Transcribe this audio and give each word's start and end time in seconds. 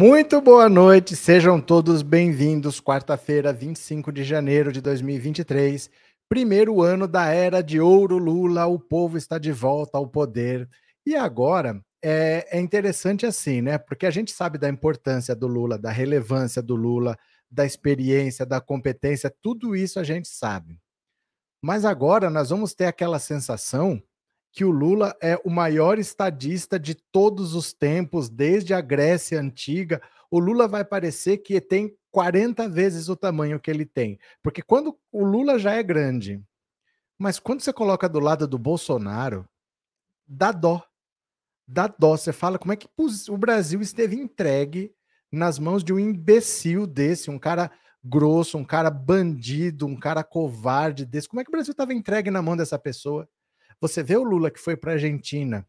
Muito 0.00 0.40
boa 0.40 0.68
noite, 0.68 1.16
sejam 1.16 1.60
todos 1.60 2.02
bem-vindos. 2.02 2.80
Quarta-feira, 2.80 3.52
25 3.52 4.12
de 4.12 4.22
janeiro 4.22 4.70
de 4.70 4.80
2023, 4.80 5.90
primeiro 6.28 6.80
ano 6.80 7.08
da 7.08 7.32
era 7.32 7.60
de 7.60 7.80
ouro 7.80 8.16
Lula. 8.16 8.64
O 8.66 8.78
povo 8.78 9.18
está 9.18 9.38
de 9.38 9.50
volta 9.50 9.98
ao 9.98 10.06
poder. 10.06 10.68
E 11.04 11.16
agora 11.16 11.84
é, 12.00 12.46
é 12.48 12.60
interessante 12.60 13.26
assim, 13.26 13.60
né? 13.60 13.76
Porque 13.76 14.06
a 14.06 14.10
gente 14.12 14.30
sabe 14.30 14.56
da 14.56 14.68
importância 14.68 15.34
do 15.34 15.48
Lula, 15.48 15.76
da 15.76 15.90
relevância 15.90 16.62
do 16.62 16.76
Lula, 16.76 17.18
da 17.50 17.66
experiência, 17.66 18.46
da 18.46 18.60
competência, 18.60 19.34
tudo 19.42 19.74
isso 19.74 19.98
a 19.98 20.04
gente 20.04 20.28
sabe. 20.28 20.78
Mas 21.60 21.84
agora 21.84 22.30
nós 22.30 22.50
vamos 22.50 22.72
ter 22.72 22.84
aquela 22.84 23.18
sensação 23.18 24.00
que 24.58 24.64
o 24.64 24.72
Lula 24.72 25.16
é 25.22 25.40
o 25.44 25.50
maior 25.50 26.00
estadista 26.00 26.80
de 26.80 26.92
todos 26.92 27.54
os 27.54 27.72
tempos, 27.72 28.28
desde 28.28 28.74
a 28.74 28.80
Grécia 28.80 29.38
antiga. 29.38 30.02
O 30.28 30.40
Lula 30.40 30.66
vai 30.66 30.84
parecer 30.84 31.38
que 31.38 31.60
tem 31.60 31.96
40 32.10 32.68
vezes 32.68 33.08
o 33.08 33.14
tamanho 33.14 33.60
que 33.60 33.70
ele 33.70 33.86
tem. 33.86 34.18
Porque 34.42 34.60
quando 34.60 34.98
o 35.12 35.22
Lula 35.22 35.60
já 35.60 35.74
é 35.74 35.82
grande, 35.84 36.42
mas 37.16 37.38
quando 37.38 37.60
você 37.60 37.72
coloca 37.72 38.08
do 38.08 38.18
lado 38.18 38.48
do 38.48 38.58
Bolsonaro, 38.58 39.48
dá 40.26 40.50
dó. 40.50 40.82
Dá 41.64 41.86
dó. 41.86 42.16
Você 42.16 42.32
fala 42.32 42.58
como 42.58 42.72
é 42.72 42.76
que 42.76 42.88
o 43.28 43.38
Brasil 43.38 43.80
esteve 43.80 44.16
entregue 44.16 44.92
nas 45.30 45.56
mãos 45.56 45.84
de 45.84 45.92
um 45.92 46.00
imbecil 46.00 46.84
desse, 46.84 47.30
um 47.30 47.38
cara 47.38 47.70
grosso, 48.02 48.58
um 48.58 48.64
cara 48.64 48.90
bandido, 48.90 49.86
um 49.86 49.94
cara 49.94 50.24
covarde 50.24 51.06
desse. 51.06 51.28
Como 51.28 51.40
é 51.40 51.44
que 51.44 51.50
o 51.50 51.52
Brasil 51.52 51.70
estava 51.70 51.94
entregue 51.94 52.28
na 52.28 52.42
mão 52.42 52.56
dessa 52.56 52.76
pessoa? 52.76 53.28
Você 53.80 54.02
vê 54.02 54.16
o 54.16 54.24
Lula 54.24 54.50
que 54.50 54.58
foi 54.58 54.76
para 54.76 54.92
a 54.92 54.94
Argentina 54.94 55.66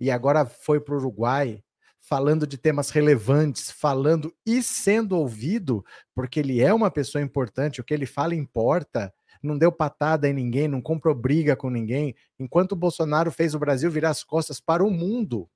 e 0.00 0.10
agora 0.10 0.46
foi 0.46 0.80
para 0.80 0.94
o 0.94 0.98
Uruguai, 0.98 1.62
falando 2.00 2.46
de 2.46 2.56
temas 2.56 2.90
relevantes, 2.90 3.70
falando 3.70 4.32
e 4.46 4.62
sendo 4.62 5.16
ouvido, 5.16 5.84
porque 6.14 6.38
ele 6.38 6.60
é 6.60 6.72
uma 6.72 6.90
pessoa 6.90 7.22
importante, 7.22 7.80
o 7.80 7.84
que 7.84 7.92
ele 7.92 8.06
fala 8.06 8.34
importa. 8.34 9.12
Não 9.42 9.58
deu 9.58 9.70
patada 9.72 10.28
em 10.28 10.32
ninguém, 10.32 10.68
não 10.68 10.80
comprou 10.80 11.14
briga 11.14 11.56
com 11.56 11.68
ninguém, 11.68 12.14
enquanto 12.38 12.72
o 12.72 12.76
Bolsonaro 12.76 13.30
fez 13.30 13.54
o 13.54 13.58
Brasil 13.58 13.90
virar 13.90 14.10
as 14.10 14.22
costas 14.22 14.60
para 14.60 14.84
o 14.84 14.90
mundo. 14.90 15.48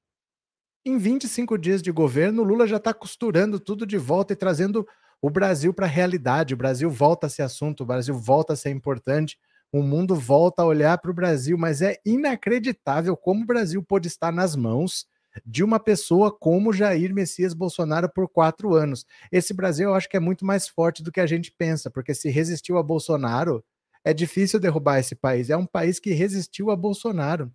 Em 0.84 0.98
25 0.98 1.56
dias 1.56 1.80
de 1.80 1.92
governo, 1.92 2.42
Lula 2.42 2.66
já 2.66 2.76
está 2.76 2.92
costurando 2.92 3.60
tudo 3.60 3.86
de 3.86 3.96
volta 3.96 4.32
e 4.32 4.36
trazendo 4.36 4.86
o 5.20 5.30
Brasil 5.30 5.72
para 5.72 5.86
a 5.86 5.88
realidade. 5.88 6.54
O 6.54 6.56
Brasil 6.56 6.90
volta 6.90 7.28
a 7.28 7.30
ser 7.30 7.42
assunto, 7.42 7.82
o 7.82 7.86
Brasil 7.86 8.14
volta 8.14 8.54
a 8.54 8.56
ser 8.56 8.70
importante 8.70 9.38
o 9.72 9.82
mundo 9.82 10.14
volta 10.14 10.62
a 10.62 10.66
olhar 10.66 10.98
para 10.98 11.10
o 11.10 11.14
Brasil, 11.14 11.56
mas 11.56 11.80
é 11.80 11.96
inacreditável 12.04 13.16
como 13.16 13.42
o 13.42 13.46
Brasil 13.46 13.82
pôde 13.82 14.06
estar 14.06 14.30
nas 14.30 14.54
mãos 14.54 15.06
de 15.46 15.64
uma 15.64 15.80
pessoa 15.80 16.30
como 16.30 16.72
Jair 16.72 17.14
Messias 17.14 17.54
Bolsonaro 17.54 18.08
por 18.12 18.28
quatro 18.28 18.74
anos. 18.74 19.06
Esse 19.30 19.54
Brasil 19.54 19.88
eu 19.88 19.94
acho 19.94 20.08
que 20.08 20.16
é 20.16 20.20
muito 20.20 20.44
mais 20.44 20.68
forte 20.68 21.02
do 21.02 21.10
que 21.10 21.20
a 21.20 21.26
gente 21.26 21.50
pensa, 21.50 21.90
porque 21.90 22.14
se 22.14 22.28
resistiu 22.28 22.76
a 22.76 22.82
Bolsonaro, 22.82 23.64
é 24.04 24.12
difícil 24.12 24.60
derrubar 24.60 24.98
esse 24.98 25.14
país. 25.14 25.48
É 25.48 25.56
um 25.56 25.66
país 25.66 25.98
que 25.98 26.12
resistiu 26.12 26.70
a 26.70 26.76
Bolsonaro. 26.76 27.50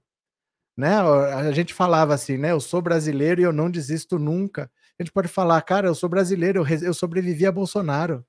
Né? 0.76 0.96
A 0.96 1.52
gente 1.52 1.74
falava 1.74 2.14
assim, 2.14 2.38
né? 2.38 2.52
Eu 2.52 2.60
sou 2.60 2.82
brasileiro 2.82 3.42
e 3.42 3.44
eu 3.44 3.54
não 3.54 3.70
desisto 3.70 4.18
nunca. 4.18 4.72
A 5.00 5.04
gente 5.04 5.12
pode 5.12 5.28
falar, 5.28 5.62
cara, 5.62 5.88
eu 5.88 5.96
sou 5.96 6.10
brasileiro, 6.10 6.66
eu, 6.84 6.94
sobrevivi 6.94 7.46
a 7.46 7.52
Bolsonaro. 7.52 8.20
O 8.20 8.26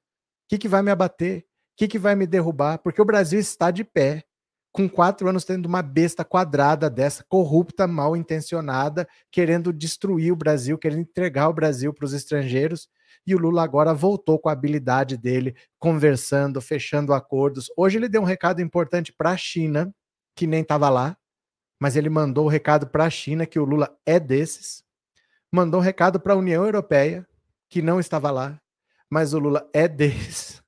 que, 0.48 0.58
que 0.58 0.68
vai 0.68 0.82
me 0.82 0.90
abater? 0.90 1.46
Que, 1.78 1.86
que 1.86 1.98
vai 1.98 2.16
me 2.16 2.26
derrubar? 2.26 2.78
Porque 2.78 3.00
o 3.00 3.04
Brasil 3.04 3.38
está 3.38 3.70
de 3.70 3.84
pé, 3.84 4.24
com 4.72 4.88
quatro 4.88 5.28
anos 5.28 5.44
tendo 5.44 5.66
uma 5.66 5.80
besta 5.80 6.24
quadrada 6.24 6.90
dessa, 6.90 7.24
corrupta, 7.28 7.86
mal 7.86 8.16
intencionada, 8.16 9.08
querendo 9.30 9.72
destruir 9.72 10.32
o 10.32 10.36
Brasil, 10.36 10.76
querendo 10.76 11.02
entregar 11.02 11.48
o 11.48 11.52
Brasil 11.52 11.94
para 11.94 12.04
os 12.04 12.12
estrangeiros. 12.12 12.88
E 13.24 13.32
o 13.32 13.38
Lula 13.38 13.62
agora 13.62 13.94
voltou 13.94 14.40
com 14.40 14.48
a 14.48 14.52
habilidade 14.52 15.16
dele, 15.16 15.54
conversando, 15.78 16.60
fechando 16.60 17.14
acordos. 17.14 17.70
Hoje 17.76 17.96
ele 17.96 18.08
deu 18.08 18.22
um 18.22 18.24
recado 18.24 18.60
importante 18.60 19.12
para 19.12 19.30
a 19.30 19.36
China, 19.36 19.94
que 20.34 20.48
nem 20.48 20.62
estava 20.62 20.90
lá, 20.90 21.16
mas 21.80 21.94
ele 21.94 22.10
mandou 22.10 22.46
o 22.46 22.48
recado 22.48 22.88
para 22.88 23.04
a 23.04 23.10
China 23.10 23.46
que 23.46 23.58
o 23.58 23.64
Lula 23.64 23.96
é 24.04 24.18
desses. 24.18 24.82
Mandou 25.52 25.78
um 25.78 25.82
recado 25.82 26.18
para 26.18 26.32
a 26.34 26.36
União 26.36 26.64
Europeia, 26.64 27.24
que 27.70 27.80
não 27.80 28.00
estava 28.00 28.32
lá, 28.32 28.60
mas 29.08 29.32
o 29.32 29.38
Lula 29.38 29.68
é 29.72 29.86
desses. 29.88 30.60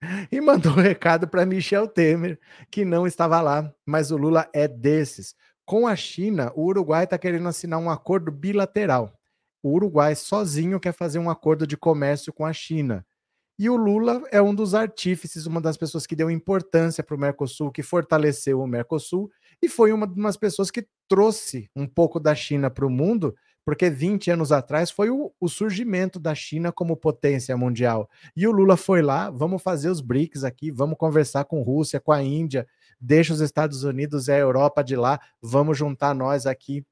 e 0.30 0.40
mandou 0.40 0.72
um 0.72 0.76
recado 0.80 1.26
para 1.26 1.46
Michel 1.46 1.88
Temer, 1.88 2.38
que 2.70 2.84
não 2.84 3.06
estava 3.06 3.40
lá, 3.40 3.72
mas 3.84 4.10
o 4.10 4.16
Lula 4.16 4.48
é 4.52 4.68
desses. 4.68 5.34
Com 5.64 5.86
a 5.86 5.94
China, 5.96 6.52
o 6.54 6.64
Uruguai 6.66 7.04
está 7.04 7.18
querendo 7.18 7.48
assinar 7.48 7.78
um 7.78 7.90
acordo 7.90 8.30
bilateral. 8.30 9.12
O 9.62 9.72
Uruguai 9.72 10.14
sozinho 10.14 10.80
quer 10.80 10.92
fazer 10.92 11.18
um 11.18 11.28
acordo 11.28 11.66
de 11.66 11.76
comércio 11.76 12.32
com 12.32 12.46
a 12.46 12.52
China. 12.52 13.04
E 13.58 13.68
o 13.68 13.76
Lula 13.76 14.22
é 14.30 14.40
um 14.40 14.54
dos 14.54 14.72
artífices, 14.72 15.44
uma 15.44 15.60
das 15.60 15.76
pessoas 15.76 16.06
que 16.06 16.14
deu 16.14 16.30
importância 16.30 17.02
para 17.02 17.16
o 17.16 17.18
Mercosul, 17.18 17.72
que 17.72 17.82
fortaleceu 17.82 18.60
o 18.60 18.68
Mercosul, 18.68 19.28
e 19.60 19.68
foi 19.68 19.92
uma 19.92 20.06
das 20.06 20.36
pessoas 20.36 20.70
que 20.70 20.86
trouxe 21.08 21.68
um 21.74 21.86
pouco 21.86 22.20
da 22.20 22.36
China 22.36 22.70
para 22.70 22.86
o 22.86 22.90
mundo 22.90 23.34
porque 23.68 23.90
20 23.90 24.30
anos 24.30 24.50
atrás 24.50 24.90
foi 24.90 25.10
o, 25.10 25.30
o, 25.38 25.46
surgimento 25.46 26.18
da 26.18 26.34
China 26.34 26.72
como 26.72 26.96
potência 26.96 27.54
mundial. 27.54 28.08
E 28.34 28.48
o 28.48 28.50
Lula 28.50 28.78
foi 28.78 29.02
lá, 29.02 29.28
vamos 29.28 29.62
fazer 29.62 29.90
os 29.90 30.00
BRICS 30.00 30.42
aqui, 30.42 30.70
vamos 30.70 30.96
conversar 30.96 31.44
com 31.44 31.60
Rússia, 31.60 32.00
com 32.00 32.10
a 32.10 32.22
Índia, 32.22 32.66
deixa 32.98 33.34
os 33.34 33.42
Estados 33.42 33.84
Unidos 33.84 34.26
e 34.26 34.32
a 34.32 34.38
Europa 34.38 34.82
de 34.82 34.96
lá, 34.96 35.20
vamos 35.42 35.76
juntar 35.76 36.14
nós 36.14 36.46
aqui. 36.46 36.82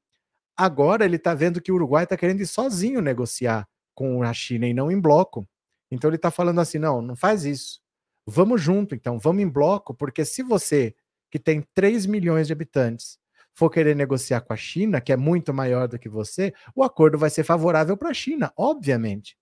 Agora 0.55 1.03
ele 1.03 1.15
está 1.15 1.33
vendo 1.33 1.59
que 1.59 1.71
o 1.71 1.75
Uruguai 1.75 2.03
está 2.03 2.15
querendo 2.15 2.41
ir 2.41 2.45
sozinho 2.45 3.01
negociar 3.01 3.67
com 3.95 4.21
a 4.21 4.31
China 4.31 4.67
e 4.67 4.73
não 4.75 4.91
em 4.91 5.01
bloco. 5.01 5.49
Então 5.89 6.07
ele 6.11 6.17
está 6.17 6.29
falando 6.29 6.61
assim: 6.61 6.77
não, 6.77 7.01
não 7.01 7.15
faz 7.15 7.43
isso. 7.43 7.81
Vamos 8.23 8.61
junto, 8.61 8.93
então, 8.93 9.17
vamos 9.17 9.41
em 9.41 9.49
bloco, 9.49 9.95
porque 9.95 10.23
se 10.23 10.43
você, 10.43 10.93
que 11.31 11.39
tem 11.39 11.65
3 11.73 12.05
milhões 12.05 12.45
de 12.45 12.53
habitantes, 12.53 13.17
for 13.57 13.71
querer 13.71 13.95
negociar 13.95 14.41
com 14.41 14.53
a 14.53 14.55
China, 14.55 15.01
que 15.01 15.11
é 15.11 15.17
muito 15.17 15.51
maior 15.51 15.87
do 15.87 15.97
que 15.97 16.07
você, 16.07 16.53
o 16.75 16.83
acordo 16.83 17.17
vai 17.17 17.31
ser 17.31 17.43
favorável 17.43 17.97
para 17.97 18.09
a 18.09 18.13
China, 18.13 18.53
obviamente. 18.55 19.35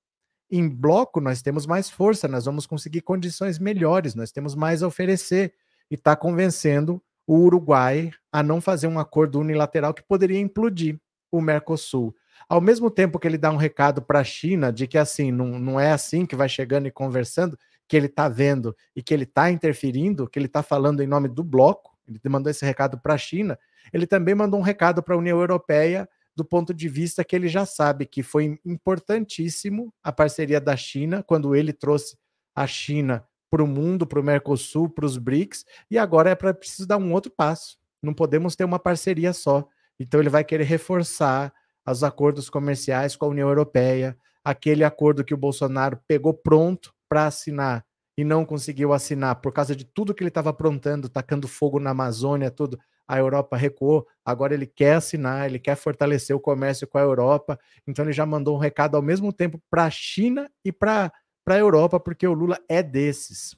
Em 0.50 0.70
bloco, 0.70 1.20
nós 1.20 1.42
temos 1.42 1.66
mais 1.66 1.90
força, 1.90 2.26
nós 2.26 2.46
vamos 2.46 2.66
conseguir 2.66 3.02
condições 3.02 3.60
melhores, 3.60 4.16
nós 4.16 4.32
temos 4.32 4.56
mais 4.56 4.82
a 4.82 4.88
oferecer. 4.88 5.54
E 5.92 5.96
está 5.96 6.16
convencendo 6.16 7.04
o 7.28 7.40
Uruguai 7.40 8.10
a 8.32 8.42
não 8.42 8.62
fazer 8.62 8.88
um 8.88 8.98
acordo 8.98 9.38
unilateral 9.38 9.94
que 9.94 10.02
poderia 10.02 10.40
implodir 10.40 10.98
o 11.30 11.42
Mercosul. 11.42 12.16
Ao 12.48 12.62
mesmo 12.62 12.90
tempo 12.90 13.20
que 13.20 13.28
ele 13.28 13.38
dá 13.38 13.52
um 13.52 13.58
recado 13.58 14.02
para 14.02 14.22
a 14.22 14.24
China 14.24 14.72
de 14.72 14.88
que 14.88 14.98
assim 14.98 15.30
não, 15.30 15.60
não 15.60 15.78
é 15.78 15.92
assim 15.92 16.26
que 16.26 16.38
vai 16.38 16.48
chegando 16.48 16.88
e 16.88 16.92
conversando, 16.92 17.60
que 17.86 17.98
ele 17.98 18.06
está 18.06 18.30
vendo 18.30 18.74
e 18.96 19.04
que 19.04 19.14
ele 19.14 19.26
está 19.26 19.52
interferindo, 19.52 20.30
que 20.30 20.40
ele 20.40 20.46
está 20.46 20.64
falando 20.64 21.04
em 21.04 21.08
nome 21.08 21.28
do 21.28 21.44
bloco, 21.44 21.96
ele 22.08 22.20
mandou 22.30 22.50
esse 22.50 22.66
recado 22.66 22.98
para 22.98 23.16
a 23.16 23.18
China, 23.18 23.60
ele 23.94 24.08
também 24.08 24.36
mandou 24.36 24.60
um 24.60 24.64
recado 24.64 25.02
para 25.02 25.16
a 25.16 25.18
União 25.18 25.40
Europeia 25.40 26.08
do 26.36 26.44
ponto 26.44 26.74
de 26.74 26.90
vista 26.90 27.24
que 27.24 27.36
ele 27.36 27.48
já 27.48 27.66
sabe 27.66 28.06
que 28.06 28.22
foi 28.22 28.60
importantíssimo 28.66 29.94
a 30.04 30.12
parceria 30.12 30.60
da 30.60 30.76
China, 30.76 31.24
quando 31.24 31.56
ele 31.56 31.72
trouxe 31.72 32.18
a 32.54 32.68
China 32.68 33.26
para 33.50 33.64
o 33.64 33.68
mundo, 33.68 34.06
para 34.06 34.20
o 34.20 34.24
Mercosul, 34.24 34.90
para 34.90 35.06
os 35.06 35.18
BRICS, 35.18 35.66
e 35.90 35.98
agora 35.98 36.32
é 36.32 36.36
para 36.36 36.54
preciso 36.54 36.88
dar 36.88 36.98
um 36.98 37.14
outro 37.14 37.32
passo. 37.32 37.78
Não 38.04 38.14
podemos 38.14 38.56
ter 38.56 38.66
uma 38.66 38.80
parceria 38.80 39.32
só. 39.32 39.66
Então 39.98 40.20
ele 40.20 40.30
vai 40.30 40.44
querer 40.44 40.66
reforçar 40.66 41.54
os 41.88 42.04
acordos 42.04 42.50
comerciais 42.50 43.16
com 43.16 43.26
a 43.26 43.30
União 43.30 43.48
Europeia, 43.48 44.18
aquele 44.44 44.84
acordo 44.84 45.24
que 45.24 45.34
o 45.34 45.38
Bolsonaro 45.38 46.00
pegou 46.08 46.34
pronto 46.34 46.94
para 47.08 47.28
assinar 47.28 47.86
e 48.18 48.24
não 48.24 48.46
conseguiu 48.46 48.92
assinar 48.92 49.36
por 49.38 49.54
causa 49.54 49.76
de 49.76 49.86
tudo 49.86 50.14
que 50.14 50.22
ele 50.22 50.30
estava 50.30 50.50
aprontando, 50.50 51.08
tacando 51.08 51.48
fogo 51.48 51.80
na 51.80 51.92
Amazônia, 51.92 52.52
tudo 52.52 52.78
a 53.08 53.18
Europa 53.18 53.56
recuou, 53.56 54.08
agora 54.24 54.54
ele 54.54 54.66
quer 54.66 54.96
assinar, 54.96 55.48
ele 55.48 55.60
quer 55.60 55.76
fortalecer 55.76 56.36
o 56.36 56.40
comércio 56.40 56.88
com 56.88 56.98
a 56.98 57.02
Europa, 57.02 57.60
então 57.86 58.04
ele 58.04 58.14
já 58.14 58.26
mandou 58.26 58.56
um 58.56 58.60
recado 58.60 58.96
ao 58.96 59.02
mesmo 59.02 59.32
tempo 59.32 59.62
para 59.70 59.86
a 59.86 59.90
China 59.90 60.50
e 60.64 60.72
para 60.72 61.12
a 61.48 61.58
Europa, 61.58 62.00
porque 62.00 62.28
o 62.28 62.34
Lula 62.34 62.60
é 62.68 62.82
desses. 62.82 63.56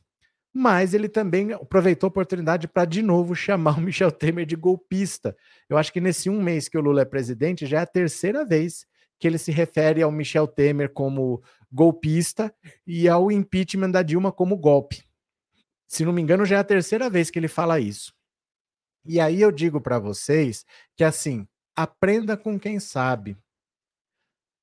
Mas 0.53 0.94
ele 0.94 1.07
também 1.07 1.53
aproveitou 1.53 2.07
a 2.07 2.09
oportunidade 2.09 2.67
para 2.67 2.85
de 2.85 3.01
novo 3.01 3.35
chamar 3.35 3.77
o 3.77 3.81
Michel 3.81 4.11
Temer 4.11 4.45
de 4.45 4.55
golpista. 4.55 5.35
Eu 5.69 5.77
acho 5.77 5.94
que 5.94 6.01
nesse 6.01 6.29
um 6.29 6.41
mês 6.41 6.67
que 6.67 6.77
o 6.77 6.81
Lula 6.81 7.01
é 7.01 7.05
presidente, 7.05 7.65
já 7.65 7.79
é 7.79 7.83
a 7.83 7.85
terceira 7.85 8.44
vez 8.44 8.85
que 9.19 9.27
ele 9.27 9.38
se 9.38 9.51
refere 9.51 10.01
ao 10.01 10.11
Michel 10.11 10.47
Temer 10.47 10.91
como 10.91 11.41
golpista 11.71 12.53
e 12.85 13.07
ao 13.07 13.31
impeachment 13.31 13.91
da 13.91 14.01
Dilma 14.01 14.31
como 14.31 14.57
golpe. 14.57 15.03
Se 15.88 16.03
não 16.03 16.11
me 16.11 16.21
engano, 16.21 16.45
já 16.45 16.57
é 16.57 16.59
a 16.59 16.63
terceira 16.63 17.09
vez 17.09 17.29
que 17.29 17.39
ele 17.39 17.47
fala 17.47 17.79
isso. 17.79 18.16
E 19.07 19.19
aí 19.19 19.42
eu 19.42 19.51
digo 19.51 19.80
para 19.80 20.00
vocês 20.00 20.65
que 20.95 21.04
assim, 21.04 21.48
aprenda 21.75 22.36
com 22.36 22.59
quem 22.59 22.80
sabe. 22.80 23.38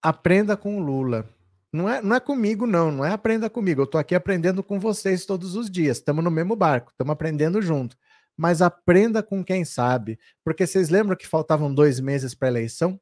Aprenda 0.02 0.56
com 0.56 0.76
o 0.76 0.80
Lula. 0.80 1.28
Não 1.72 1.88
é, 1.88 2.00
não 2.02 2.14
é 2.14 2.20
comigo, 2.20 2.66
não, 2.66 2.92
não 2.92 3.04
é 3.04 3.10
aprenda 3.10 3.50
comigo. 3.50 3.80
Eu 3.80 3.84
estou 3.84 3.98
aqui 3.98 4.14
aprendendo 4.14 4.62
com 4.62 4.78
vocês 4.78 5.26
todos 5.26 5.56
os 5.56 5.70
dias. 5.70 5.96
Estamos 5.96 6.22
no 6.22 6.30
mesmo 6.30 6.54
barco, 6.54 6.90
estamos 6.90 7.12
aprendendo 7.12 7.60
junto. 7.62 7.96
Mas 8.36 8.62
aprenda 8.62 9.22
com 9.22 9.44
quem 9.44 9.64
sabe. 9.64 10.18
Porque 10.44 10.66
vocês 10.66 10.88
lembram 10.88 11.16
que 11.16 11.26
faltavam 11.26 11.72
dois 11.72 11.98
meses 11.98 12.34
para 12.34 12.48
a 12.48 12.50
eleição? 12.50 13.00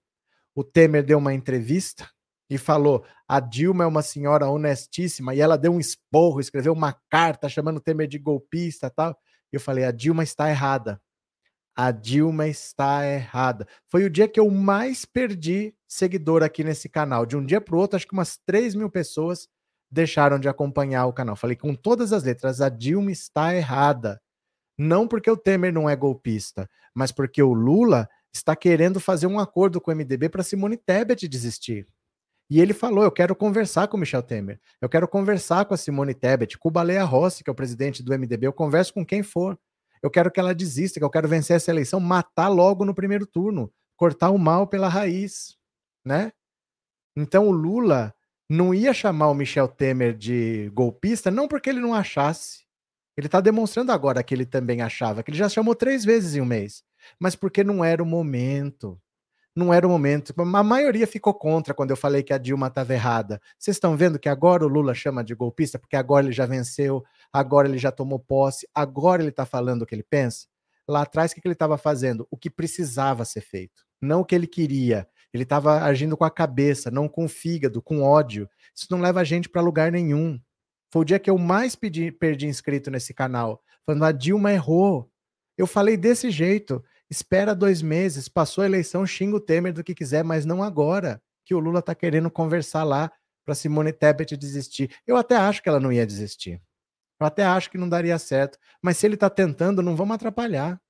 O 0.54 0.62
Temer 0.62 1.04
deu 1.04 1.18
uma 1.18 1.34
entrevista 1.34 2.08
e 2.48 2.58
falou: 2.58 3.04
a 3.26 3.40
Dilma 3.40 3.84
é 3.84 3.86
uma 3.86 4.02
senhora 4.02 4.48
honestíssima, 4.48 5.34
e 5.34 5.40
ela 5.40 5.56
deu 5.56 5.72
um 5.72 5.80
esporro, 5.80 6.40
escreveu 6.40 6.72
uma 6.72 6.94
carta 7.10 7.48
chamando 7.48 7.78
o 7.78 7.80
Temer 7.80 8.06
de 8.06 8.18
golpista 8.18 8.90
tal. 8.90 9.16
Eu 9.50 9.60
falei: 9.60 9.84
a 9.84 9.90
Dilma 9.90 10.22
está 10.22 10.48
errada. 10.50 11.00
A 11.74 11.90
Dilma 11.90 12.48
está 12.48 13.06
errada. 13.06 13.66
Foi 13.90 14.04
o 14.04 14.10
dia 14.10 14.28
que 14.28 14.38
eu 14.38 14.50
mais 14.50 15.04
perdi 15.04 15.74
seguidor 15.88 16.42
aqui 16.42 16.62
nesse 16.62 16.88
canal. 16.88 17.24
De 17.24 17.36
um 17.36 17.44
dia 17.44 17.60
para 17.60 17.74
o 17.74 17.78
outro, 17.78 17.96
acho 17.96 18.06
que 18.06 18.12
umas 18.12 18.38
3 18.46 18.74
mil 18.74 18.90
pessoas 18.90 19.48
deixaram 19.90 20.38
de 20.38 20.48
acompanhar 20.48 21.06
o 21.06 21.12
canal. 21.12 21.36
Falei 21.36 21.56
com 21.56 21.74
todas 21.74 22.12
as 22.12 22.24
letras: 22.24 22.60
a 22.60 22.68
Dilma 22.68 23.10
está 23.10 23.54
errada. 23.54 24.20
Não 24.78 25.06
porque 25.06 25.30
o 25.30 25.36
Temer 25.36 25.72
não 25.72 25.88
é 25.88 25.94
golpista, 25.94 26.68
mas 26.94 27.12
porque 27.12 27.42
o 27.42 27.52
Lula 27.52 28.08
está 28.34 28.56
querendo 28.56 28.98
fazer 28.98 29.26
um 29.26 29.38
acordo 29.38 29.80
com 29.80 29.90
o 29.90 29.94
MDB 29.94 30.28
para 30.28 30.42
Simone 30.42 30.76
Tebet 30.76 31.28
desistir. 31.28 31.86
E 32.50 32.60
ele 32.60 32.72
falou: 32.72 33.04
Eu 33.04 33.12
quero 33.12 33.36
conversar 33.36 33.88
com 33.88 33.96
o 33.96 34.00
Michel 34.00 34.22
Temer, 34.22 34.60
eu 34.80 34.88
quero 34.88 35.06
conversar 35.06 35.64
com 35.66 35.74
a 35.74 35.76
Simone 35.76 36.14
Tebet, 36.14 36.58
com 36.58 36.68
o 36.68 36.72
Baleia 36.72 37.04
Rossi, 37.04 37.44
que 37.44 37.50
é 37.50 37.52
o 37.52 37.56
presidente 37.56 38.02
do 38.02 38.12
MDB, 38.12 38.46
eu 38.46 38.52
converso 38.52 38.94
com 38.94 39.04
quem 39.04 39.22
for. 39.22 39.58
Eu 40.02 40.10
quero 40.10 40.30
que 40.30 40.40
ela 40.40 40.54
desista, 40.54 40.98
que 40.98 41.04
eu 41.04 41.10
quero 41.10 41.28
vencer 41.28 41.56
essa 41.56 41.70
eleição, 41.70 42.00
matar 42.00 42.48
logo 42.48 42.84
no 42.84 42.94
primeiro 42.94 43.26
turno, 43.26 43.72
cortar 43.96 44.30
o 44.30 44.38
mal 44.38 44.66
pela 44.66 44.88
raiz, 44.88 45.56
né? 46.04 46.32
Então 47.16 47.48
o 47.48 47.52
Lula 47.52 48.14
não 48.50 48.74
ia 48.74 48.92
chamar 48.92 49.28
o 49.28 49.34
Michel 49.34 49.68
Temer 49.68 50.14
de 50.16 50.70
golpista, 50.74 51.30
não 51.30 51.46
porque 51.46 51.70
ele 51.70 51.80
não 51.80 51.94
achasse. 51.94 52.66
Ele 53.16 53.28
está 53.28 53.40
demonstrando 53.40 53.92
agora 53.92 54.22
que 54.22 54.34
ele 54.34 54.46
também 54.46 54.82
achava, 54.82 55.22
que 55.22 55.30
ele 55.30 55.38
já 55.38 55.48
chamou 55.48 55.74
três 55.74 56.04
vezes 56.04 56.34
em 56.34 56.40
um 56.40 56.46
mês, 56.46 56.82
mas 57.20 57.36
porque 57.36 57.62
não 57.62 57.84
era 57.84 58.02
o 58.02 58.06
momento 58.06 59.00
não 59.54 59.72
era 59.72 59.86
o 59.86 59.90
momento. 59.90 60.34
A 60.38 60.62
maioria 60.62 61.06
ficou 61.06 61.34
contra 61.34 61.74
quando 61.74 61.90
eu 61.90 61.96
falei 61.96 62.22
que 62.22 62.32
a 62.32 62.38
Dilma 62.38 62.68
estava 62.68 62.92
errada. 62.92 63.40
Vocês 63.58 63.76
estão 63.76 63.96
vendo 63.96 64.18
que 64.18 64.28
agora 64.28 64.64
o 64.64 64.68
Lula 64.68 64.94
chama 64.94 65.22
de 65.22 65.34
golpista, 65.34 65.78
porque 65.78 65.96
agora 65.96 66.26
ele 66.26 66.32
já 66.32 66.46
venceu, 66.46 67.04
agora 67.32 67.68
ele 67.68 67.78
já 67.78 67.90
tomou 67.90 68.18
posse, 68.18 68.68
agora 68.74 69.22
ele 69.22 69.30
está 69.30 69.46
falando 69.46 69.82
o 69.82 69.86
que 69.86 69.94
ele 69.94 70.02
pensa? 70.02 70.46
Lá 70.86 71.02
atrás, 71.02 71.32
o 71.32 71.34
que 71.34 71.40
ele 71.44 71.54
estava 71.54 71.78
fazendo? 71.78 72.26
O 72.30 72.36
que 72.36 72.50
precisava 72.50 73.24
ser 73.24 73.40
feito, 73.40 73.84
não 74.00 74.20
o 74.20 74.24
que 74.24 74.34
ele 74.34 74.46
queria. 74.46 75.08
Ele 75.32 75.44
estava 75.44 75.82
agindo 75.82 76.16
com 76.16 76.24
a 76.24 76.30
cabeça, 76.30 76.90
não 76.90 77.08
com 77.08 77.24
o 77.24 77.28
fígado, 77.28 77.80
com 77.80 78.02
ódio. 78.02 78.48
Isso 78.76 78.86
não 78.90 79.00
leva 79.00 79.20
a 79.20 79.24
gente 79.24 79.48
para 79.48 79.62
lugar 79.62 79.90
nenhum. 79.90 80.38
Foi 80.92 81.02
o 81.02 81.04
dia 81.04 81.18
que 81.18 81.30
eu 81.30 81.38
mais 81.38 81.74
pedi, 81.74 82.12
perdi 82.12 82.46
inscrito 82.46 82.90
nesse 82.90 83.14
canal, 83.14 83.62
falando 83.86 84.04
a 84.04 84.12
Dilma 84.12 84.52
errou. 84.52 85.10
Eu 85.56 85.66
falei 85.66 85.96
desse 85.96 86.30
jeito. 86.30 86.84
Espera 87.08 87.54
dois 87.54 87.82
meses, 87.82 88.28
passou 88.28 88.62
a 88.62 88.66
eleição, 88.66 89.06
xinga 89.06 89.36
o 89.36 89.40
Temer 89.40 89.72
do 89.72 89.84
que 89.84 89.94
quiser, 89.94 90.24
mas 90.24 90.46
não 90.46 90.62
agora, 90.62 91.20
que 91.44 91.54
o 91.54 91.58
Lula 91.58 91.80
está 91.80 91.94
querendo 91.94 92.30
conversar 92.30 92.84
lá 92.84 93.10
para 93.44 93.54
Simone 93.54 93.92
Tebet 93.92 94.36
desistir. 94.36 94.90
Eu 95.06 95.16
até 95.16 95.36
acho 95.36 95.62
que 95.62 95.68
ela 95.68 95.80
não 95.80 95.92
ia 95.92 96.06
desistir. 96.06 96.60
Eu 97.22 97.26
até 97.26 97.44
acho 97.44 97.70
que 97.70 97.78
não 97.78 97.88
daria 97.88 98.18
certo. 98.18 98.58
Mas 98.80 98.96
se 98.96 99.06
ele 99.06 99.14
está 99.14 99.30
tentando, 99.30 99.82
não 99.82 99.96
vamos 99.96 100.14
atrapalhar. 100.14 100.80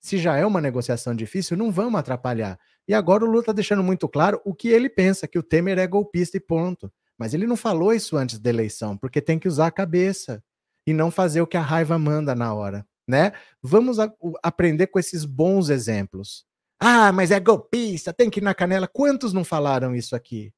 Se 0.00 0.18
já 0.18 0.36
é 0.36 0.46
uma 0.46 0.60
negociação 0.60 1.14
difícil, 1.14 1.56
não 1.56 1.70
vamos 1.70 2.00
atrapalhar. 2.00 2.58
E 2.88 2.94
agora 2.94 3.24
o 3.24 3.26
Lula 3.26 3.40
está 3.40 3.52
deixando 3.52 3.82
muito 3.82 4.08
claro 4.08 4.40
o 4.44 4.54
que 4.54 4.68
ele 4.68 4.88
pensa, 4.88 5.28
que 5.28 5.38
o 5.38 5.42
Temer 5.42 5.78
é 5.78 5.86
golpista 5.86 6.36
e 6.36 6.40
ponto. 6.40 6.90
Mas 7.18 7.34
ele 7.34 7.46
não 7.46 7.56
falou 7.56 7.92
isso 7.92 8.16
antes 8.16 8.38
da 8.38 8.48
eleição, 8.48 8.96
porque 8.96 9.20
tem 9.20 9.38
que 9.38 9.46
usar 9.46 9.66
a 9.66 9.70
cabeça 9.70 10.42
e 10.86 10.92
não 10.94 11.10
fazer 11.10 11.42
o 11.42 11.46
que 11.46 11.56
a 11.56 11.60
raiva 11.60 11.98
manda 11.98 12.34
na 12.34 12.54
hora 12.54 12.86
né? 13.10 13.32
Vamos 13.60 13.98
a, 13.98 14.10
aprender 14.42 14.86
com 14.86 14.98
esses 14.98 15.24
bons 15.24 15.68
exemplos. 15.68 16.46
Ah, 16.78 17.12
mas 17.12 17.30
é 17.30 17.38
golpista, 17.38 18.12
tem 18.12 18.30
que 18.30 18.40
ir 18.40 18.42
na 18.42 18.54
canela. 18.54 18.88
Quantos 18.88 19.34
não 19.34 19.44
falaram 19.44 19.94
isso 19.94 20.16
aqui? 20.16 20.52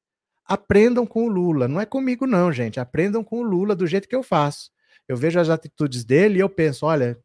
Aprendam 0.45 1.05
com 1.05 1.25
o 1.25 1.27
Lula. 1.27 1.67
Não 1.67 1.81
é 1.81 1.85
comigo, 1.85 2.25
não, 2.27 2.51
gente. 2.51 2.79
Aprendam 2.79 3.23
com 3.23 3.39
o 3.39 3.43
Lula 3.43 3.75
do 3.75 3.87
jeito 3.87 4.07
que 4.07 4.15
eu 4.15 4.23
faço. 4.23 4.71
Eu 5.07 5.17
vejo 5.17 5.39
as 5.39 5.49
atitudes 5.49 6.03
dele 6.03 6.37
e 6.37 6.41
eu 6.41 6.49
penso: 6.49 6.85
olha, 6.85 7.17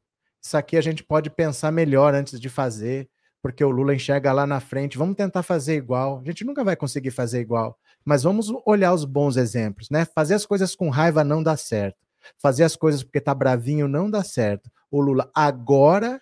isso 0.43 0.57
aqui 0.57 0.77
a 0.77 0.81
gente 0.81 1.03
pode 1.05 1.31
pensar 1.31 1.71
melhor 1.71 2.15
antes 2.15 2.41
de 2.41 2.49
fazer, 2.49 3.09
porque 3.43 3.65
o 3.65 3.71
Lula 3.71 3.95
enxerga 3.95 4.33
lá 4.33 4.47
na 4.47 4.61
frente. 4.61 4.99
Vamos 4.99 5.17
tentar 5.17 5.43
fazer 5.43 5.77
igual. 5.77 6.21
A 6.21 6.25
gente 6.25 6.45
nunca 6.45 6.65
vai 6.65 6.77
conseguir 6.77 7.11
fazer 7.11 7.41
igual, 7.41 7.79
mas 8.05 8.23
vamos 8.23 8.53
olhar 8.67 8.93
os 8.93 9.05
bons 9.05 9.37
exemplos, 9.37 9.89
né? 9.91 10.05
Fazer 10.05 10.35
as 10.35 10.47
coisas 10.47 10.75
com 10.75 10.91
raiva 10.91 11.23
não 11.23 11.43
dá 11.43 11.57
certo. 11.57 11.99
Fazer 12.37 12.65
as 12.65 12.77
coisas 12.77 13.03
porque 13.03 13.21
tá 13.21 13.35
bravinho 13.35 13.89
não 13.89 14.11
dá 14.11 14.23
certo 14.23 14.71
o 14.91 15.01
Lula 15.01 15.31
agora 15.35 16.21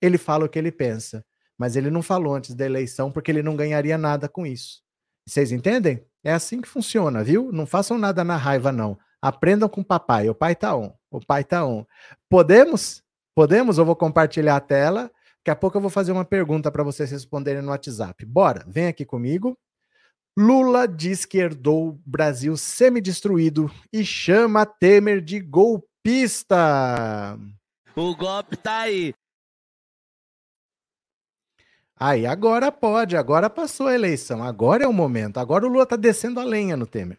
ele 0.00 0.18
fala 0.18 0.44
o 0.44 0.48
que 0.48 0.58
ele 0.58 0.70
pensa, 0.70 1.24
mas 1.56 1.76
ele 1.76 1.90
não 1.90 2.02
falou 2.02 2.34
antes 2.34 2.54
da 2.54 2.64
eleição 2.64 3.10
porque 3.10 3.30
ele 3.30 3.42
não 3.42 3.56
ganharia 3.56 3.98
nada 3.98 4.28
com 4.28 4.46
isso. 4.46 4.82
Vocês 5.26 5.52
entendem? 5.52 6.04
É 6.22 6.32
assim 6.32 6.60
que 6.60 6.68
funciona, 6.68 7.22
viu? 7.22 7.50
Não 7.52 7.66
façam 7.66 7.98
nada 7.98 8.24
na 8.24 8.36
raiva, 8.36 8.72
não. 8.72 8.98
Aprendam 9.20 9.68
com 9.68 9.80
o 9.80 9.84
papai. 9.84 10.28
O 10.28 10.34
pai 10.34 10.54
tá 10.54 10.76
on. 10.76 10.92
O 11.10 11.20
pai 11.20 11.44
tá 11.44 11.64
on. 11.64 11.84
Podemos? 12.28 13.02
Podemos? 13.34 13.78
Eu 13.78 13.84
vou 13.84 13.96
compartilhar 13.96 14.56
a 14.56 14.60
tela. 14.60 15.10
Daqui 15.38 15.50
a 15.50 15.56
pouco 15.56 15.76
eu 15.76 15.80
vou 15.80 15.90
fazer 15.90 16.12
uma 16.12 16.24
pergunta 16.24 16.70
para 16.70 16.82
vocês 16.82 17.10
responderem 17.10 17.62
no 17.62 17.70
WhatsApp. 17.70 18.24
Bora, 18.26 18.64
vem 18.66 18.86
aqui 18.86 19.04
comigo. 19.04 19.56
Lula 20.36 20.86
diz 20.86 21.24
que 21.24 21.38
herdou 21.38 22.00
Brasil 22.06 22.56
semidestruído 22.56 23.68
e 23.92 24.04
chama 24.04 24.64
Temer 24.64 25.20
de 25.20 25.40
golpista. 25.40 27.36
O 27.96 28.14
golpe 28.14 28.56
tá 28.56 28.82
aí. 28.82 29.12
Aí, 31.96 32.24
agora 32.24 32.70
pode, 32.70 33.16
agora 33.16 33.50
passou 33.50 33.88
a 33.88 33.94
eleição, 33.94 34.40
agora 34.44 34.84
é 34.84 34.86
o 34.86 34.92
momento, 34.92 35.38
agora 35.38 35.66
o 35.66 35.68
Lula 35.68 35.82
está 35.82 35.96
descendo 35.96 36.38
a 36.38 36.44
lenha 36.44 36.76
no 36.76 36.86
Temer. 36.86 37.18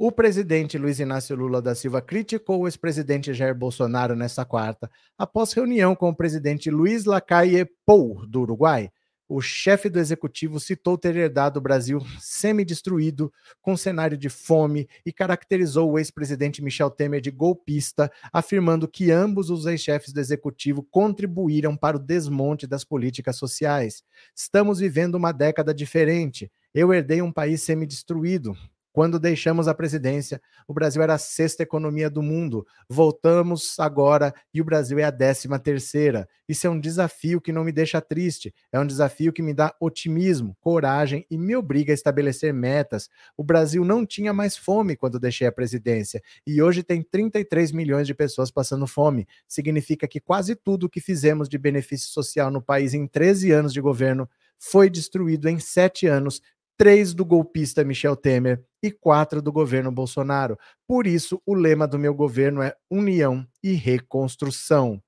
O 0.00 0.12
presidente 0.12 0.78
Luiz 0.78 1.00
Inácio 1.00 1.34
Lula 1.34 1.60
da 1.60 1.74
Silva 1.74 2.00
criticou 2.00 2.60
o 2.60 2.68
ex-presidente 2.68 3.34
Jair 3.34 3.52
Bolsonaro 3.52 4.14
nesta 4.14 4.44
quarta, 4.44 4.88
após 5.18 5.52
reunião 5.52 5.96
com 5.96 6.08
o 6.08 6.14
presidente 6.14 6.70
Luiz 6.70 7.04
Lacalle 7.04 7.68
Pou, 7.84 8.24
do 8.24 8.42
Uruguai, 8.42 8.92
o 9.28 9.40
chefe 9.40 9.90
do 9.90 9.98
executivo 9.98 10.60
citou 10.60 10.96
ter 10.96 11.16
herdado 11.16 11.58
o 11.58 11.60
Brasil 11.60 12.00
semi-destruído, 12.20 13.32
com 13.60 13.76
cenário 13.76 14.16
de 14.16 14.28
fome, 14.28 14.88
e 15.04 15.12
caracterizou 15.12 15.90
o 15.90 15.98
ex-presidente 15.98 16.62
Michel 16.62 16.90
Temer 16.90 17.20
de 17.20 17.32
golpista, 17.32 18.08
afirmando 18.32 18.86
que 18.86 19.10
ambos 19.10 19.50
os 19.50 19.66
ex-chefes 19.66 20.12
do 20.12 20.20
executivo 20.20 20.80
contribuíram 20.92 21.76
para 21.76 21.96
o 21.96 22.00
desmonte 22.00 22.68
das 22.68 22.84
políticas 22.84 23.34
sociais. 23.34 24.04
Estamos 24.32 24.78
vivendo 24.78 25.16
uma 25.16 25.32
década 25.32 25.74
diferente. 25.74 26.48
Eu 26.72 26.94
herdei 26.94 27.20
um 27.20 27.32
país 27.32 27.62
semi-destruído. 27.62 28.56
Quando 28.98 29.20
deixamos 29.20 29.68
a 29.68 29.74
presidência, 29.74 30.42
o 30.66 30.74
Brasil 30.74 31.00
era 31.00 31.14
a 31.14 31.18
sexta 31.18 31.62
economia 31.62 32.10
do 32.10 32.20
mundo. 32.20 32.66
Voltamos 32.88 33.78
agora 33.78 34.34
e 34.52 34.60
o 34.60 34.64
Brasil 34.64 34.98
é 34.98 35.04
a 35.04 35.10
décima 35.12 35.56
terceira. 35.56 36.28
Isso 36.48 36.66
é 36.66 36.70
um 36.70 36.80
desafio 36.80 37.40
que 37.40 37.52
não 37.52 37.62
me 37.62 37.70
deixa 37.70 38.00
triste. 38.00 38.52
É 38.72 38.80
um 38.80 38.84
desafio 38.84 39.32
que 39.32 39.40
me 39.40 39.54
dá 39.54 39.72
otimismo, 39.78 40.56
coragem 40.58 41.24
e 41.30 41.38
me 41.38 41.54
obriga 41.54 41.92
a 41.92 41.94
estabelecer 41.94 42.52
metas. 42.52 43.08
O 43.36 43.44
Brasil 43.44 43.84
não 43.84 44.04
tinha 44.04 44.32
mais 44.32 44.56
fome 44.56 44.96
quando 44.96 45.20
deixei 45.20 45.46
a 45.46 45.52
presidência 45.52 46.20
e 46.44 46.60
hoje 46.60 46.82
tem 46.82 47.00
33 47.00 47.70
milhões 47.70 48.04
de 48.04 48.14
pessoas 48.14 48.50
passando 48.50 48.84
fome. 48.84 49.28
Significa 49.46 50.08
que 50.08 50.18
quase 50.18 50.56
tudo 50.56 50.90
que 50.90 51.00
fizemos 51.00 51.48
de 51.48 51.56
benefício 51.56 52.08
social 52.08 52.50
no 52.50 52.60
país 52.60 52.94
em 52.94 53.06
13 53.06 53.52
anos 53.52 53.72
de 53.72 53.80
governo 53.80 54.28
foi 54.58 54.90
destruído 54.90 55.48
em 55.48 55.60
sete 55.60 56.06
anos 56.06 56.42
três 56.78 57.12
do 57.12 57.24
golpista 57.24 57.82
Michel 57.82 58.14
Temer 58.14 58.64
e 58.80 58.92
quatro 58.92 59.42
do 59.42 59.52
governo 59.52 59.90
Bolsonaro. 59.90 60.56
Por 60.86 61.08
isso, 61.08 61.42
o 61.44 61.52
lema 61.52 61.88
do 61.88 61.98
meu 61.98 62.14
governo 62.14 62.62
é 62.62 62.72
união 62.88 63.44
e 63.62 63.72
reconstrução. 63.72 65.02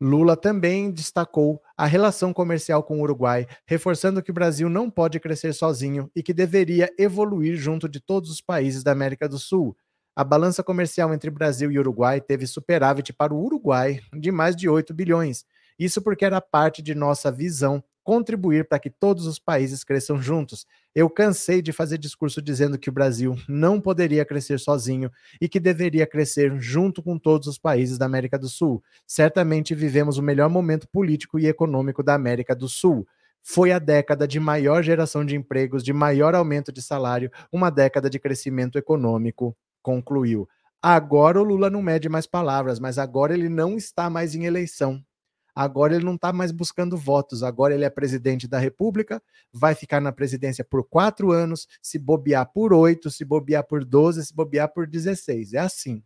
Lula 0.00 0.36
também 0.36 0.92
destacou 0.92 1.60
a 1.76 1.86
relação 1.86 2.32
comercial 2.32 2.84
com 2.84 2.98
o 2.98 3.02
Uruguai, 3.02 3.48
reforçando 3.66 4.22
que 4.22 4.30
o 4.30 4.34
Brasil 4.34 4.68
não 4.68 4.88
pode 4.88 5.18
crescer 5.18 5.54
sozinho 5.54 6.08
e 6.14 6.22
que 6.22 6.34
deveria 6.34 6.88
evoluir 6.96 7.56
junto 7.56 7.88
de 7.88 7.98
todos 7.98 8.30
os 8.30 8.40
países 8.40 8.84
da 8.84 8.92
América 8.92 9.28
do 9.28 9.38
Sul. 9.38 9.74
A 10.14 10.22
balança 10.22 10.62
comercial 10.62 11.12
entre 11.14 11.30
Brasil 11.30 11.72
e 11.72 11.78
Uruguai 11.78 12.20
teve 12.20 12.46
superávit 12.46 13.12
para 13.12 13.34
o 13.34 13.42
Uruguai 13.42 14.00
de 14.14 14.30
mais 14.30 14.54
de 14.54 14.68
8 14.68 14.92
bilhões. 14.92 15.44
Isso 15.78 16.02
porque 16.02 16.24
era 16.24 16.40
parte 16.40 16.82
de 16.82 16.94
nossa 16.94 17.32
visão 17.32 17.82
contribuir 18.08 18.66
para 18.66 18.78
que 18.78 18.88
todos 18.88 19.26
os 19.26 19.38
países 19.38 19.84
cresçam 19.84 20.18
juntos. 20.18 20.66
Eu 20.94 21.10
cansei 21.10 21.60
de 21.60 21.74
fazer 21.74 21.98
discurso 21.98 22.40
dizendo 22.40 22.78
que 22.78 22.88
o 22.88 22.92
Brasil 22.92 23.36
não 23.46 23.78
poderia 23.78 24.24
crescer 24.24 24.58
sozinho 24.58 25.10
e 25.38 25.46
que 25.46 25.60
deveria 25.60 26.06
crescer 26.06 26.58
junto 26.58 27.02
com 27.02 27.18
todos 27.18 27.46
os 27.46 27.58
países 27.58 27.98
da 27.98 28.06
América 28.06 28.38
do 28.38 28.48
Sul. 28.48 28.82
Certamente 29.06 29.74
vivemos 29.74 30.16
o 30.16 30.22
melhor 30.22 30.48
momento 30.48 30.88
político 30.88 31.38
e 31.38 31.46
econômico 31.48 32.02
da 32.02 32.14
América 32.14 32.56
do 32.56 32.66
Sul. 32.66 33.06
Foi 33.42 33.72
a 33.72 33.78
década 33.78 34.26
de 34.26 34.40
maior 34.40 34.82
geração 34.82 35.22
de 35.22 35.36
empregos, 35.36 35.84
de 35.84 35.92
maior 35.92 36.34
aumento 36.34 36.72
de 36.72 36.80
salário, 36.80 37.30
uma 37.52 37.68
década 37.68 38.08
de 38.08 38.18
crescimento 38.18 38.78
econômico, 38.78 39.54
concluiu. 39.82 40.48
Agora 40.80 41.38
o 41.38 41.44
Lula 41.44 41.68
não 41.68 41.82
mede 41.82 42.08
mais 42.08 42.26
palavras, 42.26 42.80
mas 42.80 42.96
agora 42.96 43.34
ele 43.34 43.50
não 43.50 43.76
está 43.76 44.08
mais 44.08 44.34
em 44.34 44.46
eleição 44.46 45.04
Agora 45.58 45.96
ele 45.96 46.04
não 46.04 46.14
está 46.14 46.32
mais 46.32 46.52
buscando 46.52 46.96
votos, 46.96 47.42
agora 47.42 47.74
ele 47.74 47.84
é 47.84 47.90
presidente 47.90 48.46
da 48.46 48.60
República, 48.60 49.20
vai 49.52 49.74
ficar 49.74 50.00
na 50.00 50.12
presidência 50.12 50.64
por 50.64 50.88
quatro 50.88 51.32
anos, 51.32 51.66
se 51.82 51.98
bobear 51.98 52.46
por 52.52 52.72
oito, 52.72 53.10
se 53.10 53.24
bobear 53.24 53.66
por 53.66 53.84
doze, 53.84 54.24
se 54.24 54.32
bobear 54.32 54.72
por 54.72 54.86
dezesseis. 54.86 55.54
É 55.54 55.58
assim. 55.58 56.00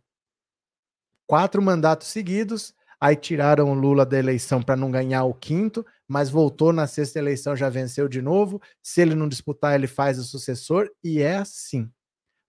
Quatro 1.27 1.61
mandatos 1.61 2.07
seguidos, 2.07 2.73
aí 2.99 3.15
tiraram 3.15 3.69
o 3.69 3.75
Lula 3.75 4.07
da 4.07 4.17
eleição 4.17 4.59
para 4.59 4.75
não 4.75 4.89
ganhar 4.89 5.23
o 5.23 5.35
quinto, 5.35 5.85
mas 6.07 6.31
voltou 6.31 6.73
na 6.73 6.87
sexta 6.87 7.19
eleição, 7.19 7.55
já 7.55 7.69
venceu 7.69 8.07
de 8.07 8.23
novo. 8.23 8.59
Se 8.81 9.01
ele 9.01 9.13
não 9.13 9.29
disputar, 9.29 9.75
ele 9.75 9.85
faz 9.85 10.17
o 10.17 10.23
sucessor, 10.23 10.89
e 11.03 11.21
é 11.21 11.35
assim. 11.35 11.87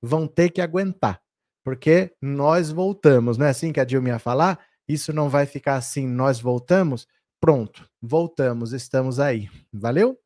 Vão 0.01 0.27
ter 0.27 0.49
que 0.49 0.63
aguentar, 0.63 1.21
porque 1.63 2.15
nós 2.23 2.71
voltamos, 2.71 3.37
não 3.37 3.45
é 3.45 3.51
assim 3.51 3.75
que 3.75 3.81
a 3.81 3.85
Dilma 3.85 4.09
ia 4.09 4.19
falar? 4.19 4.59
Isso 4.89 5.13
não 5.13 5.29
vai 5.29 5.47
ficar 5.47 5.77
assim, 5.77 6.07
nós 6.07 6.41
voltamos? 6.41 7.07
Pronto, 7.41 7.89
voltamos, 8.01 8.73
estamos 8.73 9.21
aí. 9.21 9.51
Valeu? 9.73 10.19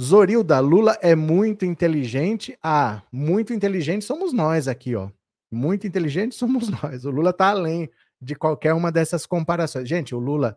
Zorilda, 0.00 0.58
Lula 0.60 0.98
é 1.02 1.14
muito 1.14 1.64
inteligente. 1.64 2.56
Ah, 2.62 3.02
muito 3.12 3.52
inteligente 3.52 4.04
somos 4.04 4.32
nós 4.32 4.66
aqui, 4.66 4.94
ó. 4.94 5.10
Muito 5.50 5.86
inteligente 5.86 6.34
somos 6.34 6.68
nós. 6.82 7.04
O 7.04 7.10
Lula 7.10 7.32
tá 7.32 7.50
além 7.50 7.90
de 8.20 8.34
qualquer 8.34 8.72
uma 8.72 8.90
dessas 8.90 9.26
comparações. 9.26 9.88
Gente, 9.88 10.14
o 10.14 10.18
Lula 10.18 10.56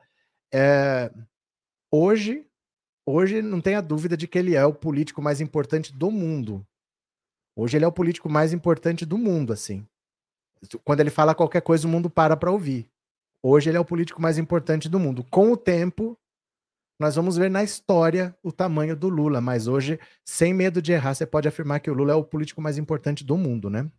é 0.53 1.11
hoje, 1.91 2.45
hoje 3.05 3.41
não 3.41 3.59
tenha 3.59 3.81
dúvida 3.81 4.15
de 4.15 4.27
que 4.27 4.37
ele 4.37 4.55
é 4.55 4.65
o 4.65 4.73
político 4.73 5.21
mais 5.21 5.41
importante 5.41 5.93
do 5.93 6.09
mundo. 6.09 6.65
Hoje 7.55 7.77
ele 7.77 7.85
é 7.85 7.87
o 7.87 7.91
político 7.91 8.29
mais 8.29 8.53
importante 8.53 9.05
do 9.05 9.17
mundo, 9.17 9.53
assim. 9.53 9.85
Quando 10.83 10.99
ele 10.99 11.09
fala 11.09 11.35
qualquer 11.35 11.61
coisa, 11.61 11.87
o 11.87 11.89
mundo 11.89 12.09
para 12.09 12.37
para 12.37 12.51
ouvir. 12.51 12.89
Hoje 13.41 13.69
ele 13.69 13.77
é 13.77 13.79
o 13.79 13.85
político 13.85 14.21
mais 14.21 14.37
importante 14.37 14.87
do 14.87 14.99
mundo. 14.99 15.25
Com 15.29 15.51
o 15.51 15.57
tempo, 15.57 16.17
nós 16.99 17.15
vamos 17.15 17.35
ver 17.35 17.49
na 17.49 17.63
história 17.63 18.35
o 18.41 18.51
tamanho 18.51 18.95
do 18.95 19.09
Lula, 19.09 19.41
mas 19.41 19.67
hoje, 19.67 19.99
sem 20.23 20.53
medo 20.53 20.81
de 20.81 20.93
errar, 20.93 21.13
você 21.13 21.25
pode 21.25 21.47
afirmar 21.47 21.79
que 21.79 21.91
o 21.91 21.93
Lula 21.93 22.13
é 22.13 22.15
o 22.15 22.23
político 22.23 22.61
mais 22.61 22.77
importante 22.77 23.23
do 23.23 23.35
mundo, 23.35 23.69
né? 23.69 23.89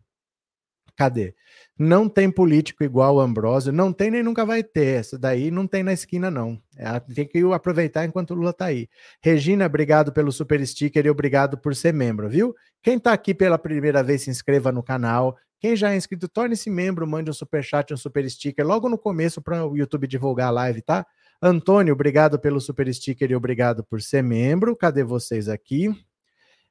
Cadê? 0.95 1.35
Não 1.77 2.07
tem 2.07 2.31
político 2.31 2.81
igual 2.81 3.17
o 3.17 3.19
Ambrósio, 3.19 3.73
não 3.73 3.91
tem 3.91 4.09
nem 4.09 4.23
nunca 4.23 4.45
vai 4.45 4.63
ter. 4.63 4.99
Essa 5.01 5.19
daí 5.19 5.51
não 5.51 5.67
tem 5.67 5.83
na 5.83 5.91
esquina, 5.91 6.31
não. 6.31 6.59
É, 6.77 6.99
tem 7.01 7.27
que 7.27 7.39
aproveitar 7.53 8.05
enquanto 8.05 8.31
o 8.31 8.33
Lula 8.33 8.53
tá 8.53 8.65
aí. 8.65 8.87
Regina, 9.21 9.65
obrigado 9.65 10.13
pelo 10.13 10.31
super 10.31 10.65
sticker 10.65 11.05
e 11.05 11.09
obrigado 11.09 11.57
por 11.57 11.75
ser 11.75 11.93
membro, 11.93 12.29
viu? 12.29 12.55
Quem 12.81 12.97
tá 12.97 13.11
aqui 13.11 13.33
pela 13.33 13.57
primeira 13.57 14.01
vez, 14.01 14.21
se 14.21 14.29
inscreva 14.29 14.71
no 14.71 14.81
canal. 14.81 15.37
Quem 15.59 15.75
já 15.75 15.91
é 15.91 15.95
inscrito, 15.95 16.27
torne-se 16.27 16.69
membro, 16.69 17.07
mande 17.07 17.29
um 17.29 17.33
super 17.33 17.63
chat, 17.63 17.93
um 17.93 17.97
super 17.97 18.29
sticker 18.29 18.65
logo 18.65 18.89
no 18.89 18.97
começo 18.97 19.41
para 19.41 19.65
o 19.65 19.77
YouTube 19.77 20.07
divulgar 20.07 20.49
a 20.49 20.51
live, 20.51 20.81
tá? 20.81 21.05
Antônio, 21.41 21.93
obrigado 21.93 22.39
pelo 22.39 22.59
super 22.61 22.91
sticker 22.93 23.31
e 23.31 23.35
obrigado 23.35 23.83
por 23.83 24.01
ser 24.01 24.21
membro. 24.21 24.75
Cadê 24.75 25.03
vocês 25.03 25.47
aqui? 25.47 25.89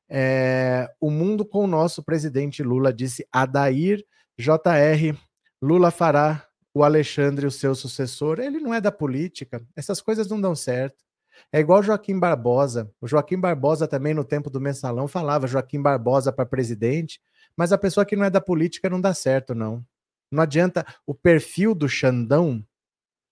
É, 0.08 0.90
o 1.00 1.10
mundo 1.10 1.44
com 1.44 1.64
o 1.64 1.66
nosso 1.66 2.02
presidente 2.02 2.62
Lula, 2.62 2.92
disse 2.92 3.26
Adair 3.32 4.04
JR. 4.38 5.16
Lula 5.62 5.90
fará 5.90 6.46
o 6.72 6.82
Alexandre 6.82 7.46
o 7.46 7.50
seu 7.50 7.74
sucessor. 7.74 8.40
Ele 8.40 8.58
não 8.58 8.74
é 8.74 8.80
da 8.80 8.92
política, 8.92 9.64
essas 9.76 10.00
coisas 10.00 10.28
não 10.28 10.40
dão 10.40 10.54
certo. 10.54 11.04
É 11.52 11.58
igual 11.58 11.82
Joaquim 11.82 12.18
Barbosa. 12.18 12.90
O 13.00 13.08
Joaquim 13.08 13.38
Barbosa 13.38 13.88
também, 13.88 14.14
no 14.14 14.24
tempo 14.24 14.50
do 14.50 14.60
mensalão, 14.60 15.08
falava 15.08 15.46
Joaquim 15.46 15.80
Barbosa 15.80 16.32
para 16.32 16.46
presidente, 16.46 17.20
mas 17.56 17.73
a 17.73 17.78
pessoa 17.78 18.04
que 18.04 18.16
não 18.16 18.25
é 18.25 18.30
da 18.30 18.40
política 18.40 18.90
não 18.90 19.00
dá 19.00 19.14
certo, 19.14 19.54
não. 19.54 19.84
Não 20.30 20.42
adianta. 20.42 20.84
O 21.06 21.14
perfil 21.14 21.75
do 21.75 21.88
Xandão, 21.88 22.64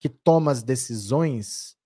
que 0.01 0.09
toma 0.09 0.53
as 0.53 0.63
decisões, 0.63 1.77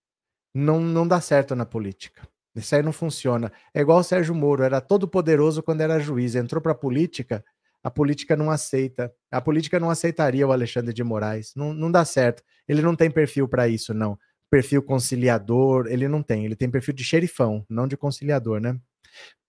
não, 0.54 0.80
não 0.80 1.06
dá 1.06 1.20
certo 1.20 1.54
na 1.54 1.66
política. 1.66 2.26
Isso 2.54 2.74
aí 2.74 2.82
não 2.82 2.92
funciona. 2.92 3.52
É 3.74 3.80
igual 3.80 3.98
o 3.98 4.02
Sérgio 4.02 4.34
Moro, 4.34 4.62
era 4.62 4.80
todo 4.80 5.06
poderoso 5.06 5.62
quando 5.62 5.82
era 5.82 6.00
juiz, 6.00 6.34
entrou 6.34 6.60
para 6.60 6.72
a 6.72 6.74
política, 6.74 7.44
a 7.86 7.90
política 7.90 8.34
não 8.34 8.50
aceita. 8.50 9.14
A 9.30 9.40
política 9.40 9.78
não 9.78 9.88
aceitaria 9.88 10.44
o 10.44 10.50
Alexandre 10.50 10.92
de 10.92 11.04
Moraes. 11.04 11.52
Não, 11.54 11.72
não 11.72 11.88
dá 11.88 12.04
certo. 12.04 12.42
Ele 12.66 12.82
não 12.82 12.96
tem 12.96 13.08
perfil 13.08 13.46
para 13.46 13.68
isso, 13.68 13.94
não. 13.94 14.18
Perfil 14.50 14.82
conciliador, 14.82 15.86
ele 15.86 16.08
não 16.08 16.20
tem. 16.20 16.44
Ele 16.44 16.56
tem 16.56 16.68
perfil 16.68 16.92
de 16.92 17.04
xerifão, 17.04 17.64
não 17.70 17.86
de 17.86 17.96
conciliador, 17.96 18.58
né? 18.58 18.76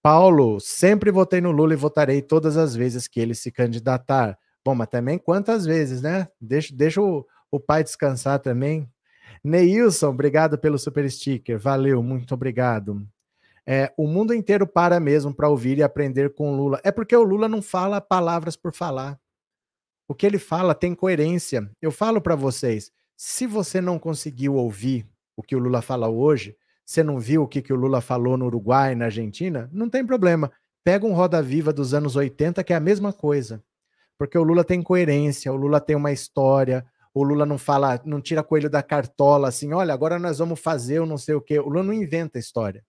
Paulo, 0.02 0.60
sempre 0.60 1.12
votei 1.12 1.42
no 1.42 1.52
Lula 1.52 1.74
e 1.74 1.78
votarei 1.78 2.22
todas 2.22 2.58
as 2.58 2.76
vezes 2.76 3.08
que 3.08 3.20
ele 3.20 3.36
se 3.36 3.52
candidatar. 3.52 4.38
Bom, 4.64 4.76
mas 4.76 4.88
também 4.88 5.18
quantas 5.18 5.66
vezes, 5.66 6.02
né? 6.02 6.28
Deixa, 6.40 6.76
deixa 6.76 7.02
o, 7.02 7.26
o 7.52 7.60
pai 7.60 7.84
descansar 7.84 8.40
também. 8.40 8.90
Neilson, 9.44 10.10
obrigado 10.10 10.58
pelo 10.58 10.78
super 10.78 11.10
sticker. 11.10 11.58
Valeu, 11.58 12.02
muito 12.02 12.34
obrigado. 12.34 13.08
É, 13.66 13.94
o 13.98 14.08
mundo 14.08 14.34
inteiro 14.34 14.66
para 14.66 15.00
mesmo 15.00 15.34
para 15.34 15.50
ouvir 15.50 15.78
e 15.78 15.84
aprender 15.84 16.34
com 16.34 16.54
o 16.54 16.56
Lula. 16.56 16.80
É 16.84 16.92
porque 16.92 17.16
o 17.16 17.24
Lula 17.24 17.50
não 17.50 17.62
fala 17.62 18.00
palavras 18.00 18.56
por 18.56 18.74
falar. 18.74 19.20
O 20.08 20.16
que 20.16 20.26
ele 20.26 20.40
fala 20.40 20.74
tem 20.74 20.96
coerência. 20.96 21.70
Eu 21.82 21.92
falo 21.92 22.22
para 22.22 22.36
vocês, 22.36 22.92
se 23.16 23.46
você 23.46 23.82
não 23.82 24.00
conseguiu 24.00 24.56
ouvir 24.56 25.06
o 25.36 25.44
que 25.44 25.56
o 25.56 25.60
Lula 25.60 25.82
fala 25.82 26.08
hoje, 26.08 26.56
você 26.88 27.04
não 27.04 27.20
viu 27.20 27.44
o 27.44 27.48
que, 27.48 27.62
que 27.62 27.74
o 27.74 27.76
Lula 27.76 28.00
falou 28.00 28.38
no 28.38 28.46
Uruguai, 28.46 28.96
na 28.96 29.06
Argentina, 29.06 29.70
não 29.74 29.90
tem 29.90 30.06
problema. 30.06 30.50
Pega 30.86 31.06
um 31.06 31.12
Roda 31.12 31.42
Viva 31.42 31.74
dos 31.74 31.94
anos 31.94 32.16
80, 32.16 32.64
que 32.64 32.72
é 32.72 32.78
a 32.78 32.80
mesma 32.80 33.12
coisa. 33.12 33.62
Porque 34.18 34.38
o 34.38 34.44
Lula 34.44 34.64
tem 34.64 34.82
coerência, 34.82 35.52
o 35.52 35.58
Lula 35.58 35.82
tem 35.82 35.98
uma 35.98 36.14
história, 36.14 36.86
o 37.14 37.24
Lula 37.24 37.46
não 37.46 37.58
fala, 37.58 38.02
não 38.06 38.22
tira 38.22 38.42
coelho 38.42 38.70
da 38.70 38.82
cartola 38.82 39.50
assim, 39.50 39.74
olha, 39.74 39.94
agora 39.94 40.18
nós 40.18 40.38
vamos 40.38 40.62
fazer 40.62 41.02
o 41.02 41.06
não 41.06 41.18
sei 41.18 41.36
o 41.36 41.42
quê. 41.42 41.60
O 41.60 41.68
Lula 41.68 41.84
não 41.84 41.94
inventa 41.94 42.40
história. 42.40 42.86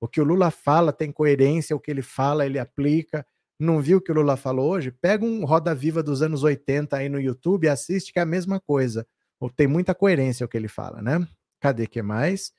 O 0.00 0.06
que 0.06 0.20
o 0.20 0.24
Lula 0.24 0.52
fala 0.52 0.92
tem 0.92 1.10
coerência, 1.10 1.74
o 1.74 1.80
que 1.80 1.90
ele 1.90 2.02
fala, 2.02 2.46
ele 2.46 2.58
aplica. 2.58 3.26
Não 3.58 3.82
viu 3.82 3.98
o 3.98 4.00
que 4.00 4.12
o 4.12 4.14
Lula 4.14 4.36
falou 4.36 4.70
hoje? 4.70 4.92
Pega 4.92 5.24
um 5.24 5.44
Roda 5.44 5.74
Viva 5.74 6.04
dos 6.04 6.22
anos 6.22 6.44
80 6.44 6.96
aí 6.96 7.08
no 7.08 7.20
YouTube 7.20 7.64
e 7.64 7.68
assiste, 7.68 8.12
que 8.12 8.20
é 8.20 8.22
a 8.22 8.26
mesma 8.26 8.60
coisa. 8.60 9.04
Tem 9.56 9.66
muita 9.66 9.92
coerência 9.92 10.46
o 10.46 10.48
que 10.48 10.56
ele 10.56 10.68
fala, 10.68 11.02
né? 11.02 11.26
Cadê 11.60 11.88
que 11.88 12.00
mais? 12.00 12.52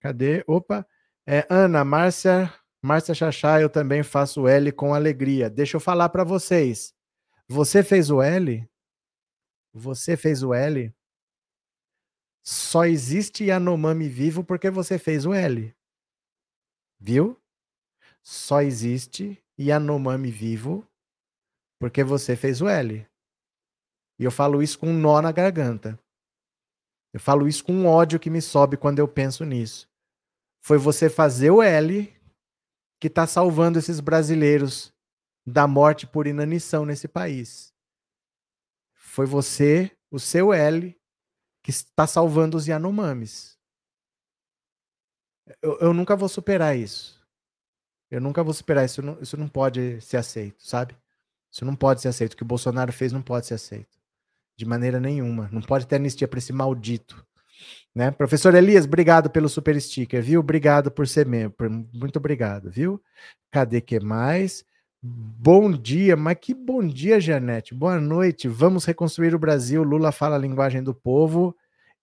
Cadê? 0.00 0.44
Opa. 0.46 0.86
É, 1.26 1.46
Ana, 1.50 1.84
Márcia, 1.84 2.52
Márcia 2.82 3.14
Chachá, 3.14 3.60
eu 3.60 3.68
também 3.68 4.02
faço 4.02 4.48
L 4.48 4.72
com 4.72 4.94
alegria. 4.94 5.50
Deixa 5.50 5.76
eu 5.76 5.80
falar 5.80 6.08
para 6.08 6.24
vocês. 6.24 6.94
Você 7.46 7.82
fez 7.82 8.10
o 8.10 8.22
L? 8.22 8.68
Você 9.72 10.16
fez 10.16 10.42
o 10.42 10.54
L? 10.54 10.92
Só 12.42 12.84
existe 12.84 13.44
Yanomami 13.44 14.08
vivo 14.08 14.42
porque 14.42 14.70
você 14.70 14.98
fez 14.98 15.26
o 15.26 15.34
L. 15.34 15.74
Viu? 16.98 17.40
Só 18.22 18.62
existe 18.62 19.42
Yanomami 19.58 20.30
vivo 20.30 20.86
porque 21.78 22.02
você 22.02 22.34
fez 22.34 22.60
o 22.60 22.68
L. 22.68 23.06
E 24.18 24.24
eu 24.24 24.30
falo 24.30 24.62
isso 24.62 24.78
com 24.78 24.88
um 24.88 24.98
nó 24.98 25.20
na 25.22 25.32
garganta. 25.32 25.98
Eu 27.12 27.20
falo 27.20 27.48
isso 27.48 27.64
com 27.64 27.72
um 27.72 27.86
ódio 27.86 28.20
que 28.20 28.30
me 28.30 28.40
sobe 28.40 28.76
quando 28.76 28.98
eu 28.98 29.08
penso 29.08 29.44
nisso. 29.44 29.88
Foi 30.60 30.78
você 30.78 31.08
fazer 31.10 31.50
o 31.50 31.62
L 31.62 32.14
que 33.00 33.06
está 33.08 33.26
salvando 33.26 33.78
esses 33.78 33.98
brasileiros 33.98 34.92
da 35.46 35.66
morte 35.66 36.06
por 36.06 36.26
inanição 36.26 36.84
nesse 36.84 37.08
país. 37.08 37.72
Foi 38.92 39.26
você, 39.26 39.90
o 40.10 40.20
seu 40.20 40.52
L, 40.52 40.96
que 41.62 41.70
está 41.70 42.06
salvando 42.06 42.56
os 42.56 42.66
Yanomamis. 42.66 43.58
Eu, 45.62 45.78
eu, 45.80 45.94
nunca 45.94 46.14
vou 46.14 46.28
superar 46.28 46.76
isso. 46.76 47.20
Eu 48.10 48.20
nunca 48.20 48.42
vou 48.42 48.54
superar 48.54 48.84
isso. 48.84 49.02
Não, 49.02 49.20
isso 49.20 49.36
não 49.36 49.48
pode 49.48 50.00
ser 50.00 50.18
aceito, 50.18 50.64
sabe? 50.64 50.96
Isso 51.50 51.64
não 51.64 51.74
pode 51.74 52.00
ser 52.00 52.08
aceito. 52.08 52.34
O 52.34 52.36
que 52.36 52.42
o 52.42 52.46
Bolsonaro 52.46 52.92
fez 52.92 53.12
não 53.12 53.22
pode 53.22 53.46
ser 53.46 53.54
aceito. 53.54 53.99
De 54.60 54.66
maneira 54.66 55.00
nenhuma. 55.00 55.48
Não 55.50 55.62
pode 55.62 55.86
ter 55.86 55.96
anistia 55.96 56.28
para 56.28 56.38
esse 56.38 56.52
maldito. 56.52 57.24
Né? 57.94 58.10
Professor 58.10 58.54
Elias, 58.54 58.84
obrigado 58.84 59.30
pelo 59.30 59.48
super 59.48 59.80
sticker, 59.80 60.22
viu? 60.22 60.40
Obrigado 60.40 60.90
por 60.90 61.08
ser 61.08 61.24
membro. 61.24 61.70
Muito 61.94 62.18
obrigado, 62.18 62.70
viu? 62.70 63.02
Cadê 63.50 63.80
que 63.80 63.98
mais? 63.98 64.62
Bom 65.02 65.72
dia, 65.72 66.14
mas 66.14 66.36
que 66.38 66.52
bom 66.52 66.86
dia, 66.86 67.18
Janete. 67.18 67.74
Boa 67.74 67.98
noite. 67.98 68.48
Vamos 68.48 68.84
reconstruir 68.84 69.34
o 69.34 69.38
Brasil. 69.38 69.82
Lula 69.82 70.12
fala 70.12 70.36
a 70.36 70.38
linguagem 70.38 70.82
do 70.82 70.92
povo 70.92 71.56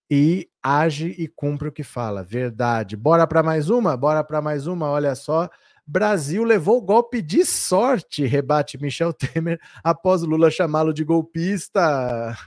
e 0.09 0.49
age 0.63 1.13
e 1.15 1.27
cumpre 1.27 1.67
o 1.67 1.71
que 1.71 1.83
fala. 1.83 2.23
Verdade. 2.23 2.97
Bora 2.97 3.27
para 3.27 3.43
mais 3.43 3.69
uma? 3.69 3.95
Bora 3.95 4.23
para 4.23 4.41
mais 4.41 4.65
uma. 4.65 4.89
Olha 4.89 5.13
só. 5.13 5.47
Brasil 5.87 6.43
levou 6.43 6.81
golpe 6.81 7.21
de 7.21 7.45
sorte, 7.45 8.25
rebate 8.25 8.77
Michel 8.77 9.13
Temer 9.13 9.57
após 9.81 10.21
Lula 10.21 10.51
chamá-lo 10.51 10.93
de 10.93 11.05
golpista. 11.05 12.37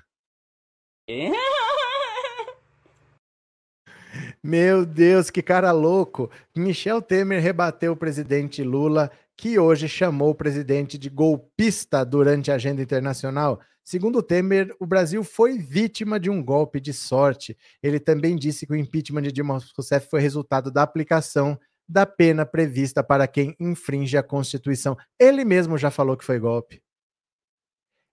Meu 4.42 4.84
Deus, 4.84 5.30
que 5.30 5.42
cara 5.42 5.72
louco. 5.72 6.30
Michel 6.54 7.00
Temer 7.00 7.42
rebateu 7.42 7.92
o 7.92 7.96
presidente 7.96 8.62
Lula 8.62 9.10
que 9.36 9.58
hoje 9.58 9.88
chamou 9.88 10.30
o 10.30 10.34
presidente 10.34 10.98
de 10.98 11.08
golpista 11.08 12.04
durante 12.04 12.50
a 12.50 12.56
agenda 12.56 12.82
internacional. 12.82 13.58
Segundo 13.82 14.22
Temer, 14.22 14.74
o 14.78 14.86
Brasil 14.86 15.24
foi 15.24 15.56
vítima 15.58 16.20
de 16.20 16.28
um 16.28 16.44
golpe 16.44 16.78
de 16.78 16.92
sorte. 16.92 17.56
Ele 17.82 17.98
também 17.98 18.36
disse 18.36 18.66
que 18.66 18.72
o 18.72 18.76
impeachment 18.76 19.22
de 19.22 19.32
Dilma 19.32 19.58
Rousseff 19.74 20.08
foi 20.10 20.20
resultado 20.20 20.70
da 20.70 20.82
aplicação 20.82 21.58
da 21.90 22.06
pena 22.06 22.46
prevista 22.46 23.02
para 23.02 23.26
quem 23.26 23.56
infringe 23.58 24.16
a 24.16 24.22
Constituição. 24.22 24.96
Ele 25.18 25.44
mesmo 25.44 25.76
já 25.76 25.90
falou 25.90 26.16
que 26.16 26.24
foi 26.24 26.38
golpe. 26.38 26.80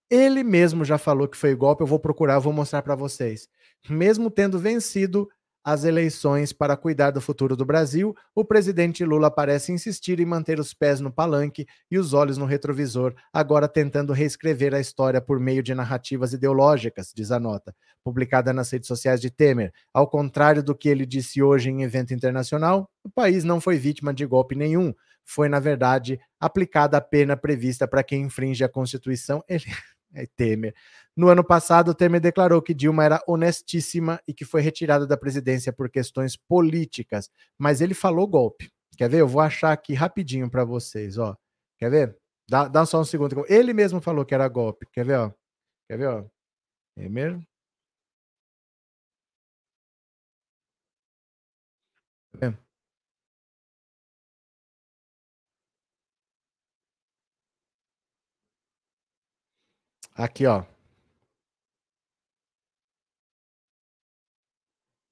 Ele 0.09 0.43
mesmo 0.43 0.83
já 0.83 0.97
falou 0.97 1.27
que 1.27 1.37
foi 1.37 1.53
golpe. 1.53 1.83
Eu 1.83 1.87
vou 1.87 1.99
procurar, 1.99 2.39
vou 2.39 2.51
mostrar 2.51 2.81
para 2.81 2.95
vocês. 2.95 3.47
Mesmo 3.87 4.31
tendo 4.31 4.57
vencido 4.57 5.29
as 5.67 5.83
eleições 5.83 6.53
para 6.53 6.77
cuidar 6.77 7.11
do 7.11 7.19
futuro 7.19 7.53
do 7.53 7.65
Brasil, 7.65 8.15
o 8.33 8.45
presidente 8.45 9.03
Lula 9.03 9.29
parece 9.29 9.73
insistir 9.73 10.17
em 10.17 10.25
manter 10.25 10.61
os 10.61 10.73
pés 10.73 11.01
no 11.01 11.11
palanque 11.11 11.67
e 11.91 11.99
os 11.99 12.13
olhos 12.13 12.37
no 12.37 12.45
retrovisor, 12.45 13.13
agora 13.33 13.67
tentando 13.67 14.13
reescrever 14.13 14.73
a 14.73 14.79
história 14.79 15.19
por 15.19 15.41
meio 15.41 15.61
de 15.61 15.75
narrativas 15.75 16.31
ideológicas, 16.31 17.11
diz 17.13 17.33
a 17.33 17.39
nota, 17.39 17.75
publicada 18.01 18.53
nas 18.53 18.71
redes 18.71 18.87
sociais 18.87 19.19
de 19.19 19.29
Temer. 19.29 19.73
Ao 19.93 20.07
contrário 20.07 20.63
do 20.63 20.73
que 20.73 20.87
ele 20.87 21.05
disse 21.05 21.43
hoje 21.43 21.69
em 21.69 21.83
evento 21.83 22.13
internacional, 22.13 22.89
o 23.03 23.09
país 23.09 23.43
não 23.43 23.59
foi 23.59 23.77
vítima 23.77 24.13
de 24.13 24.25
golpe 24.25 24.55
nenhum. 24.55 24.93
Foi, 25.25 25.49
na 25.49 25.59
verdade, 25.59 26.17
aplicada 26.39 26.95
a 26.95 27.01
pena 27.01 27.35
prevista 27.35 27.85
para 27.85 28.05
quem 28.05 28.21
infringe 28.21 28.63
a 28.63 28.69
Constituição. 28.69 29.43
Ele 29.49 29.65
Temer. 30.35 30.73
No 31.15 31.27
ano 31.29 31.43
passado, 31.43 31.93
Temer 31.93 32.21
declarou 32.21 32.61
que 32.61 32.73
Dilma 32.73 33.03
era 33.03 33.23
honestíssima 33.27 34.21
e 34.27 34.33
que 34.33 34.45
foi 34.45 34.61
retirada 34.61 35.05
da 35.05 35.17
presidência 35.17 35.73
por 35.73 35.89
questões 35.89 36.35
políticas, 36.35 37.29
mas 37.57 37.81
ele 37.81 37.93
falou 37.93 38.27
golpe. 38.27 38.71
Quer 38.97 39.09
ver? 39.09 39.21
Eu 39.21 39.27
vou 39.27 39.41
achar 39.41 39.71
aqui 39.73 39.93
rapidinho 39.93 40.49
para 40.49 40.63
vocês, 40.65 41.17
ó. 41.17 41.37
Quer 41.77 41.91
ver? 41.91 42.17
Dá, 42.49 42.67
dá 42.67 42.85
só 42.85 43.01
um 43.01 43.05
segundo. 43.05 43.45
Ele 43.47 43.73
mesmo 43.73 44.01
falou 44.01 44.25
que 44.25 44.33
era 44.33 44.47
golpe. 44.47 44.87
Quer 44.91 45.05
ver, 45.05 45.17
ó? 45.19 45.31
Quer 45.87 45.97
ver, 45.97 46.07
ó? 46.07 46.25
Temer. 46.95 47.39
É. 52.41 52.66
Aqui, 60.17 60.47
ó. 60.47 60.63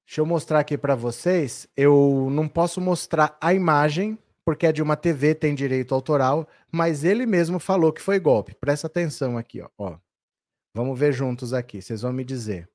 Deixa 0.07 0.21
eu 0.21 0.25
mostrar 0.25 0.59
aqui 0.59 0.75
para 0.79 0.95
vocês. 0.95 1.67
Eu 1.77 2.27
não 2.31 2.47
posso 2.47 2.81
mostrar 2.81 3.37
a 3.39 3.53
imagem, 3.53 4.17
porque 4.43 4.65
é 4.65 4.71
de 4.71 4.81
uma 4.81 4.97
TV, 4.97 5.35
tem 5.35 5.53
direito 5.53 5.93
autoral, 5.93 6.47
mas 6.71 7.03
ele 7.03 7.27
mesmo 7.27 7.59
falou 7.59 7.93
que 7.93 8.01
foi 8.01 8.19
golpe. 8.19 8.55
Presta 8.55 8.87
atenção 8.87 9.37
aqui, 9.37 9.61
ó. 9.61 9.69
ó. 9.77 9.99
Vamos 10.73 10.97
ver 10.97 11.13
juntos 11.13 11.53
aqui, 11.53 11.83
vocês 11.83 12.01
vão 12.01 12.11
me 12.11 12.23
dizer. 12.23 12.67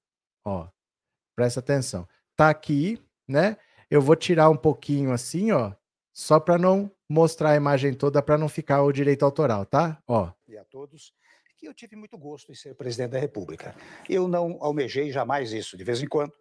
Ó. 0.45 0.69
Presta 1.35 1.59
atenção. 1.59 2.07
Tá 2.37 2.49
aqui, 2.49 3.03
né? 3.27 3.57
Eu 3.91 4.01
vou 4.01 4.15
tirar 4.15 4.49
um 4.51 4.57
pouquinho 4.57 5.11
assim, 5.11 5.51
ó, 5.51 5.73
só 6.13 6.39
para 6.39 6.57
não 6.57 6.93
mostrar 7.09 7.51
a 7.51 7.57
imagem 7.57 7.93
toda 7.93 8.23
para 8.23 8.39
não 8.39 8.49
ficar 8.49 8.83
o 8.83 8.93
direito 8.93 9.25
autoral, 9.25 9.67
tá? 9.67 10.01
Ó. 10.07 10.31
E 10.47 10.57
a 10.57 10.65
todos 10.65 11.13
que 11.61 11.69
eu 11.69 11.75
tive 11.75 11.95
muito 11.95 12.17
gosto 12.17 12.51
em 12.51 12.55
ser 12.55 12.75
presidente 12.75 13.11
da 13.11 13.19
República. 13.19 13.77
Eu 14.09 14.27
não 14.27 14.57
almejei 14.61 15.13
jamais 15.13 15.53
isso. 15.53 15.77
De 15.77 15.85
vez 15.85 16.03
em 16.03 16.09
quando 16.09 16.33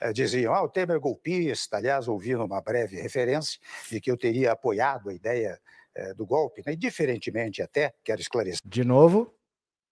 eh, 0.00 0.12
diziam, 0.12 0.54
ah, 0.54 0.62
o 0.62 0.68
Temer 0.68 0.96
é 0.96 1.00
golpista, 1.00 1.76
aliás, 1.76 2.06
ouvindo 2.06 2.44
uma 2.44 2.60
breve 2.60 3.00
referência 3.00 3.58
de 3.90 4.00
que 4.00 4.08
eu 4.08 4.16
teria 4.16 4.52
apoiado 4.52 5.08
a 5.08 5.14
ideia 5.14 5.60
eh, 5.96 6.14
do 6.14 6.24
golpe, 6.24 6.62
né? 6.64 6.74
e 6.74 6.76
diferentemente 6.76 7.60
até, 7.60 7.92
quero 8.04 8.20
esclarecer. 8.20 8.60
De 8.64 8.84
novo? 8.84 9.34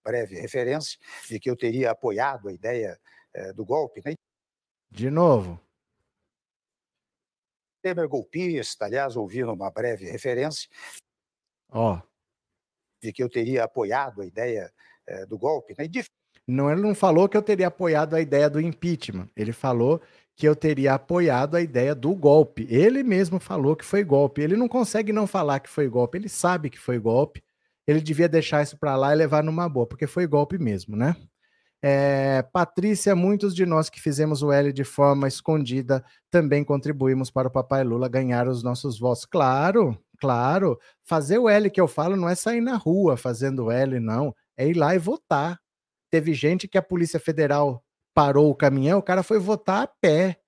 Breve 0.05 0.41
referência 0.41 0.97
de 1.29 1.41
que 1.41 1.51
eu 1.51 1.57
teria 1.57 1.91
apoiado 1.91 2.49
a 2.49 2.53
ideia 2.53 2.97
eh, 3.35 3.53
do 3.53 3.65
golpe. 3.65 4.01
Né? 4.05 4.15
De 4.89 5.11
novo? 5.11 5.61
Temer 7.83 8.05
é 8.05 8.09
golpista, 8.09 8.85
aliás, 8.85 9.17
ouvindo 9.17 9.53
uma 9.53 9.69
breve 9.69 10.09
referência. 10.09 10.69
Ó. 11.73 11.97
Oh 11.97 12.16
de 13.07 13.13
que 13.13 13.23
eu 13.23 13.29
teria 13.29 13.65
apoiado 13.65 14.21
a 14.21 14.27
ideia 14.27 14.71
é, 15.07 15.25
do 15.27 15.39
golpe. 15.39 15.75
Né? 15.79 15.87
De... 15.87 16.05
Não, 16.47 16.71
ele 16.71 16.81
não 16.81 16.95
falou 16.95 17.29
que 17.29 17.37
eu 17.37 17.43
teria 17.43 17.69
apoiado 17.69 18.15
a 18.15 18.21
ideia 18.21 18.51
do 18.51 18.61
impeachment. 18.61 19.29
Ele 19.37 19.53
falou 19.53 20.01
que 20.35 20.47
eu 20.47 20.57
teria 20.57 20.95
apoiado 20.95 21.57
a 21.57 21.61
ideia 21.61 21.95
do 21.95 22.15
golpe. 22.15 22.67
Ele 22.69 23.03
mesmo 23.03 23.39
falou 23.39 23.77
que 23.77 23.85
foi 23.85 24.05
golpe. 24.05 24.43
Ele 24.43 24.57
não 24.57 24.69
consegue 24.69 25.13
não 25.13 25.27
falar 25.27 25.61
que 25.61 25.71
foi 25.71 25.89
golpe. 25.89 26.19
Ele 26.19 26.29
sabe 26.29 26.69
que 26.69 26.79
foi 26.79 26.99
golpe. 26.99 27.43
Ele 27.87 28.01
devia 28.01 28.29
deixar 28.29 28.63
isso 28.63 28.77
para 28.77 28.97
lá 28.97 29.13
e 29.13 29.17
levar 29.17 29.45
numa 29.45 29.69
boa, 29.69 29.87
porque 29.87 30.09
foi 30.09 30.27
golpe 30.27 30.59
mesmo, 30.59 30.97
né? 30.97 31.15
É, 31.81 32.43
Patrícia, 32.53 33.15
muitos 33.15 33.55
de 33.55 33.65
nós 33.65 33.89
que 33.89 34.01
fizemos 34.01 34.43
o 34.43 34.51
L 34.51 34.73
de 34.73 34.83
forma 34.83 35.29
escondida 35.29 36.05
também 36.31 36.65
contribuímos 36.65 37.31
para 37.31 37.47
o 37.47 37.51
papai 37.51 37.85
Lula 37.85 38.09
ganhar 38.09 38.49
os 38.49 38.63
nossos 38.63 38.99
votos. 38.99 39.25
Claro, 39.25 39.97
Claro, 40.19 40.79
fazer 41.05 41.39
o 41.39 41.49
L 41.49 41.71
que 41.71 41.81
eu 41.81 41.89
falo 41.89 42.17
não 42.17 42.29
é 42.29 42.35
sair 42.35 42.61
na 42.61 42.77
rua 42.77 43.17
fazendo 43.17 43.71
L, 43.71 44.01
não. 44.01 44.35
É 44.57 44.67
ir 44.69 44.75
lá 44.75 44.95
e 44.95 44.99
votar. 44.99 45.61
Teve 46.11 46.35
gente 46.35 46.69
que 46.69 46.79
a 46.79 46.83
Polícia 46.83 47.21
Federal 47.21 47.85
parou 48.15 48.51
o 48.51 48.55
caminhão, 48.55 48.99
o 48.99 49.03
cara 49.03 49.23
foi 49.23 49.39
votar 49.39 49.83
a 49.83 49.87
pé. 49.87 50.41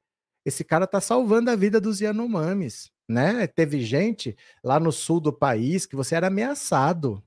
Esse 0.44 0.64
cara 0.64 0.86
tá 0.86 1.00
salvando 1.00 1.50
a 1.50 1.56
vida 1.56 1.80
dos 1.80 2.00
Yanomamis, 2.00 2.90
né? 3.06 3.46
Teve 3.46 3.82
gente 3.82 4.34
lá 4.64 4.80
no 4.80 4.90
sul 4.90 5.20
do 5.20 5.32
país 5.32 5.84
que 5.84 5.94
você 5.94 6.14
era 6.14 6.28
ameaçado. 6.28 7.22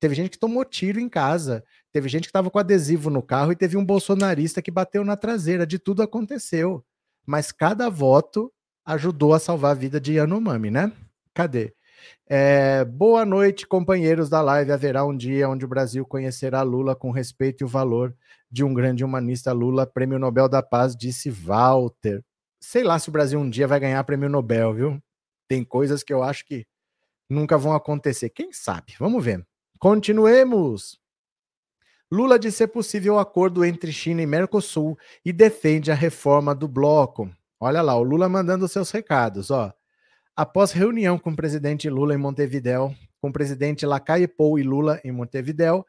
Teve 0.00 0.14
gente 0.14 0.30
que 0.30 0.38
tomou 0.38 0.64
tiro 0.64 1.00
em 1.00 1.08
casa. 1.08 1.64
Teve 1.90 2.08
gente 2.08 2.24
que 2.24 2.28
estava 2.28 2.50
com 2.50 2.58
adesivo 2.58 3.10
no 3.10 3.22
carro 3.22 3.52
e 3.52 3.56
teve 3.56 3.76
um 3.76 3.84
bolsonarista 3.84 4.62
que 4.62 4.70
bateu 4.70 5.04
na 5.04 5.16
traseira. 5.16 5.66
De 5.66 5.78
tudo 5.78 6.02
aconteceu. 6.02 6.84
Mas 7.26 7.50
cada 7.50 7.88
voto 7.88 8.52
ajudou 8.84 9.34
a 9.34 9.38
salvar 9.38 9.72
a 9.72 9.74
vida 9.74 10.00
de 10.00 10.14
Yanomami, 10.14 10.70
né? 10.70 10.92
Cadê? 11.34 11.74
É, 12.26 12.84
boa 12.84 13.24
noite, 13.24 13.66
companheiros 13.66 14.28
da 14.28 14.40
live. 14.40 14.72
Haverá 14.72 15.04
um 15.04 15.16
dia 15.16 15.48
onde 15.48 15.64
o 15.64 15.68
Brasil 15.68 16.04
conhecerá 16.04 16.62
Lula 16.62 16.94
com 16.94 17.10
respeito 17.10 17.62
e 17.62 17.64
o 17.64 17.68
valor 17.68 18.14
de 18.50 18.64
um 18.64 18.72
grande 18.72 19.04
humanista 19.04 19.52
Lula, 19.52 19.86
Prêmio 19.86 20.18
Nobel 20.18 20.48
da 20.48 20.62
Paz, 20.62 20.96
disse 20.96 21.30
Walter. 21.30 22.22
Sei 22.60 22.82
lá 22.82 22.98
se 22.98 23.08
o 23.08 23.12
Brasil 23.12 23.38
um 23.38 23.48
dia 23.48 23.66
vai 23.66 23.80
ganhar 23.80 24.02
Prêmio 24.04 24.28
Nobel, 24.28 24.74
viu? 24.74 25.02
Tem 25.48 25.64
coisas 25.64 26.02
que 26.02 26.12
eu 26.12 26.22
acho 26.22 26.44
que 26.44 26.66
nunca 27.28 27.56
vão 27.56 27.74
acontecer. 27.74 28.30
Quem 28.30 28.52
sabe? 28.52 28.94
Vamos 28.98 29.24
ver. 29.24 29.46
Continuemos. 29.78 30.98
Lula 32.10 32.38
diz 32.38 32.54
ser 32.54 32.68
possível 32.68 33.18
acordo 33.18 33.64
entre 33.64 33.92
China 33.92 34.22
e 34.22 34.26
Mercosul 34.26 34.98
e 35.24 35.32
defende 35.32 35.90
a 35.92 35.94
reforma 35.94 36.54
do 36.54 36.66
bloco. 36.66 37.30
Olha 37.60 37.82
lá, 37.82 37.96
o 37.96 38.02
Lula 38.02 38.28
mandando 38.28 38.66
seus 38.66 38.90
recados, 38.90 39.50
ó. 39.50 39.72
Após 40.38 40.70
reunião 40.70 41.18
com 41.18 41.30
o 41.30 41.36
presidente 41.36 41.90
Lula 41.90 42.14
em 42.14 42.16
Montevidéu, 42.16 42.94
com 43.20 43.28
o 43.28 43.32
presidente 43.32 43.84
Lacalle 43.84 44.28
Pou 44.28 44.56
e 44.56 44.62
Lula 44.62 45.00
em 45.02 45.10
Montevidéu, 45.10 45.84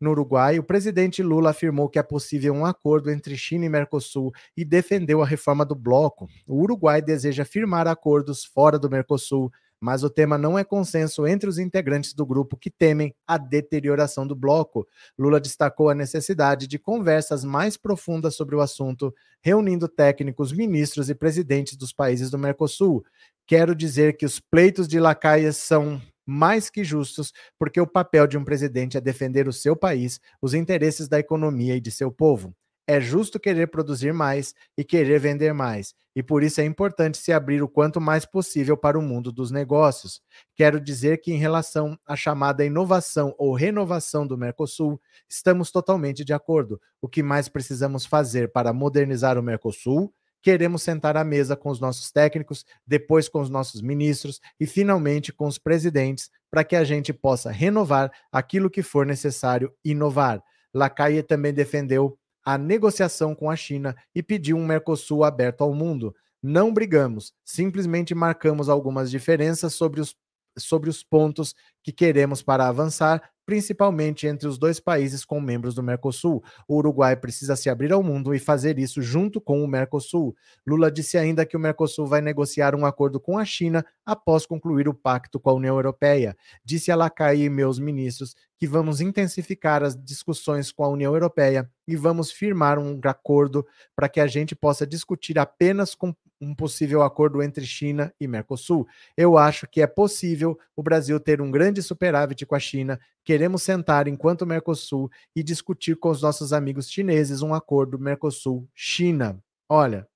no 0.00 0.10
Uruguai, 0.10 0.56
o 0.60 0.62
presidente 0.62 1.20
Lula 1.20 1.50
afirmou 1.50 1.88
que 1.88 1.98
é 1.98 2.02
possível 2.04 2.54
um 2.54 2.64
acordo 2.64 3.10
entre 3.10 3.36
China 3.36 3.64
e 3.64 3.68
Mercosul 3.68 4.32
e 4.56 4.64
defendeu 4.64 5.20
a 5.20 5.26
reforma 5.26 5.64
do 5.64 5.74
bloco. 5.74 6.28
O 6.46 6.62
Uruguai 6.62 7.02
deseja 7.02 7.44
firmar 7.44 7.88
acordos 7.88 8.44
fora 8.44 8.78
do 8.78 8.88
Mercosul, 8.88 9.50
mas 9.80 10.02
o 10.02 10.10
tema 10.10 10.36
não 10.36 10.58
é 10.58 10.64
consenso 10.64 11.26
entre 11.26 11.48
os 11.48 11.58
integrantes 11.58 12.12
do 12.14 12.26
grupo 12.26 12.56
que 12.56 12.70
temem 12.70 13.14
a 13.26 13.38
deterioração 13.38 14.26
do 14.26 14.34
bloco. 14.34 14.86
Lula 15.18 15.40
destacou 15.40 15.88
a 15.88 15.94
necessidade 15.94 16.66
de 16.66 16.78
conversas 16.78 17.44
mais 17.44 17.76
profundas 17.76 18.34
sobre 18.34 18.56
o 18.56 18.60
assunto, 18.60 19.14
reunindo 19.42 19.88
técnicos, 19.88 20.52
ministros 20.52 21.08
e 21.08 21.14
presidentes 21.14 21.76
dos 21.76 21.92
países 21.92 22.30
do 22.30 22.38
Mercosul. 22.38 23.04
Quero 23.46 23.74
dizer 23.74 24.16
que 24.16 24.26
os 24.26 24.40
pleitos 24.40 24.88
de 24.88 24.98
lacaias 24.98 25.56
são 25.56 26.00
mais 26.26 26.68
que 26.68 26.84
justos, 26.84 27.32
porque 27.58 27.80
o 27.80 27.86
papel 27.86 28.26
de 28.26 28.36
um 28.36 28.44
presidente 28.44 28.98
é 28.98 29.00
defender 29.00 29.48
o 29.48 29.52
seu 29.52 29.74
país, 29.74 30.20
os 30.42 30.52
interesses 30.52 31.08
da 31.08 31.18
economia 31.18 31.74
e 31.74 31.80
de 31.80 31.90
seu 31.90 32.12
povo. 32.12 32.54
É 32.88 33.00
justo 33.00 33.38
querer 33.38 33.66
produzir 33.66 34.14
mais 34.14 34.54
e 34.76 34.82
querer 34.82 35.20
vender 35.20 35.52
mais, 35.52 35.94
e 36.16 36.22
por 36.22 36.42
isso 36.42 36.60
é 36.60 36.64
importante 36.64 37.18
se 37.18 37.32
abrir 37.32 37.62
o 37.62 37.68
quanto 37.68 38.00
mais 38.00 38.24
possível 38.24 38.78
para 38.78 38.98
o 38.98 39.02
mundo 39.02 39.30
dos 39.30 39.50
negócios. 39.50 40.22
Quero 40.56 40.80
dizer 40.80 41.20
que, 41.20 41.30
em 41.30 41.36
relação 41.36 41.98
à 42.06 42.16
chamada 42.16 42.64
inovação 42.64 43.34
ou 43.38 43.54
renovação 43.54 44.26
do 44.26 44.38
Mercosul, 44.38 44.98
estamos 45.28 45.70
totalmente 45.70 46.24
de 46.24 46.32
acordo. 46.32 46.80
O 47.02 47.08
que 47.08 47.22
mais 47.22 47.46
precisamos 47.46 48.06
fazer 48.06 48.50
para 48.50 48.72
modernizar 48.72 49.38
o 49.38 49.42
Mercosul 49.42 50.10
queremos 50.40 50.82
sentar 50.82 51.16
à 51.16 51.24
mesa 51.24 51.56
com 51.56 51.68
os 51.68 51.80
nossos 51.80 52.10
técnicos, 52.10 52.64
depois 52.86 53.28
com 53.28 53.40
os 53.40 53.50
nossos 53.50 53.82
ministros 53.82 54.40
e 54.58 54.66
finalmente 54.66 55.32
com 55.32 55.46
os 55.46 55.58
presidentes, 55.58 56.30
para 56.50 56.64
que 56.64 56.76
a 56.76 56.84
gente 56.84 57.12
possa 57.12 57.50
renovar 57.50 58.10
aquilo 58.32 58.70
que 58.70 58.82
for 58.82 59.04
necessário 59.04 59.72
inovar. 59.84 60.42
Lacaille 60.72 61.22
também 61.22 61.52
defendeu 61.52 62.18
a 62.48 62.56
negociação 62.56 63.34
com 63.34 63.50
a 63.50 63.56
China 63.56 63.94
e 64.14 64.22
pediu 64.22 64.56
um 64.56 64.64
Mercosul 64.64 65.22
aberto 65.22 65.60
ao 65.60 65.74
mundo. 65.74 66.16
Não 66.42 66.72
brigamos, 66.72 67.34
simplesmente 67.44 68.14
marcamos 68.14 68.70
algumas 68.70 69.10
diferenças 69.10 69.74
sobre 69.74 70.00
os, 70.00 70.16
sobre 70.58 70.90
os 70.90 71.02
pontos 71.02 71.54
que 71.82 71.92
queremos 71.92 72.42
para 72.42 72.68
avançar 72.68 73.22
principalmente 73.48 74.26
entre 74.26 74.46
os 74.46 74.58
dois 74.58 74.78
países 74.78 75.24
com 75.24 75.40
membros 75.40 75.74
do 75.74 75.82
Mercosul. 75.82 76.44
O 76.68 76.76
Uruguai 76.76 77.16
precisa 77.16 77.56
se 77.56 77.70
abrir 77.70 77.94
ao 77.94 78.02
mundo 78.02 78.34
e 78.34 78.38
fazer 78.38 78.78
isso 78.78 79.00
junto 79.00 79.40
com 79.40 79.64
o 79.64 79.66
Mercosul. 79.66 80.36
Lula 80.66 80.92
disse 80.92 81.16
ainda 81.16 81.46
que 81.46 81.56
o 81.56 81.58
Mercosul 81.58 82.06
vai 82.06 82.20
negociar 82.20 82.74
um 82.74 82.84
acordo 82.84 83.18
com 83.18 83.38
a 83.38 83.46
China 83.46 83.82
após 84.04 84.44
concluir 84.44 84.86
o 84.86 84.92
pacto 84.92 85.40
com 85.40 85.48
a 85.48 85.54
União 85.54 85.76
Europeia. 85.76 86.36
Disse 86.62 86.92
a 86.92 86.96
Lacai 86.96 87.38
e 87.38 87.48
meus 87.48 87.78
ministros 87.78 88.36
que 88.58 88.66
vamos 88.66 89.00
intensificar 89.00 89.82
as 89.82 89.96
discussões 89.96 90.70
com 90.70 90.84
a 90.84 90.88
União 90.88 91.14
Europeia 91.14 91.70
e 91.86 91.96
vamos 91.96 92.30
firmar 92.30 92.78
um 92.78 93.00
acordo 93.04 93.66
para 93.96 94.10
que 94.10 94.20
a 94.20 94.26
gente 94.26 94.54
possa 94.54 94.86
discutir 94.86 95.38
apenas 95.38 95.94
com 95.94 96.14
um 96.40 96.54
possível 96.54 97.02
acordo 97.02 97.42
entre 97.42 97.66
China 97.66 98.12
e 98.20 98.26
Mercosul. 98.26 98.86
Eu 99.16 99.36
acho 99.36 99.66
que 99.66 99.80
é 99.80 99.86
possível 99.86 100.58
o 100.76 100.82
Brasil 100.82 101.18
ter 101.18 101.40
um 101.40 101.50
grande 101.50 101.82
superávit 101.82 102.44
com 102.46 102.54
a 102.54 102.60
China. 102.60 102.98
Queremos 103.24 103.62
sentar 103.62 104.08
enquanto 104.08 104.46
Mercosul 104.46 105.10
e 105.34 105.42
discutir 105.42 105.96
com 105.96 106.10
os 106.10 106.22
nossos 106.22 106.52
amigos 106.52 106.90
chineses 106.90 107.42
um 107.42 107.54
acordo 107.54 107.98
Mercosul-China. 107.98 109.42
Olha, 109.68 110.08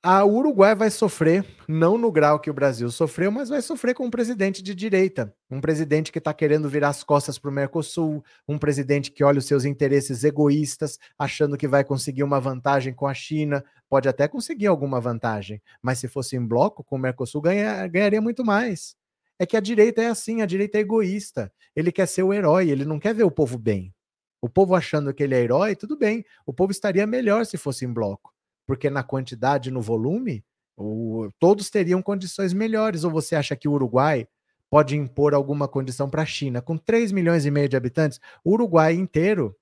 a 0.00 0.24
Uruguai 0.24 0.76
vai 0.76 0.90
sofrer, 0.90 1.44
não 1.66 1.98
no 1.98 2.12
grau 2.12 2.38
que 2.38 2.48
o 2.48 2.54
Brasil 2.54 2.88
sofreu, 2.88 3.32
mas 3.32 3.48
vai 3.48 3.60
sofrer 3.60 3.94
com 3.94 4.06
um 4.06 4.10
presidente 4.10 4.62
de 4.62 4.72
direita. 4.72 5.34
Um 5.50 5.60
presidente 5.60 6.12
que 6.12 6.18
está 6.18 6.32
querendo 6.32 6.68
virar 6.68 6.90
as 6.90 7.02
costas 7.02 7.36
para 7.36 7.50
o 7.50 7.52
Mercosul, 7.52 8.24
um 8.46 8.56
presidente 8.56 9.10
que 9.10 9.24
olha 9.24 9.40
os 9.40 9.46
seus 9.46 9.64
interesses 9.64 10.22
egoístas, 10.22 11.00
achando 11.18 11.56
que 11.56 11.66
vai 11.66 11.82
conseguir 11.82 12.22
uma 12.22 12.38
vantagem 12.40 12.94
com 12.94 13.08
a 13.08 13.14
China. 13.14 13.64
Pode 13.88 14.08
até 14.08 14.28
conseguir 14.28 14.68
alguma 14.68 15.00
vantagem, 15.00 15.60
mas 15.82 15.98
se 15.98 16.06
fosse 16.06 16.36
em 16.36 16.46
bloco 16.46 16.84
com 16.84 16.94
o 16.94 16.98
Mercosul, 16.98 17.42
ganha, 17.42 17.84
ganharia 17.88 18.20
muito 18.20 18.44
mais. 18.44 18.94
É 19.36 19.44
que 19.44 19.56
a 19.56 19.60
direita 19.60 20.00
é 20.00 20.06
assim, 20.06 20.42
a 20.42 20.46
direita 20.46 20.78
é 20.78 20.82
egoísta. 20.82 21.52
Ele 21.74 21.90
quer 21.90 22.06
ser 22.06 22.22
o 22.22 22.32
herói, 22.32 22.70
ele 22.70 22.84
não 22.84 23.00
quer 23.00 23.14
ver 23.14 23.24
o 23.24 23.30
povo 23.32 23.58
bem. 23.58 23.92
O 24.40 24.48
povo 24.48 24.76
achando 24.76 25.12
que 25.12 25.24
ele 25.24 25.34
é 25.34 25.40
herói, 25.40 25.74
tudo 25.74 25.98
bem. 25.98 26.24
O 26.46 26.52
povo 26.52 26.70
estaria 26.70 27.06
melhor 27.06 27.44
se 27.44 27.56
fosse 27.56 27.84
em 27.84 27.92
bloco 27.92 28.32
porque 28.68 28.90
na 28.90 29.02
quantidade, 29.02 29.70
no 29.70 29.80
volume, 29.80 30.44
o, 30.76 31.30
todos 31.38 31.70
teriam 31.70 32.02
condições 32.02 32.52
melhores. 32.52 33.02
Ou 33.02 33.10
você 33.10 33.34
acha 33.34 33.56
que 33.56 33.66
o 33.66 33.72
Uruguai 33.72 34.28
pode 34.68 34.94
impor 34.94 35.32
alguma 35.32 35.66
condição 35.66 36.10
para 36.10 36.20
a 36.20 36.26
China? 36.26 36.60
Com 36.60 36.76
3 36.76 37.10
milhões 37.10 37.46
e 37.46 37.50
meio 37.50 37.66
de 37.66 37.78
habitantes, 37.78 38.20
o 38.44 38.52
Uruguai 38.52 38.92
inteiro 38.92 39.56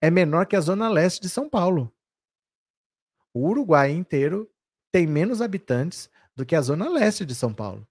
é 0.00 0.12
menor 0.12 0.46
que 0.46 0.54
a 0.54 0.60
zona 0.60 0.88
leste 0.88 1.20
de 1.20 1.28
São 1.28 1.50
Paulo. 1.50 1.92
O 3.34 3.48
Uruguai 3.48 3.90
inteiro 3.90 4.48
tem 4.92 5.08
menos 5.08 5.42
habitantes 5.42 6.08
do 6.36 6.46
que 6.46 6.54
a 6.54 6.60
zona 6.60 6.88
leste 6.88 7.26
de 7.26 7.34
São 7.34 7.52
Paulo. 7.52 7.84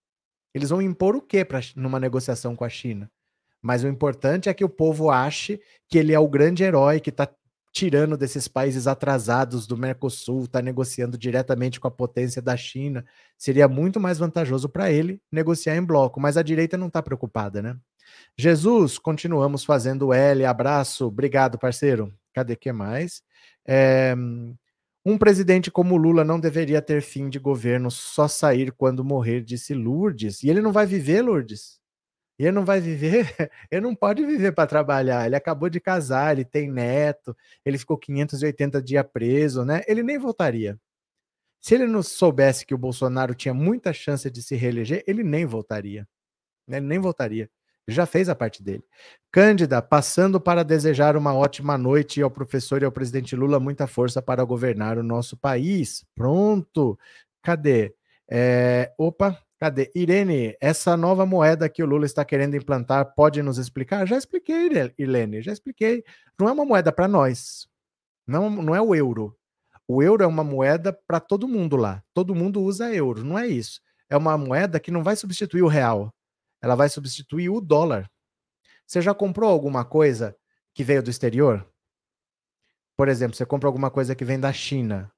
Eles 0.54 0.70
vão 0.70 0.82
impor 0.82 1.18
o 1.18 1.22
quê 1.22 1.44
pra, 1.44 1.60
numa 1.76 2.00
negociação 2.00 2.56
com 2.56 2.64
a 2.64 2.70
China? 2.70 3.12
Mas 3.62 3.84
o 3.84 3.90
importante 3.90 4.48
é 4.48 4.54
que 4.54 4.64
o 4.64 4.70
povo 4.70 5.12
ache 5.12 5.60
que 5.90 5.98
ele 5.98 6.14
é 6.14 6.20
o 6.20 6.30
grande 6.30 6.64
herói 6.64 7.02
que 7.02 7.10
está 7.10 7.30
tirando 7.76 8.16
desses 8.16 8.48
países 8.48 8.88
atrasados 8.88 9.68
do 9.68 9.76
Mercosul, 9.76 10.46
está 10.46 10.62
negociando 10.62 11.18
diretamente 11.18 11.78
com 11.78 11.90
a 11.90 11.92
potência 11.92 12.42
da 12.42 12.56
China. 12.56 13.06
Seria 13.38 13.68
muito 13.68 14.00
mais 14.00 14.18
vantajoso 14.18 14.70
para 14.70 14.90
ele 14.90 15.22
negociar 15.30 15.76
em 15.76 15.84
bloco, 15.84 16.18
mas 16.18 16.38
a 16.38 16.42
direita 16.42 16.78
não 16.78 16.88
está 16.88 17.04
preocupada, 17.04 17.62
né? 17.62 17.76
Jesus, 18.38 18.98
continuamos 18.98 19.66
fazendo 19.66 20.14
L, 20.14 20.46
abraço, 20.46 21.08
obrigado, 21.08 21.60
parceiro. 21.60 22.14
Cadê 22.34 22.56
que 22.56 22.72
mais? 22.72 23.22
É, 23.68 24.16
um 25.06 25.18
presidente 25.18 25.70
como 25.70 25.98
Lula 25.98 26.24
não 26.24 26.40
deveria 26.40 26.82
ter 26.82 27.02
fim 27.02 27.28
de 27.28 27.40
governo, 27.40 27.92
só 27.92 28.26
sair 28.26 28.72
quando 28.72 29.04
morrer, 29.04 29.42
disse 29.42 29.74
Lourdes. 29.74 30.44
E 30.44 30.50
ele 30.50 30.62
não 30.62 30.72
vai 30.72 30.86
viver, 30.86 31.22
Lourdes? 31.22 31.82
E 32.38 32.44
ele 32.44 32.52
não 32.52 32.66
vai 32.66 32.82
viver, 32.82 33.26
ele 33.72 33.82
não 33.82 33.96
pode 33.96 34.26
viver 34.26 34.52
para 34.52 34.68
trabalhar. 34.68 35.26
Ele 35.26 35.36
acabou 35.36 35.70
de 35.70 35.80
casar, 35.80 36.34
ele 36.34 36.46
tem 36.46 36.70
neto, 36.70 37.36
ele 37.66 37.78
ficou 37.78 37.98
580 37.98 38.82
dias 38.82 39.06
preso, 39.12 39.64
né? 39.64 39.82
Ele 39.88 40.04
nem 40.04 40.18
voltaria. 40.18 40.80
Se 41.62 41.74
ele 41.76 41.88
não 41.88 42.04
soubesse 42.04 42.66
que 42.66 42.76
o 42.76 42.78
Bolsonaro 42.78 43.34
tinha 43.34 43.54
muita 43.54 43.92
chance 43.92 44.30
de 44.30 44.42
se 44.44 44.56
reeleger, 44.56 45.04
ele 45.08 45.24
nem 45.24 45.46
voltaria. 45.46 46.08
Ele 46.68 46.82
nem 46.82 47.00
voltaria. 47.00 47.50
Já 47.88 48.06
fez 48.06 48.30
a 48.30 48.36
parte 48.36 48.64
dele. 48.64 48.84
Cândida, 49.32 49.82
passando 49.82 50.40
para 50.40 50.64
desejar 50.64 51.16
uma 51.16 51.34
ótima 51.34 51.78
noite 51.78 52.22
ao 52.22 52.32
professor 52.32 52.82
e 52.82 52.86
ao 52.86 52.92
presidente 52.92 53.36
Lula 53.36 53.60
muita 53.60 53.88
força 53.88 54.22
para 54.22 54.44
governar 54.44 54.98
o 54.98 55.04
nosso 55.04 55.38
país. 55.38 56.06
Pronto. 56.16 57.00
Cadê? 57.44 57.96
É, 58.30 58.92
opa, 58.98 59.40
Cadê? 59.66 59.92
Irene, 59.96 60.56
essa 60.62 60.96
nova 60.96 61.26
moeda 61.26 61.68
que 61.68 61.82
o 61.82 61.88
Lula 61.88 62.06
está 62.06 62.24
querendo 62.24 62.56
implantar, 62.56 63.16
pode 63.16 63.42
nos 63.42 63.58
explicar? 63.58 64.06
Já 64.06 64.16
expliquei, 64.16 64.70
Irene, 64.96 65.42
já 65.42 65.52
expliquei. 65.52 66.04
Não 66.40 66.48
é 66.48 66.52
uma 66.52 66.64
moeda 66.64 66.92
para 66.92 67.08
nós. 67.08 67.68
Não, 68.28 68.48
não 68.48 68.76
é 68.76 68.80
o 68.80 68.94
euro. 68.94 69.36
O 69.88 70.04
euro 70.04 70.24
é 70.24 70.28
uma 70.28 70.44
moeda 70.44 70.94
para 70.94 71.20
todo 71.20 71.48
mundo 71.48 71.76
lá. 71.78 72.04
Todo 72.14 72.36
mundo 72.36 72.62
usa 72.62 72.94
euro. 72.94 73.24
Não 73.24 73.40
é 73.40 73.48
isso. 73.48 73.82
É 74.08 74.16
uma 74.16 74.38
moeda 74.38 74.80
que 74.80 74.92
não 74.92 75.02
vai 75.02 75.16
substituir 75.16 75.64
o 75.64 75.68
real. 75.68 76.14
Ela 76.62 76.76
vai 76.76 76.88
substituir 76.88 77.50
o 77.50 77.60
dólar. 77.60 78.08
Você 78.86 79.02
já 79.02 79.16
comprou 79.16 79.50
alguma 79.50 79.84
coisa 79.84 80.38
que 80.76 80.84
veio 80.84 81.02
do 81.02 81.10
exterior? 81.10 81.68
Por 82.96 83.08
exemplo, 83.08 83.36
você 83.36 83.48
comprou 83.48 83.70
alguma 83.70 83.90
coisa 83.90 84.14
que 84.14 84.24
vem 84.24 84.40
da 84.40 84.54
China. 84.54 85.12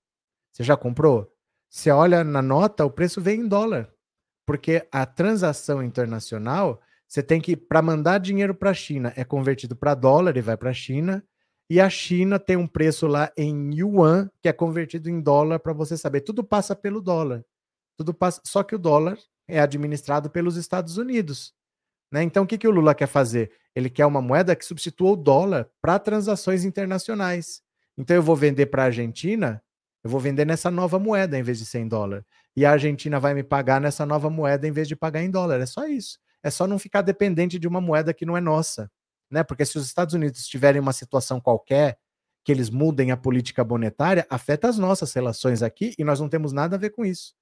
Você 0.54 0.64
já 0.64 0.78
comprou? 0.78 1.30
Você 1.70 1.92
olha 1.92 2.24
na 2.24 2.42
nota, 2.42 2.86
o 2.86 2.90
preço 2.90 3.20
vem 3.20 3.42
em 3.42 3.48
dólar 3.50 3.94
porque 4.48 4.88
a 4.90 5.06
transação 5.06 5.84
internacional, 5.84 6.82
você 7.06 7.22
tem 7.22 7.42
que, 7.42 7.58
para 7.58 7.82
mandar 7.82 8.18
dinheiro 8.18 8.56
para 8.56 8.70
a 8.70 8.74
China, 8.74 9.12
é 9.18 9.26
convertido 9.26 9.76
para 9.76 9.94
dólar 9.94 10.38
e 10.38 10.42
vai 10.42 10.56
para 10.56 10.70
a 10.70 10.74
China, 10.74 11.22
e 11.70 11.82
a 11.82 11.90
China 11.90 12.40
tem 12.40 12.56
um 12.56 12.66
preço 12.66 13.08
lá 13.08 13.30
em 13.36 13.76
yuan, 13.76 14.32
que 14.42 14.48
é 14.48 14.54
convertido 14.54 15.10
em 15.10 15.20
dólar 15.20 15.60
para 15.60 15.74
você 15.74 15.98
saber. 15.98 16.22
Tudo 16.22 16.46
passa 16.46 16.74
pelo 16.74 17.02
dólar. 17.02 17.44
Tudo 17.98 18.14
passa, 18.14 18.40
só 18.46 18.64
que 18.64 18.74
o 18.74 18.80
dólar 18.80 19.20
é 19.50 19.60
administrado 19.60 20.30
pelos 20.30 20.56
Estados 20.56 20.98
Unidos. 20.98 21.54
Né? 22.10 22.24
Então, 22.24 22.46
o 22.46 22.48
que, 22.48 22.58
que 22.58 22.68
o 22.70 22.72
Lula 22.72 22.96
quer 22.96 23.08
fazer? 23.08 23.52
Ele 23.76 23.90
quer 23.90 24.06
uma 24.06 24.22
moeda 24.22 24.56
que 24.56 24.64
substitua 24.64 25.12
o 25.12 25.18
dólar 25.18 25.70
para 25.82 26.00
transações 26.00 26.64
internacionais. 26.64 27.62
Então, 27.98 28.16
eu 28.16 28.24
vou 28.24 28.36
vender 28.36 28.68
para 28.68 28.84
a 28.84 28.86
Argentina, 28.86 29.62
eu 30.06 30.10
vou 30.10 30.22
vender 30.22 30.46
nessa 30.46 30.72
nova 30.72 30.98
moeda 30.98 31.38
em 31.38 31.44
vez 31.44 31.60
de 31.60 31.66
100 31.66 31.88
dólares 31.90 32.26
e 32.58 32.66
a 32.66 32.72
Argentina 32.72 33.20
vai 33.20 33.36
me 33.36 33.44
pagar 33.44 33.80
nessa 33.80 34.04
nova 34.04 34.32
moeda 34.32 34.68
em 34.68 34.72
vez 34.72 34.88
de 34.88 34.96
pagar 34.96 35.22
em 35.22 35.30
dólar. 35.30 35.62
É 35.62 35.66
só 35.68 35.88
isso. 35.88 36.18
É 36.42 36.50
só 36.50 36.66
não 36.66 36.80
ficar 36.80 37.04
dependente 37.04 37.60
de 37.60 37.68
uma 37.68 37.80
moeda 37.80 38.16
que 38.16 38.26
não 38.26 38.36
é 38.36 38.42
nossa, 38.42 38.92
né? 39.30 39.44
Porque 39.44 39.64
se 39.64 39.78
os 39.78 39.86
Estados 39.86 40.16
Unidos 40.16 40.48
tiverem 40.48 40.82
uma 40.82 40.92
situação 40.92 41.40
qualquer 41.40 42.00
que 42.44 42.52
eles 42.52 42.72
mudem 42.72 43.12
a 43.12 43.18
política 43.18 43.64
monetária, 43.64 44.26
afeta 44.28 44.68
as 44.68 44.80
nossas 44.80 45.14
relações 45.14 45.62
aqui 45.62 45.94
e 46.00 46.04
nós 46.04 46.20
não 46.20 46.28
temos 46.28 46.52
nada 46.52 46.76
a 46.76 46.80
ver 46.80 46.90
com 46.90 47.06
isso. 47.06 47.36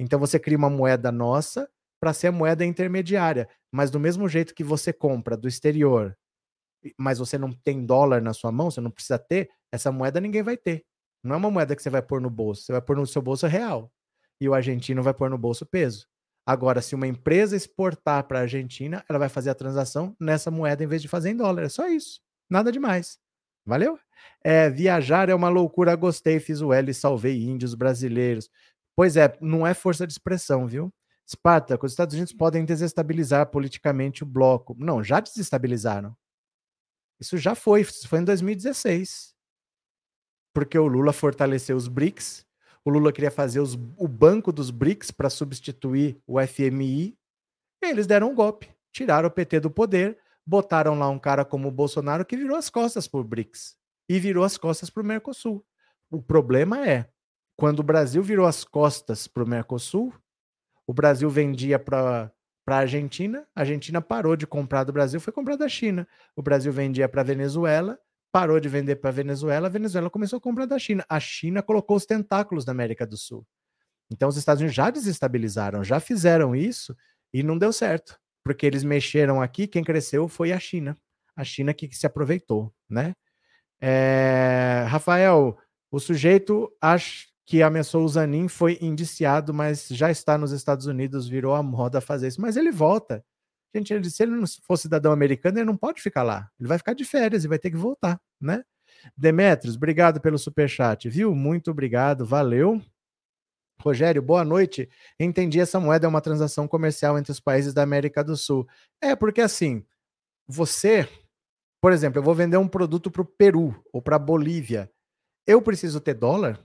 Então 0.00 0.18
você 0.18 0.38
cria 0.38 0.56
uma 0.56 0.70
moeda 0.70 1.12
nossa 1.12 1.68
para 2.00 2.14
ser 2.14 2.28
a 2.28 2.32
moeda 2.32 2.64
intermediária, 2.64 3.48
mas 3.70 3.90
do 3.90 4.00
mesmo 4.00 4.26
jeito 4.26 4.54
que 4.54 4.64
você 4.64 4.90
compra 4.90 5.36
do 5.36 5.48
exterior, 5.48 6.16
mas 6.98 7.18
você 7.18 7.36
não 7.36 7.52
tem 7.52 7.84
dólar 7.84 8.22
na 8.22 8.32
sua 8.32 8.50
mão, 8.50 8.70
você 8.70 8.80
não 8.80 8.90
precisa 8.90 9.18
ter, 9.18 9.50
essa 9.70 9.92
moeda 9.92 10.18
ninguém 10.18 10.42
vai 10.42 10.56
ter. 10.56 10.82
Não 11.22 11.34
é 11.34 11.38
uma 11.38 11.50
moeda 11.50 11.76
que 11.76 11.82
você 11.82 11.90
vai 11.90 12.02
pôr 12.02 12.22
no 12.22 12.30
bolso, 12.30 12.62
você 12.62 12.72
vai 12.72 12.80
pôr 12.80 12.96
no 12.96 13.06
seu 13.06 13.20
bolso 13.20 13.46
real 13.46 13.92
e 14.42 14.48
o 14.48 14.54
argentino 14.54 15.04
vai 15.04 15.14
pôr 15.14 15.30
no 15.30 15.38
bolso 15.38 15.64
peso. 15.64 16.04
Agora, 16.44 16.82
se 16.82 16.96
uma 16.96 17.06
empresa 17.06 17.54
exportar 17.54 18.24
para 18.26 18.40
a 18.40 18.42
Argentina, 18.42 19.04
ela 19.08 19.20
vai 19.20 19.28
fazer 19.28 19.50
a 19.50 19.54
transação 19.54 20.16
nessa 20.18 20.50
moeda 20.50 20.82
em 20.82 20.88
vez 20.88 21.00
de 21.00 21.06
fazer 21.06 21.30
em 21.30 21.36
dólar. 21.36 21.62
É 21.62 21.68
só 21.68 21.86
isso. 21.86 22.20
Nada 22.50 22.72
demais. 22.72 23.18
Valeu? 23.64 23.96
É, 24.42 24.68
viajar 24.68 25.28
é 25.28 25.34
uma 25.34 25.48
loucura. 25.48 25.94
Gostei, 25.94 26.40
fiz 26.40 26.60
o 26.60 26.72
L 26.72 26.90
e 26.90 26.94
salvei 26.94 27.44
índios 27.44 27.76
brasileiros. 27.76 28.50
Pois 28.96 29.16
é, 29.16 29.38
não 29.40 29.64
é 29.64 29.74
força 29.74 30.04
de 30.04 30.12
expressão, 30.12 30.66
viu? 30.66 30.92
Esparta, 31.24 31.78
os 31.80 31.92
Estados 31.92 32.16
Unidos 32.16 32.32
podem 32.32 32.64
desestabilizar 32.64 33.46
politicamente 33.46 34.24
o 34.24 34.26
bloco. 34.26 34.74
Não, 34.76 35.04
já 35.04 35.20
desestabilizaram. 35.20 36.16
Isso 37.20 37.38
já 37.38 37.54
foi, 37.54 37.82
isso 37.82 38.08
foi 38.08 38.18
em 38.18 38.24
2016. 38.24 39.32
Porque 40.52 40.76
o 40.76 40.88
Lula 40.88 41.12
fortaleceu 41.12 41.76
os 41.76 41.86
BRICS 41.86 42.44
o 42.84 42.90
Lula 42.90 43.12
queria 43.12 43.30
fazer 43.30 43.60
os, 43.60 43.74
o 43.96 44.08
banco 44.08 44.52
dos 44.52 44.70
BRICS 44.70 45.10
para 45.10 45.30
substituir 45.30 46.20
o 46.26 46.40
FMI. 46.40 47.16
Eles 47.82 48.06
deram 48.06 48.30
um 48.30 48.34
golpe, 48.34 48.68
tiraram 48.92 49.28
o 49.28 49.30
PT 49.30 49.60
do 49.60 49.70
poder, 49.70 50.18
botaram 50.44 50.98
lá 50.98 51.08
um 51.08 51.18
cara 51.18 51.44
como 51.44 51.68
o 51.68 51.72
Bolsonaro 51.72 52.24
que 52.24 52.36
virou 52.36 52.56
as 52.56 52.68
costas 52.68 53.06
para 53.06 53.20
o 53.20 53.24
BRICS 53.24 53.76
e 54.08 54.18
virou 54.18 54.44
as 54.44 54.56
costas 54.56 54.90
para 54.90 55.02
o 55.02 55.06
Mercosul. 55.06 55.64
O 56.10 56.20
problema 56.20 56.86
é, 56.86 57.08
quando 57.56 57.80
o 57.80 57.84
Brasil 57.84 58.22
virou 58.22 58.46
as 58.46 58.64
costas 58.64 59.26
para 59.26 59.44
o 59.44 59.48
Mercosul, 59.48 60.12
o 60.86 60.92
Brasil 60.92 61.30
vendia 61.30 61.78
para 61.78 62.30
a 62.66 62.76
Argentina, 62.76 63.46
a 63.54 63.60
Argentina 63.60 64.00
parou 64.00 64.36
de 64.36 64.46
comprar 64.46 64.84
do 64.84 64.92
Brasil, 64.92 65.20
foi 65.20 65.32
comprar 65.32 65.56
da 65.56 65.68
China. 65.68 66.06
O 66.34 66.42
Brasil 66.42 66.72
vendia 66.72 67.08
para 67.08 67.20
a 67.20 67.24
Venezuela, 67.24 67.98
parou 68.32 68.58
de 68.58 68.68
vender 68.68 68.96
para 68.96 69.10
a 69.10 69.12
Venezuela, 69.12 69.68
a 69.68 69.70
Venezuela 69.70 70.08
começou 70.10 70.38
a 70.38 70.40
comprar 70.40 70.66
da 70.66 70.78
China. 70.78 71.04
A 71.08 71.20
China 71.20 71.62
colocou 71.62 71.96
os 71.96 72.06
tentáculos 72.06 72.64
na 72.64 72.72
América 72.72 73.06
do 73.06 73.16
Sul. 73.16 73.46
Então 74.10 74.28
os 74.28 74.36
Estados 74.36 74.60
Unidos 74.60 74.74
já 74.74 74.90
desestabilizaram, 74.90 75.84
já 75.84 76.00
fizeram 76.00 76.56
isso 76.56 76.96
e 77.32 77.42
não 77.42 77.58
deu 77.58 77.72
certo. 77.72 78.18
porque 78.44 78.66
eles 78.66 78.82
mexeram 78.82 79.40
aqui, 79.40 79.68
quem 79.68 79.84
cresceu 79.84 80.26
foi 80.26 80.52
a 80.52 80.58
China. 80.58 80.98
A 81.36 81.44
China 81.44 81.72
que, 81.72 81.88
se 81.94 82.06
aproveitou, 82.06 82.74
né? 82.90 83.14
É, 83.80 84.84
Rafael, 84.88 85.56
o 85.90 86.00
sujeito 86.00 86.70
acha 86.80 87.26
que 87.46 87.62
ameaçou 87.62 88.04
o 88.04 88.08
Zanin 88.08 88.48
foi 88.48 88.78
indiciado, 88.80 89.54
mas 89.54 89.88
já 89.88 90.10
está 90.10 90.36
nos 90.36 90.52
Estados 90.52 90.86
Unidos, 90.86 91.28
virou 91.28 91.54
a 91.54 91.62
moda 91.62 92.00
fazer 92.00 92.28
isso. 92.28 92.40
Mas 92.40 92.56
ele 92.56 92.70
volta. 92.70 93.24
Gente, 93.74 93.92
ele, 93.92 94.10
se 94.10 94.22
ele 94.22 94.32
não 94.32 94.44
for 94.62 94.76
cidadão 94.76 95.12
americano, 95.12 95.58
ele 95.58 95.64
não 95.64 95.76
pode 95.76 96.02
ficar 96.02 96.22
lá. 96.22 96.50
Ele 96.58 96.68
vai 96.68 96.78
ficar 96.78 96.92
de 96.92 97.04
férias 97.04 97.44
e 97.44 97.48
vai 97.48 97.58
ter 97.58 97.70
que 97.70 97.76
voltar, 97.76 98.20
né? 98.40 98.62
Demetrios, 99.16 99.76
obrigado 99.76 100.20
pelo 100.20 100.38
superchat, 100.38 101.08
viu? 101.08 101.34
Muito 101.34 101.70
obrigado, 101.70 102.24
valeu. 102.24 102.80
Rogério, 103.80 104.22
boa 104.22 104.44
noite. 104.44 104.88
Entendi, 105.18 105.58
essa 105.58 105.80
moeda 105.80 106.06
é 106.06 106.08
uma 106.08 106.20
transação 106.20 106.68
comercial 106.68 107.18
entre 107.18 107.32
os 107.32 107.40
países 107.40 107.74
da 107.74 107.82
América 107.82 108.22
do 108.22 108.36
Sul. 108.36 108.66
É, 109.00 109.16
porque 109.16 109.40
assim, 109.40 109.84
você, 110.46 111.08
por 111.80 111.92
exemplo, 111.92 112.20
eu 112.20 112.22
vou 112.22 112.34
vender 112.34 112.58
um 112.58 112.68
produto 112.68 113.10
para 113.10 113.22
o 113.22 113.26
Peru 113.26 113.82
ou 113.92 114.00
para 114.00 114.16
a 114.16 114.20
Bolívia. 114.20 114.90
Eu 115.46 115.60
preciso 115.60 116.00
ter 116.00 116.14
dólar 116.14 116.64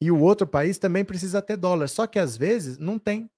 e 0.00 0.10
o 0.10 0.20
outro 0.20 0.46
país 0.46 0.78
também 0.78 1.04
precisa 1.04 1.40
ter 1.40 1.56
dólar. 1.56 1.88
Só 1.88 2.06
que 2.06 2.18
às 2.18 2.36
vezes 2.36 2.78
não 2.78 2.98
tem. 2.98 3.30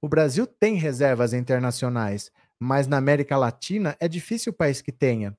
O 0.00 0.08
Brasil 0.08 0.46
tem 0.46 0.74
reservas 0.74 1.32
internacionais, 1.32 2.30
mas 2.60 2.86
na 2.86 2.96
América 2.96 3.36
Latina 3.36 3.96
é 4.00 4.08
difícil 4.08 4.52
o 4.52 4.56
país 4.56 4.80
que 4.80 4.92
tenha. 4.92 5.36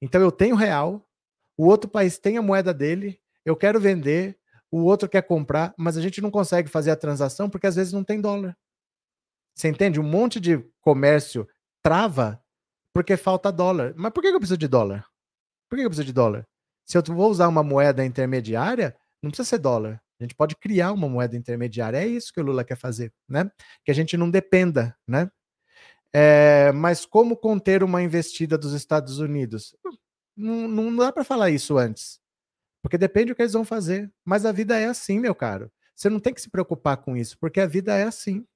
Então 0.00 0.20
eu 0.20 0.32
tenho 0.32 0.56
real, 0.56 1.08
o 1.56 1.66
outro 1.66 1.88
país 1.88 2.18
tem 2.18 2.36
a 2.36 2.42
moeda 2.42 2.74
dele, 2.74 3.20
eu 3.44 3.56
quero 3.56 3.80
vender, 3.80 4.38
o 4.70 4.84
outro 4.84 5.08
quer 5.08 5.22
comprar, 5.22 5.72
mas 5.78 5.96
a 5.96 6.00
gente 6.00 6.20
não 6.20 6.30
consegue 6.30 6.68
fazer 6.68 6.90
a 6.90 6.96
transação 6.96 7.48
porque 7.48 7.66
às 7.66 7.76
vezes 7.76 7.92
não 7.92 8.02
tem 8.02 8.20
dólar. 8.20 8.56
Você 9.54 9.68
entende? 9.68 10.00
Um 10.00 10.04
monte 10.08 10.40
de 10.40 10.58
comércio 10.80 11.48
trava 11.82 12.42
porque 12.92 13.16
falta 13.16 13.52
dólar. 13.52 13.92
Mas 13.96 14.12
por 14.12 14.20
que 14.20 14.28
eu 14.28 14.38
preciso 14.38 14.58
de 14.58 14.68
dólar? 14.68 15.06
Por 15.68 15.76
que 15.76 15.84
eu 15.84 15.88
preciso 15.88 16.06
de 16.06 16.12
dólar? 16.12 16.46
Se 16.84 16.98
eu 16.98 17.02
vou 17.02 17.30
usar 17.30 17.48
uma 17.48 17.62
moeda 17.62 18.04
intermediária, 18.04 18.96
não 19.22 19.30
precisa 19.30 19.48
ser 19.48 19.58
dólar. 19.58 20.02
A 20.20 20.24
gente 20.24 20.34
pode 20.34 20.56
criar 20.56 20.92
uma 20.92 21.08
moeda 21.08 21.36
intermediária. 21.36 21.98
É 21.98 22.06
isso 22.06 22.32
que 22.32 22.40
o 22.40 22.44
Lula 22.44 22.64
quer 22.64 22.76
fazer, 22.76 23.12
né? 23.28 23.50
Que 23.84 23.90
a 23.90 23.94
gente 23.94 24.16
não 24.16 24.30
dependa, 24.30 24.96
né? 25.06 25.30
É, 26.14 26.70
mas 26.70 27.04
como 27.04 27.36
conter 27.36 27.82
uma 27.82 28.00
investida 28.00 28.56
dos 28.56 28.72
Estados 28.72 29.18
Unidos? 29.18 29.74
Não, 30.36 30.68
não 30.68 30.94
dá 30.94 31.10
para 31.10 31.24
falar 31.24 31.50
isso 31.50 31.76
antes. 31.76 32.20
Porque 32.80 32.96
depende 32.96 33.32
do 33.32 33.34
que 33.34 33.42
eles 33.42 33.52
vão 33.52 33.64
fazer. 33.64 34.12
Mas 34.24 34.46
a 34.46 34.52
vida 34.52 34.78
é 34.78 34.86
assim, 34.86 35.18
meu 35.18 35.34
caro. 35.34 35.72
Você 35.96 36.08
não 36.08 36.20
tem 36.20 36.32
que 36.32 36.40
se 36.40 36.50
preocupar 36.50 36.98
com 36.98 37.16
isso, 37.16 37.36
porque 37.38 37.60
a 37.60 37.66
vida 37.66 37.96
é 37.96 38.04
assim. 38.04 38.46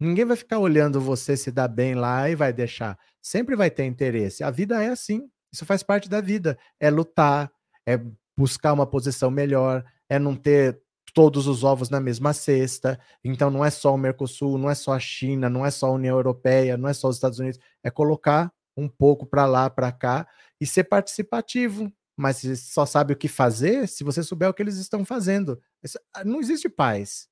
Ninguém 0.00 0.24
vai 0.24 0.36
ficar 0.36 0.58
olhando 0.58 1.00
você 1.00 1.36
se 1.36 1.50
dar 1.50 1.68
bem 1.68 1.94
lá 1.94 2.28
e 2.28 2.34
vai 2.34 2.52
deixar. 2.52 2.98
Sempre 3.22 3.54
vai 3.54 3.70
ter 3.70 3.84
interesse. 3.84 4.42
A 4.42 4.50
vida 4.50 4.82
é 4.82 4.88
assim. 4.88 5.30
Isso 5.52 5.64
faz 5.64 5.82
parte 5.82 6.08
da 6.08 6.20
vida. 6.20 6.58
É 6.80 6.90
lutar, 6.90 7.50
é 7.86 8.00
buscar 8.36 8.72
uma 8.72 8.86
posição 8.86 9.30
melhor, 9.30 9.84
é 10.08 10.18
não 10.18 10.34
ter 10.34 10.80
todos 11.16 11.46
os 11.46 11.64
ovos 11.64 11.88
na 11.88 11.98
mesma 11.98 12.34
cesta. 12.34 13.00
Então 13.24 13.50
não 13.50 13.64
é 13.64 13.70
só 13.70 13.94
o 13.94 13.96
Mercosul, 13.98 14.58
não 14.58 14.68
é 14.68 14.74
só 14.74 14.92
a 14.92 15.00
China, 15.00 15.48
não 15.48 15.64
é 15.64 15.70
só 15.70 15.86
a 15.86 15.92
União 15.92 16.14
Europeia, 16.14 16.76
não 16.76 16.90
é 16.90 16.92
só 16.92 17.08
os 17.08 17.16
Estados 17.16 17.38
Unidos, 17.38 17.58
é 17.82 17.90
colocar 17.90 18.52
um 18.76 18.86
pouco 18.86 19.24
para 19.24 19.46
lá, 19.46 19.70
para 19.70 19.90
cá 19.90 20.28
e 20.60 20.66
ser 20.66 20.84
participativo. 20.84 21.90
Mas 22.18 22.38
você 22.42 22.54
só 22.56 22.84
sabe 22.84 23.14
o 23.14 23.16
que 23.16 23.28
fazer 23.28 23.88
se 23.88 24.04
você 24.04 24.22
souber 24.22 24.50
o 24.50 24.52
que 24.54 24.62
eles 24.62 24.76
estão 24.76 25.06
fazendo. 25.06 25.58
Ah, 26.14 26.22
não 26.22 26.38
existe 26.38 26.68
paz. 26.68 27.28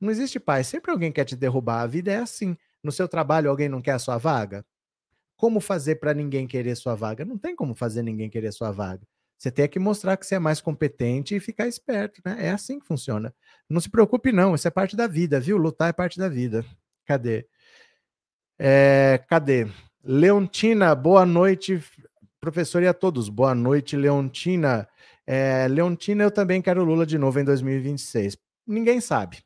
Não 0.00 0.10
existe 0.10 0.40
paz. 0.40 0.68
Sempre 0.68 0.90
alguém 0.92 1.12
quer 1.12 1.24
te 1.26 1.36
derrubar. 1.36 1.82
A 1.82 1.86
vida 1.88 2.12
é 2.12 2.18
assim. 2.18 2.56
No 2.84 2.92
seu 2.92 3.08
trabalho, 3.08 3.50
alguém 3.50 3.68
não 3.68 3.82
quer 3.82 3.92
a 3.92 3.98
sua 4.00 4.18
vaga? 4.18 4.64
Como 5.36 5.60
fazer 5.60 5.96
para 5.96 6.14
ninguém 6.14 6.46
querer 6.48 6.76
sua 6.76 6.94
vaga? 6.96 7.24
Não 7.24 7.38
tem 7.38 7.56
como 7.56 7.74
fazer 7.74 8.02
ninguém 8.02 8.30
querer 8.30 8.52
sua 8.52 8.72
vaga. 8.72 9.06
Você 9.42 9.50
tem 9.50 9.68
que 9.68 9.80
mostrar 9.80 10.16
que 10.16 10.24
você 10.24 10.36
é 10.36 10.38
mais 10.38 10.60
competente 10.60 11.34
e 11.34 11.40
ficar 11.40 11.66
esperto, 11.66 12.22
né? 12.24 12.36
É 12.38 12.50
assim 12.50 12.78
que 12.78 12.86
funciona. 12.86 13.34
Não 13.68 13.80
se 13.80 13.90
preocupe, 13.90 14.30
não. 14.30 14.54
Isso 14.54 14.68
é 14.68 14.70
parte 14.70 14.94
da 14.94 15.08
vida, 15.08 15.40
viu? 15.40 15.56
Lutar 15.56 15.88
é 15.88 15.92
parte 15.92 16.16
da 16.16 16.28
vida. 16.28 16.64
Cadê? 17.04 17.44
É, 18.56 19.20
cadê? 19.28 19.66
Leontina, 20.04 20.94
boa 20.94 21.26
noite, 21.26 21.82
professor, 22.40 22.84
e 22.84 22.86
a 22.86 22.94
todos. 22.94 23.28
Boa 23.28 23.52
noite, 23.52 23.96
Leontina. 23.96 24.88
É, 25.26 25.66
Leontina, 25.66 26.22
eu 26.22 26.30
também 26.30 26.62
quero 26.62 26.84
Lula 26.84 27.04
de 27.04 27.18
novo 27.18 27.40
em 27.40 27.44
2026. 27.44 28.38
Ninguém 28.64 29.00
sabe. 29.00 29.42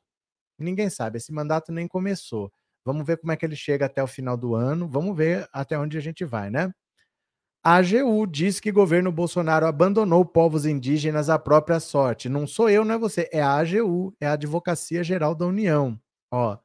Ninguém 0.59 0.90
sabe. 0.90 1.16
Esse 1.16 1.32
mandato 1.32 1.72
nem 1.72 1.88
começou. 1.88 2.52
Vamos 2.85 3.06
ver 3.06 3.16
como 3.16 3.32
é 3.32 3.37
que 3.37 3.46
ele 3.46 3.56
chega 3.56 3.87
até 3.87 4.02
o 4.02 4.06
final 4.06 4.37
do 4.37 4.54
ano. 4.54 4.87
Vamos 4.87 5.16
ver 5.16 5.48
até 5.54 5.78
onde 5.78 5.96
a 5.96 6.02
gente 6.02 6.22
vai, 6.22 6.50
né? 6.50 6.70
A 7.68 7.79
AGU 7.79 8.29
diz 8.29 8.61
que 8.61 8.70
governo 8.70 9.11
Bolsonaro 9.11 9.66
abandonou 9.66 10.24
povos 10.24 10.64
indígenas 10.64 11.29
à 11.29 11.37
própria 11.37 11.81
sorte. 11.81 12.29
Não 12.29 12.46
sou 12.46 12.70
eu, 12.70 12.85
não 12.85 12.94
é 12.94 12.98
você, 12.98 13.29
é 13.33 13.42
a 13.42 13.57
AGU, 13.57 14.14
é 14.20 14.26
a 14.29 14.35
Advocacia 14.35 15.02
Geral 15.02 15.35
da 15.35 15.46
União. 15.46 15.98
Ó, 16.31 16.57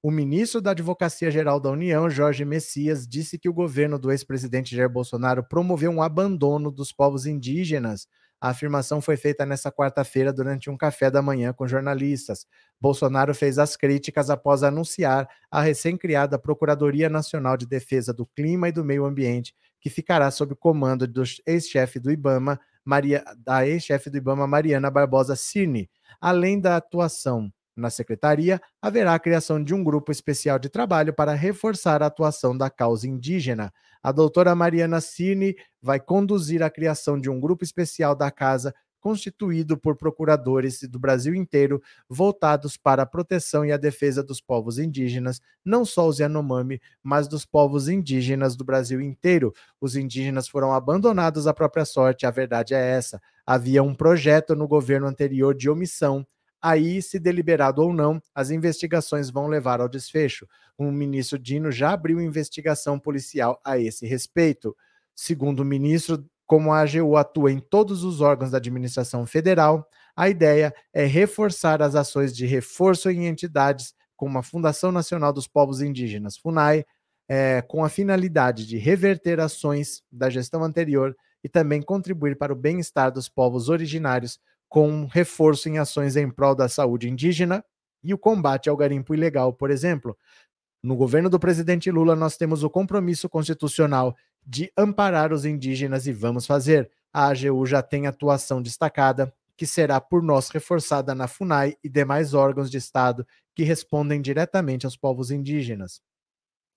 o 0.00 0.12
ministro 0.12 0.60
da 0.60 0.70
Advocacia 0.70 1.28
Geral 1.28 1.58
da 1.58 1.72
União, 1.72 2.08
Jorge 2.08 2.44
Messias, 2.44 3.04
disse 3.04 3.36
que 3.36 3.48
o 3.48 3.52
governo 3.52 3.98
do 3.98 4.12
ex-presidente 4.12 4.76
Jair 4.76 4.88
Bolsonaro 4.88 5.42
promoveu 5.42 5.90
um 5.90 6.00
abandono 6.00 6.70
dos 6.70 6.92
povos 6.92 7.26
indígenas 7.26 8.06
a 8.40 8.50
afirmação 8.50 9.00
foi 9.00 9.16
feita 9.16 9.44
nesta 9.44 9.70
quarta-feira 9.72 10.32
durante 10.32 10.70
um 10.70 10.76
café 10.76 11.10
da 11.10 11.20
manhã 11.20 11.52
com 11.52 11.66
jornalistas. 11.66 12.46
Bolsonaro 12.80 13.34
fez 13.34 13.58
as 13.58 13.76
críticas 13.76 14.30
após 14.30 14.62
anunciar 14.62 15.28
a 15.50 15.60
recém-criada 15.60 16.38
Procuradoria 16.38 17.08
Nacional 17.08 17.56
de 17.56 17.66
Defesa 17.66 18.12
do 18.12 18.24
Clima 18.24 18.68
e 18.68 18.72
do 18.72 18.84
Meio 18.84 19.04
Ambiente, 19.04 19.54
que 19.80 19.90
ficará 19.90 20.30
sob 20.30 20.54
comando 20.54 21.06
do 21.06 21.22
ex-chefe 21.46 21.98
do 21.98 22.10
IBAMA, 22.10 22.58
Maria, 22.84 23.22
da 23.44 23.66
ex-chefe 23.66 24.10
do 24.10 24.16
IBAMA, 24.16 24.46
Mariana 24.46 24.90
Barbosa 24.90 25.36
Cirne, 25.36 25.90
além 26.20 26.60
da 26.60 26.76
atuação 26.76 27.52
na 27.76 27.90
secretaria, 27.90 28.60
haverá 28.82 29.14
a 29.14 29.18
criação 29.18 29.62
de 29.62 29.72
um 29.74 29.84
grupo 29.84 30.10
especial 30.10 30.58
de 30.58 30.68
trabalho 30.68 31.14
para 31.14 31.32
reforçar 31.32 32.02
a 32.02 32.06
atuação 32.06 32.56
da 32.56 32.68
causa 32.68 33.06
indígena. 33.06 33.72
A 34.02 34.10
doutora 34.10 34.54
Mariana 34.54 35.00
Cirne 35.00 35.54
vai 35.80 36.00
conduzir 36.00 36.62
a 36.62 36.70
criação 36.70 37.20
de 37.20 37.30
um 37.30 37.38
grupo 37.38 37.64
especial 37.64 38.14
da 38.16 38.30
casa 38.30 38.74
constituído 39.00 39.76
por 39.76 39.96
procuradores 39.96 40.80
do 40.82 40.98
Brasil 40.98 41.34
inteiro 41.34 41.82
voltados 42.08 42.76
para 42.76 43.02
a 43.02 43.06
proteção 43.06 43.64
e 43.64 43.72
a 43.72 43.76
defesa 43.76 44.22
dos 44.22 44.40
povos 44.40 44.78
indígenas, 44.78 45.40
não 45.64 45.84
só 45.84 46.06
os 46.06 46.18
Yanomami, 46.18 46.80
mas 47.02 47.28
dos 47.28 47.44
povos 47.44 47.88
indígenas 47.88 48.56
do 48.56 48.64
Brasil 48.64 49.00
inteiro. 49.00 49.52
Os 49.80 49.96
indígenas 49.96 50.48
foram 50.48 50.72
abandonados 50.72 51.46
à 51.46 51.54
própria 51.54 51.84
sorte, 51.84 52.26
a 52.26 52.30
verdade 52.30 52.74
é 52.74 52.80
essa. 52.80 53.20
Havia 53.46 53.82
um 53.82 53.94
projeto 53.94 54.54
no 54.54 54.68
governo 54.68 55.06
anterior 55.06 55.54
de 55.54 55.70
omissão 55.70 56.26
Aí, 56.60 57.00
se 57.00 57.20
deliberado 57.20 57.82
ou 57.82 57.92
não, 57.92 58.20
as 58.34 58.50
investigações 58.50 59.30
vão 59.30 59.46
levar 59.46 59.80
ao 59.80 59.88
desfecho. 59.88 60.46
O 60.76 60.90
ministro 60.90 61.38
Dino 61.38 61.70
já 61.70 61.92
abriu 61.92 62.20
investigação 62.20 62.98
policial 62.98 63.60
a 63.64 63.78
esse 63.78 64.06
respeito. 64.06 64.76
Segundo 65.14 65.60
o 65.60 65.64
ministro, 65.64 66.24
como 66.48 66.72
a 66.72 66.80
AGU 66.80 67.14
atua 67.14 67.52
em 67.52 67.58
todos 67.58 68.02
os 68.02 68.22
órgãos 68.22 68.50
da 68.50 68.56
administração 68.56 69.26
federal, 69.26 69.86
a 70.16 70.30
ideia 70.30 70.74
é 70.94 71.04
reforçar 71.04 71.82
as 71.82 71.94
ações 71.94 72.34
de 72.34 72.46
reforço 72.46 73.10
em 73.10 73.26
entidades 73.26 73.94
como 74.16 74.38
a 74.38 74.42
Fundação 74.42 74.90
Nacional 74.90 75.30
dos 75.30 75.46
Povos 75.46 75.82
Indígenas, 75.82 76.38
FUNAI, 76.38 76.86
é, 77.28 77.60
com 77.60 77.84
a 77.84 77.90
finalidade 77.90 78.66
de 78.66 78.78
reverter 78.78 79.38
ações 79.38 80.02
da 80.10 80.30
gestão 80.30 80.64
anterior 80.64 81.14
e 81.44 81.50
também 81.50 81.82
contribuir 81.82 82.38
para 82.38 82.52
o 82.52 82.56
bem-estar 82.56 83.12
dos 83.12 83.28
povos 83.28 83.68
originários 83.68 84.40
com 84.70 85.04
reforço 85.04 85.68
em 85.68 85.78
ações 85.78 86.16
em 86.16 86.30
prol 86.30 86.54
da 86.54 86.66
saúde 86.66 87.10
indígena 87.10 87.62
e 88.02 88.14
o 88.14 88.18
combate 88.18 88.70
ao 88.70 88.76
garimpo 88.76 89.14
ilegal, 89.14 89.52
por 89.52 89.70
exemplo. 89.70 90.16
No 90.88 90.96
governo 90.96 91.28
do 91.28 91.38
presidente 91.38 91.90
Lula, 91.90 92.16
nós 92.16 92.38
temos 92.38 92.62
o 92.64 92.70
compromisso 92.70 93.28
constitucional 93.28 94.16
de 94.42 94.72
amparar 94.74 95.34
os 95.34 95.44
indígenas 95.44 96.06
e 96.06 96.14
vamos 96.14 96.46
fazer. 96.46 96.90
A 97.12 97.28
AGU 97.28 97.66
já 97.66 97.82
tem 97.82 98.06
atuação 98.06 98.62
destacada, 98.62 99.30
que 99.54 99.66
será 99.66 100.00
por 100.00 100.22
nós 100.22 100.48
reforçada 100.48 101.14
na 101.14 101.28
FUNAI 101.28 101.76
e 101.84 101.90
demais 101.90 102.32
órgãos 102.32 102.70
de 102.70 102.78
Estado 102.78 103.26
que 103.54 103.64
respondem 103.64 104.22
diretamente 104.22 104.86
aos 104.86 104.96
povos 104.96 105.30
indígenas. 105.30 106.00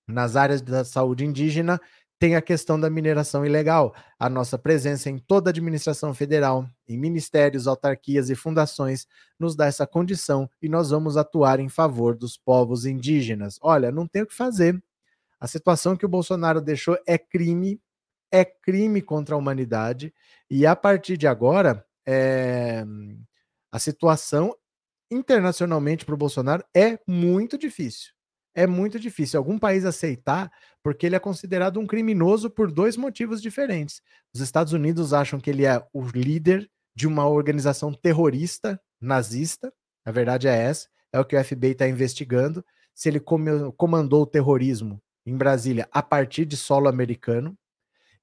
Nas 0.05 0.35
áreas 0.35 0.61
da 0.61 0.83
saúde 0.83 1.23
indígena, 1.23 1.79
tem 2.21 2.35
a 2.35 2.41
questão 2.41 2.79
da 2.79 2.87
mineração 2.87 3.43
ilegal. 3.43 3.95
A 4.19 4.29
nossa 4.29 4.55
presença 4.55 5.09
em 5.09 5.17
toda 5.17 5.49
a 5.49 5.51
administração 5.51 6.13
federal, 6.13 6.69
em 6.87 6.95
ministérios, 6.95 7.65
autarquias 7.65 8.29
e 8.29 8.35
fundações, 8.35 9.07
nos 9.39 9.55
dá 9.55 9.65
essa 9.65 9.87
condição 9.87 10.47
e 10.61 10.69
nós 10.69 10.91
vamos 10.91 11.17
atuar 11.17 11.59
em 11.59 11.67
favor 11.67 12.15
dos 12.15 12.37
povos 12.37 12.85
indígenas. 12.85 13.57
Olha, 13.59 13.91
não 13.91 14.05
tem 14.05 14.21
o 14.21 14.27
que 14.27 14.35
fazer. 14.35 14.79
A 15.39 15.47
situação 15.47 15.97
que 15.97 16.05
o 16.05 16.09
Bolsonaro 16.09 16.61
deixou 16.61 16.95
é 17.07 17.17
crime, 17.17 17.81
é 18.31 18.45
crime 18.45 19.01
contra 19.01 19.33
a 19.33 19.37
humanidade, 19.39 20.13
e 20.47 20.63
a 20.63 20.75
partir 20.75 21.17
de 21.17 21.25
agora, 21.25 21.83
é... 22.05 22.85
a 23.71 23.79
situação 23.79 24.55
internacionalmente 25.09 26.05
para 26.05 26.13
o 26.13 26.19
Bolsonaro 26.19 26.63
é 26.71 26.99
muito 27.07 27.57
difícil. 27.57 28.11
É 28.53 28.67
muito 28.67 28.99
difícil 28.99 29.37
algum 29.37 29.57
país 29.57 29.85
aceitar, 29.85 30.51
porque 30.83 31.05
ele 31.05 31.15
é 31.15 31.19
considerado 31.19 31.79
um 31.79 31.87
criminoso 31.87 32.49
por 32.49 32.71
dois 32.71 32.97
motivos 32.97 33.41
diferentes. 33.41 34.01
Os 34.33 34.41
Estados 34.41 34.73
Unidos 34.73 35.13
acham 35.13 35.39
que 35.39 35.49
ele 35.49 35.65
é 35.65 35.83
o 35.93 36.03
líder 36.03 36.69
de 36.95 37.07
uma 37.07 37.27
organização 37.27 37.93
terrorista 37.93 38.79
nazista, 38.99 39.73
a 40.05 40.11
verdade 40.11 40.47
é 40.47 40.55
essa, 40.55 40.87
é 41.13 41.19
o 41.19 41.25
que 41.25 41.35
o 41.35 41.43
FBI 41.43 41.71
está 41.71 41.87
investigando, 41.87 42.63
se 42.93 43.09
ele 43.09 43.19
comandou 43.77 44.23
o 44.23 44.27
terrorismo 44.27 45.01
em 45.25 45.35
Brasília 45.35 45.87
a 45.91 46.01
partir 46.01 46.45
de 46.45 46.57
solo 46.57 46.87
americano. 46.87 47.57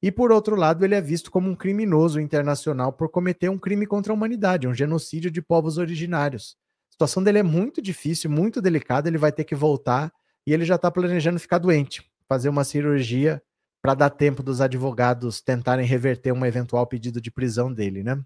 E 0.00 0.12
por 0.12 0.30
outro 0.30 0.54
lado, 0.54 0.84
ele 0.84 0.94
é 0.94 1.00
visto 1.00 1.30
como 1.30 1.50
um 1.50 1.56
criminoso 1.56 2.20
internacional 2.20 2.92
por 2.92 3.10
cometer 3.10 3.48
um 3.48 3.58
crime 3.58 3.86
contra 3.86 4.12
a 4.12 4.14
humanidade, 4.14 4.68
um 4.68 4.74
genocídio 4.74 5.30
de 5.30 5.42
povos 5.42 5.78
originários. 5.78 6.56
A 6.88 6.92
situação 6.92 7.22
dele 7.22 7.38
é 7.38 7.42
muito 7.42 7.82
difícil, 7.82 8.30
muito 8.30 8.60
delicada, 8.62 9.08
ele 9.08 9.18
vai 9.18 9.32
ter 9.32 9.44
que 9.44 9.54
voltar 9.54 10.12
e 10.48 10.54
ele 10.54 10.64
já 10.64 10.76
está 10.76 10.90
planejando 10.90 11.38
ficar 11.38 11.58
doente, 11.58 12.11
fazer 12.26 12.48
uma 12.48 12.64
cirurgia 12.64 13.42
para 13.82 13.92
dar 13.92 14.08
tempo 14.08 14.42
dos 14.42 14.62
advogados 14.62 15.42
tentarem 15.42 15.84
reverter 15.84 16.32
um 16.32 16.42
eventual 16.42 16.87
pedido 16.87 17.20
de 17.20 17.30
prisão 17.30 17.70
dele, 17.70 18.02
né? 18.02 18.18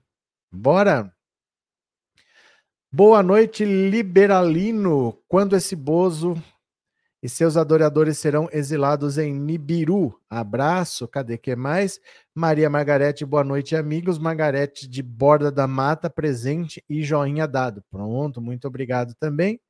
Bora! 0.49 1.13
Boa 2.93 3.25
noite, 3.25 3.65
liberalino. 3.65 5.19
Quando 5.27 5.57
esse 5.57 5.75
Bozo 5.75 6.41
e 7.21 7.29
seus 7.29 7.57
adoradores 7.57 8.19
serão 8.19 8.49
exilados 8.53 9.19
em 9.19 9.35
Nibiru. 9.35 10.17
Abraço, 10.31 11.09
cadê 11.09 11.37
que 11.37 11.57
mais? 11.57 11.99
Maria 12.33 12.71
Margarete, 12.71 13.25
boa 13.25 13.43
noite, 13.43 13.75
amigos. 13.75 14.17
Margarete 14.17 14.87
de 14.89 15.03
Borda 15.03 15.51
da 15.51 15.67
Mata, 15.67 16.09
presente 16.09 16.85
e 16.89 17.03
joinha 17.03 17.49
dado. 17.49 17.83
Pronto, 17.91 18.41
muito 18.41 18.69
obrigado 18.69 19.13
também. 19.17 19.61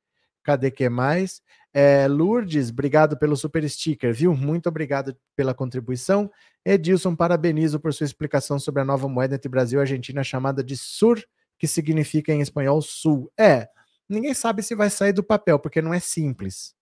Cadê 0.43 0.69
que 0.69 0.87
mais? 0.89 1.41
É, 1.73 2.07
Lourdes, 2.07 2.69
obrigado 2.69 3.17
pelo 3.17 3.35
super 3.35 3.67
sticker, 3.67 4.13
viu? 4.13 4.35
Muito 4.35 4.67
obrigado 4.69 5.15
pela 5.35 5.53
contribuição. 5.53 6.29
Edilson, 6.63 7.15
parabenizo 7.15 7.79
por 7.79 7.93
sua 7.93 8.05
explicação 8.05 8.59
sobre 8.59 8.81
a 8.81 8.85
nova 8.85 9.07
moeda 9.07 9.35
entre 9.35 9.49
Brasil 9.49 9.79
e 9.79 9.81
Argentina, 9.81 10.23
chamada 10.23 10.63
de 10.63 10.77
SUR, 10.77 11.23
que 11.57 11.67
significa 11.67 12.31
em 12.31 12.41
espanhol 12.41 12.81
sul. 12.81 13.31
É, 13.39 13.67
ninguém 14.07 14.33
sabe 14.33 14.61
se 14.61 14.75
vai 14.75 14.89
sair 14.89 15.13
do 15.13 15.23
papel, 15.23 15.57
porque 15.57 15.81
não 15.81 15.93
é 15.93 15.99
simples. 15.99 16.75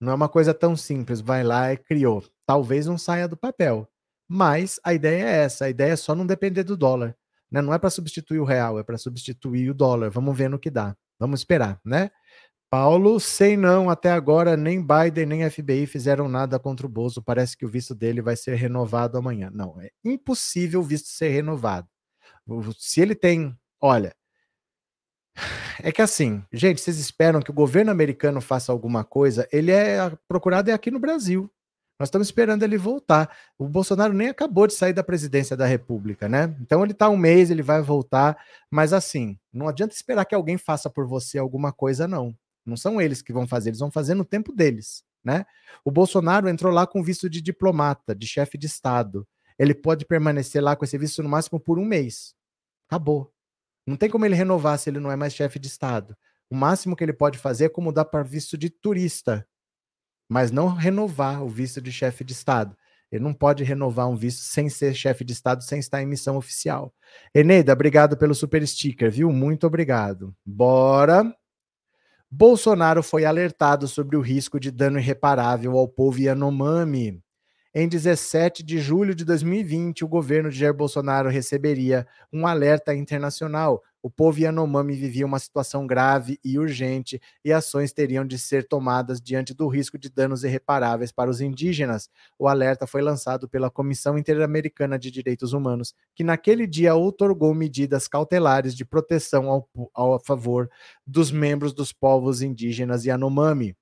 Não 0.00 0.12
é 0.12 0.14
uma 0.14 0.28
coisa 0.28 0.54
tão 0.54 0.76
simples, 0.76 1.20
vai 1.20 1.42
lá 1.42 1.72
e 1.72 1.76
criou. 1.76 2.24
Talvez 2.46 2.86
não 2.86 2.96
saia 2.96 3.28
do 3.28 3.36
papel. 3.36 3.86
Mas 4.28 4.78
a 4.84 4.94
ideia 4.94 5.24
é 5.24 5.36
essa, 5.44 5.64
a 5.64 5.70
ideia 5.70 5.92
é 5.92 5.96
só 5.96 6.14
não 6.14 6.26
depender 6.26 6.62
do 6.62 6.76
dólar. 6.76 7.16
Né? 7.50 7.60
Não 7.60 7.74
é 7.74 7.78
para 7.78 7.90
substituir 7.90 8.38
o 8.38 8.44
real, 8.44 8.78
é 8.78 8.82
para 8.82 8.96
substituir 8.98 9.70
o 9.70 9.74
dólar. 9.74 10.10
Vamos 10.10 10.36
ver 10.36 10.48
no 10.48 10.58
que 10.58 10.70
dá. 10.70 10.96
Vamos 11.18 11.40
esperar, 11.40 11.80
né? 11.84 12.10
Paulo, 12.70 13.18
sei 13.18 13.56
não, 13.56 13.88
até 13.88 14.10
agora 14.10 14.54
nem 14.54 14.84
Biden 14.84 15.24
nem 15.24 15.50
FBI 15.50 15.86
fizeram 15.86 16.28
nada 16.28 16.58
contra 16.58 16.86
o 16.86 16.88
Bozo. 16.88 17.22
Parece 17.22 17.56
que 17.56 17.64
o 17.64 17.68
visto 17.68 17.94
dele 17.94 18.20
vai 18.20 18.36
ser 18.36 18.56
renovado 18.56 19.16
amanhã. 19.16 19.50
Não, 19.52 19.80
é 19.80 19.90
impossível 20.04 20.80
o 20.80 20.82
visto 20.82 21.08
ser 21.08 21.30
renovado. 21.30 21.88
Se 22.78 23.00
ele 23.00 23.14
tem, 23.14 23.56
olha, 23.80 24.14
é 25.82 25.90
que 25.92 26.02
assim, 26.02 26.44
gente, 26.52 26.80
vocês 26.80 26.98
esperam 26.98 27.40
que 27.40 27.50
o 27.50 27.54
governo 27.54 27.90
americano 27.90 28.40
faça 28.40 28.70
alguma 28.72 29.02
coisa? 29.04 29.48
Ele 29.52 29.70
é 29.72 30.12
procurado 30.28 30.70
é 30.70 30.74
aqui 30.74 30.90
no 30.90 30.98
Brasil. 31.00 31.50
Nós 31.98 32.08
estamos 32.08 32.28
esperando 32.28 32.62
ele 32.62 32.78
voltar. 32.78 33.34
O 33.58 33.66
Bolsonaro 33.66 34.12
nem 34.12 34.28
acabou 34.28 34.66
de 34.66 34.74
sair 34.74 34.92
da 34.92 35.02
presidência 35.02 35.56
da 35.56 35.66
República, 35.66 36.28
né? 36.28 36.54
Então 36.60 36.82
ele 36.84 36.92
está 36.92 37.08
um 37.08 37.16
mês, 37.16 37.50
ele 37.50 37.62
vai 37.62 37.82
voltar. 37.82 38.38
Mas 38.70 38.92
assim, 38.92 39.38
não 39.52 39.68
adianta 39.68 39.94
esperar 39.94 40.24
que 40.24 40.34
alguém 40.34 40.58
faça 40.58 40.88
por 40.90 41.06
você 41.06 41.38
alguma 41.38 41.72
coisa, 41.72 42.06
não. 42.06 42.36
Não 42.68 42.76
são 42.76 43.00
eles 43.00 43.22
que 43.22 43.32
vão 43.32 43.46
fazer, 43.46 43.70
eles 43.70 43.80
vão 43.80 43.90
fazer 43.90 44.14
no 44.14 44.26
tempo 44.26 44.52
deles, 44.52 45.02
né? 45.24 45.46
O 45.82 45.90
Bolsonaro 45.90 46.48
entrou 46.48 46.70
lá 46.70 46.86
com 46.86 47.02
visto 47.02 47.28
de 47.28 47.40
diplomata, 47.40 48.14
de 48.14 48.26
chefe 48.26 48.58
de 48.58 48.66
Estado. 48.66 49.26
Ele 49.58 49.74
pode 49.74 50.04
permanecer 50.04 50.62
lá 50.62 50.76
com 50.76 50.84
esse 50.84 50.98
visto 50.98 51.22
no 51.22 51.30
máximo 51.30 51.58
por 51.58 51.78
um 51.78 51.84
mês. 51.84 52.34
Acabou. 52.86 53.32
Não 53.86 53.96
tem 53.96 54.10
como 54.10 54.26
ele 54.26 54.34
renovar 54.34 54.78
se 54.78 54.90
ele 54.90 55.00
não 55.00 55.10
é 55.10 55.16
mais 55.16 55.34
chefe 55.34 55.58
de 55.58 55.66
Estado. 55.66 56.14
O 56.50 56.54
máximo 56.54 56.94
que 56.94 57.02
ele 57.02 57.12
pode 57.14 57.38
fazer 57.38 57.64
é 57.64 57.68
como 57.70 57.90
dar 57.90 58.04
para 58.04 58.22
visto 58.22 58.56
de 58.58 58.68
turista, 58.68 59.46
mas 60.28 60.50
não 60.50 60.68
renovar 60.68 61.42
o 61.42 61.48
visto 61.48 61.80
de 61.80 61.90
chefe 61.90 62.22
de 62.22 62.34
Estado. 62.34 62.76
Ele 63.10 63.24
não 63.24 63.32
pode 63.32 63.64
renovar 63.64 64.08
um 64.08 64.16
visto 64.16 64.42
sem 64.42 64.68
ser 64.68 64.94
chefe 64.94 65.24
de 65.24 65.32
Estado, 65.32 65.64
sem 65.64 65.78
estar 65.78 66.02
em 66.02 66.06
missão 66.06 66.36
oficial. 66.36 66.94
Eneida, 67.34 67.72
obrigado 67.72 68.14
pelo 68.14 68.34
super 68.34 68.66
sticker, 68.66 69.10
viu? 69.10 69.32
Muito 69.32 69.66
obrigado. 69.66 70.36
Bora 70.44 71.34
Bolsonaro 72.30 73.02
foi 73.02 73.24
alertado 73.24 73.88
sobre 73.88 74.14
o 74.14 74.20
risco 74.20 74.60
de 74.60 74.70
dano 74.70 74.98
irreparável 74.98 75.78
ao 75.78 75.88
povo 75.88 76.20
Yanomami. 76.20 77.22
Em 77.74 77.88
17 77.88 78.62
de 78.62 78.78
julho 78.78 79.14
de 79.14 79.24
2020, 79.24 80.04
o 80.04 80.08
governo 80.08 80.50
de 80.50 80.58
Jair 80.58 80.74
Bolsonaro 80.74 81.30
receberia 81.30 82.06
um 82.30 82.46
alerta 82.46 82.94
internacional 82.94 83.82
o 84.02 84.08
povo 84.10 84.38
Yanomami 84.38 84.94
vivia 84.94 85.26
uma 85.26 85.38
situação 85.38 85.86
grave 85.86 86.38
e 86.44 86.58
urgente 86.58 87.20
e 87.44 87.52
ações 87.52 87.92
teriam 87.92 88.24
de 88.24 88.38
ser 88.38 88.66
tomadas 88.66 89.20
diante 89.20 89.52
do 89.52 89.66
risco 89.66 89.98
de 89.98 90.08
danos 90.08 90.44
irreparáveis 90.44 91.10
para 91.10 91.30
os 91.30 91.40
indígenas. 91.40 92.08
O 92.38 92.46
alerta 92.46 92.86
foi 92.86 93.02
lançado 93.02 93.48
pela 93.48 93.70
Comissão 93.70 94.16
Interamericana 94.16 94.98
de 94.98 95.10
Direitos 95.10 95.52
Humanos, 95.52 95.94
que 96.14 96.22
naquele 96.22 96.66
dia 96.66 96.94
outorgou 96.94 97.52
medidas 97.54 98.06
cautelares 98.06 98.74
de 98.74 98.84
proteção 98.84 99.50
ao, 99.50 99.68
ao 99.92 100.14
a 100.14 100.20
favor 100.20 100.70
dos 101.06 101.32
membros 101.32 101.72
dos 101.72 101.92
povos 101.92 102.40
indígenas 102.40 103.04
Yanomami. 103.04 103.76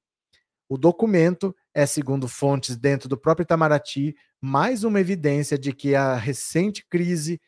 O 0.69 0.77
documento 0.77 1.55
é, 1.73 1.87
segundo 1.87 2.27
fontes 2.27 2.77
dentro 2.77 3.09
do 3.09 3.17
próprio 3.17 3.45
Itamaraty, 3.45 4.17
mais 4.41 4.83
uma 4.83 5.01
evidência 5.01 5.59
de 5.59 5.73
que 5.73 5.95
a 5.95 6.17
recente 6.17 6.85
crise 6.89 7.41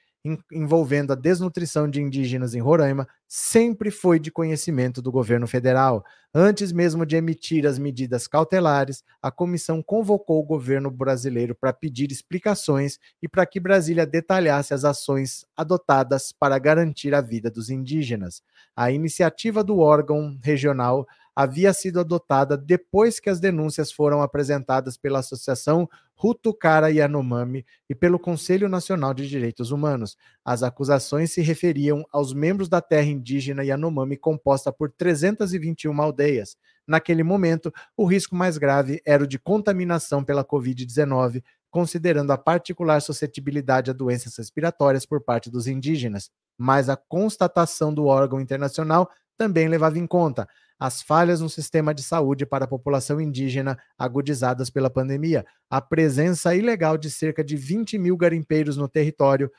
envolvendo 0.52 1.12
a 1.12 1.16
desnutrição 1.16 1.88
de 1.88 2.00
indígenas 2.00 2.54
em 2.54 2.60
Roraima 2.60 3.06
sempre 3.26 3.90
foi 3.90 4.18
de 4.18 4.30
conhecimento 4.30 5.02
do 5.02 5.12
governo 5.12 5.46
federal. 5.46 6.04
Antes 6.34 6.72
mesmo 6.72 7.06
de 7.06 7.16
emitir 7.16 7.66
as 7.66 7.78
medidas 7.78 8.26
cautelares, 8.26 9.04
a 9.22 9.30
comissão 9.30 9.82
convocou 9.82 10.40
o 10.40 10.46
governo 10.46 10.90
brasileiro 10.90 11.54
para 11.54 11.72
pedir 11.72 12.10
explicações 12.10 12.98
e 13.22 13.28
para 13.28 13.46
que 13.46 13.60
Brasília 13.60 14.06
detalhasse 14.06 14.72
as 14.72 14.84
ações 14.84 15.46
adotadas 15.56 16.32
para 16.32 16.58
garantir 16.58 17.14
a 17.14 17.20
vida 17.20 17.50
dos 17.50 17.70
indígenas. 17.70 18.42
A 18.74 18.90
iniciativa 18.90 19.62
do 19.62 19.78
órgão 19.78 20.38
regional 20.42 21.06
havia 21.38 21.72
sido 21.72 22.00
adotada 22.00 22.56
depois 22.56 23.20
que 23.20 23.30
as 23.30 23.38
denúncias 23.38 23.92
foram 23.92 24.22
apresentadas 24.22 24.96
pela 24.96 25.20
Associação 25.20 25.88
Hutucara 26.20 26.90
Yanomami 26.90 27.64
e 27.88 27.94
pelo 27.94 28.18
Conselho 28.18 28.68
Nacional 28.68 29.14
de 29.14 29.28
Direitos 29.28 29.70
Humanos. 29.70 30.16
As 30.44 30.64
acusações 30.64 31.30
se 31.30 31.40
referiam 31.40 32.04
aos 32.10 32.32
membros 32.34 32.68
da 32.68 32.80
terra 32.80 33.06
indígena 33.06 33.62
Yanomami 33.62 34.16
composta 34.16 34.72
por 34.72 34.90
321 34.90 36.02
aldeias. 36.02 36.56
Naquele 36.84 37.22
momento, 37.22 37.72
o 37.96 38.04
risco 38.04 38.34
mais 38.34 38.58
grave 38.58 39.00
era 39.06 39.22
o 39.22 39.26
de 39.26 39.38
contaminação 39.38 40.24
pela 40.24 40.44
Covid-19, 40.44 41.40
considerando 41.70 42.32
a 42.32 42.36
particular 42.36 43.00
suscetibilidade 43.00 43.92
a 43.92 43.94
doenças 43.94 44.36
respiratórias 44.36 45.06
por 45.06 45.20
parte 45.20 45.48
dos 45.48 45.68
indígenas. 45.68 46.32
Mas 46.58 46.88
a 46.88 46.96
constatação 46.96 47.94
do 47.94 48.06
órgão 48.06 48.40
internacional 48.40 49.08
também 49.36 49.68
levava 49.68 50.00
em 50.00 50.06
conta 50.06 50.48
as 50.78 51.02
falhas 51.02 51.40
no 51.40 51.48
sistema 51.48 51.92
de 51.92 52.02
saúde 52.02 52.46
para 52.46 52.64
a 52.64 52.68
população 52.68 53.20
indígena 53.20 53.76
agudizadas 53.98 54.70
pela 54.70 54.88
pandemia, 54.88 55.44
a 55.68 55.80
presença 55.80 56.54
ilegal 56.54 56.96
de 56.96 57.10
cerca 57.10 57.42
de 57.42 57.56
20 57.56 57.98
mil 57.98 58.16
garimpeiros 58.16 58.76
no 58.76 58.88
território, 58.88 59.50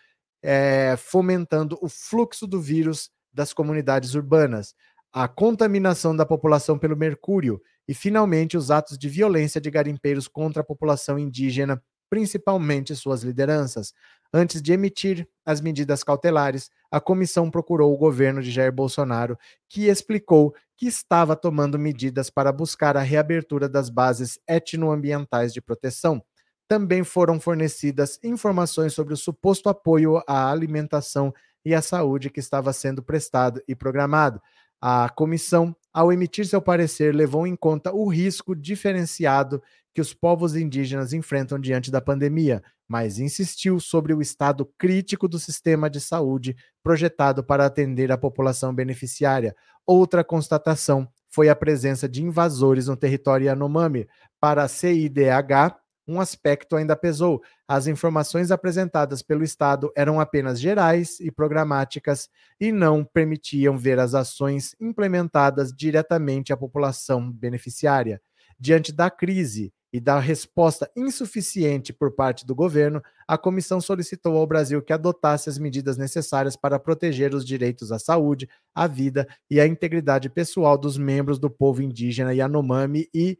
é, 0.41 0.95
fomentando 0.97 1.78
o 1.82 1.89
fluxo 1.89 2.47
do 2.47 2.61
vírus 2.61 3.09
das 3.34 3.51
comunidades 3.51 4.15
urbanas, 4.15 4.74
a 5.11 5.28
contaminação 5.28 6.15
da 6.15 6.26
população 6.26 6.78
pelo 6.78 6.95
mercúrio 6.95 7.61
e, 7.88 7.93
finalmente, 7.93 8.55
os 8.55 8.72
atos 8.72 8.97
de 8.97 9.09
violência 9.09 9.59
de 9.59 9.70
garimpeiros 9.70 10.28
contra 10.28 10.61
a 10.61 10.65
população 10.65 11.20
indígena, 11.20 11.82
principalmente 12.10 12.95
suas 12.95 13.24
lideranças. 13.24 13.93
Antes 14.34 14.62
de 14.62 14.74
emitir 14.74 15.28
as 15.45 15.60
medidas 15.60 16.03
cautelares, 16.03 16.70
a 16.91 16.99
comissão 16.99 17.49
procurou 17.49 17.93
o 17.93 17.97
governo 17.97 18.41
de 18.41 18.51
Jair 18.51 18.72
Bolsonaro, 18.72 19.38
que 19.68 19.88
explicou 19.88 20.53
que 20.78 20.88
estava 20.88 21.36
tomando 21.36 21.78
medidas 21.78 22.30
para 22.30 22.51
buscar 22.51 22.95
a 22.95 23.01
reabertura 23.01 23.68
das 23.68 23.89
bases 23.89 24.39
etnoambientais 24.47 25.53
de 25.53 25.62
proteção. 25.62 26.24
Também 26.68 27.03
foram 27.03 27.39
fornecidas 27.39 28.20
informações 28.24 28.93
sobre 28.93 29.14
o 29.14 29.18
suposto 29.18 29.68
apoio 29.68 30.22
à 30.28 30.51
alimentação 30.51 31.34
e 31.66 31.74
à 31.74 31.82
saúde 31.82 32.30
que 32.30 32.39
estava 32.39 32.72
sendo 32.72 33.03
prestado 33.03 33.62
e 33.68 33.76
programado. 33.76 34.41
A 34.82 35.09
comissão, 35.09 35.75
ao 35.93 36.11
emitir 36.13 36.45
seu 36.45 36.61
parecer, 36.61 37.13
levou 37.13 37.45
em 37.45 37.55
conta 37.55 37.93
o 37.93 38.07
risco 38.07 38.55
diferenciado 38.55 39.61
que 39.93 40.01
os 40.01 40.13
povos 40.13 40.55
indígenas 40.55 41.11
enfrentam 41.11 41.59
diante 41.59 41.91
da 41.91 41.99
pandemia, 41.99 42.63
mas 42.88 43.19
insistiu 43.19 43.80
sobre 43.80 44.13
o 44.13 44.21
estado 44.21 44.65
crítico 44.77 45.27
do 45.27 45.38
sistema 45.38 45.89
de 45.89 45.99
saúde 45.99 46.55
projetado 46.82 47.43
para 47.43 47.65
atender 47.65 48.11
a 48.11 48.17
população 48.17 48.73
beneficiária. 48.73 49.55
Outra 49.86 50.23
constatação 50.23 51.07
foi 51.30 51.49
a 51.49 51.55
presença 51.55 52.07
de 52.07 52.23
invasores 52.23 52.88
no 52.88 52.95
território 52.95 53.45
Yanomami. 53.45 54.07
Para 54.39 54.63
a 54.63 54.67
CIDH, 54.67 55.75
um 56.10 56.20
aspecto 56.20 56.76
ainda 56.76 56.95
pesou. 56.95 57.41
As 57.68 57.86
informações 57.86 58.49
apresentadas 58.49 59.22
pelo 59.22 59.43
Estado 59.43 59.91
eram 59.95 60.20
apenas 60.20 60.60
gerais 60.60 61.20
e 61.20 61.32
programáticas 61.32 62.30
e 62.60 62.72
não 62.72 63.05
permitiam 63.05 63.78
ver 63.78 63.99
as 63.99 64.16
ações 64.16 64.76
implementadas 64.82 65.72
diretamente 65.72 66.51
à 66.51 66.57
população 66.57 67.32
beneficiária. 67.32 68.20
Diante 68.60 68.91
da 68.91 69.10
crise 69.12 69.72
e 69.93 69.99
da 69.99 70.20
resposta 70.20 70.89
insuficiente 70.95 71.93
por 71.93 72.12
parte 72.12 72.45
do 72.45 72.55
governo, 72.55 73.01
a 73.28 73.38
comissão 73.38 73.80
solicitou 73.80 74.36
ao 74.38 74.47
Brasil 74.47 74.82
que 74.82 74.93
adotasse 74.93 75.49
as 75.49 75.57
medidas 75.57 75.97
necessárias 75.97 76.55
para 76.55 76.80
proteger 76.80 77.34
os 77.34 77.45
direitos 77.45 77.91
à 77.91 77.99
saúde, 77.99 78.49
à 78.74 78.88
vida 78.88 79.28
e 79.49 79.60
à 79.60 79.68
integridade 79.68 80.30
pessoal 80.30 80.78
dos 80.78 80.97
membros 80.97 81.39
do 81.39 81.49
povo 81.49 81.82
indígena 81.82 82.34
Yanomami 82.34 83.07
e 83.14 83.38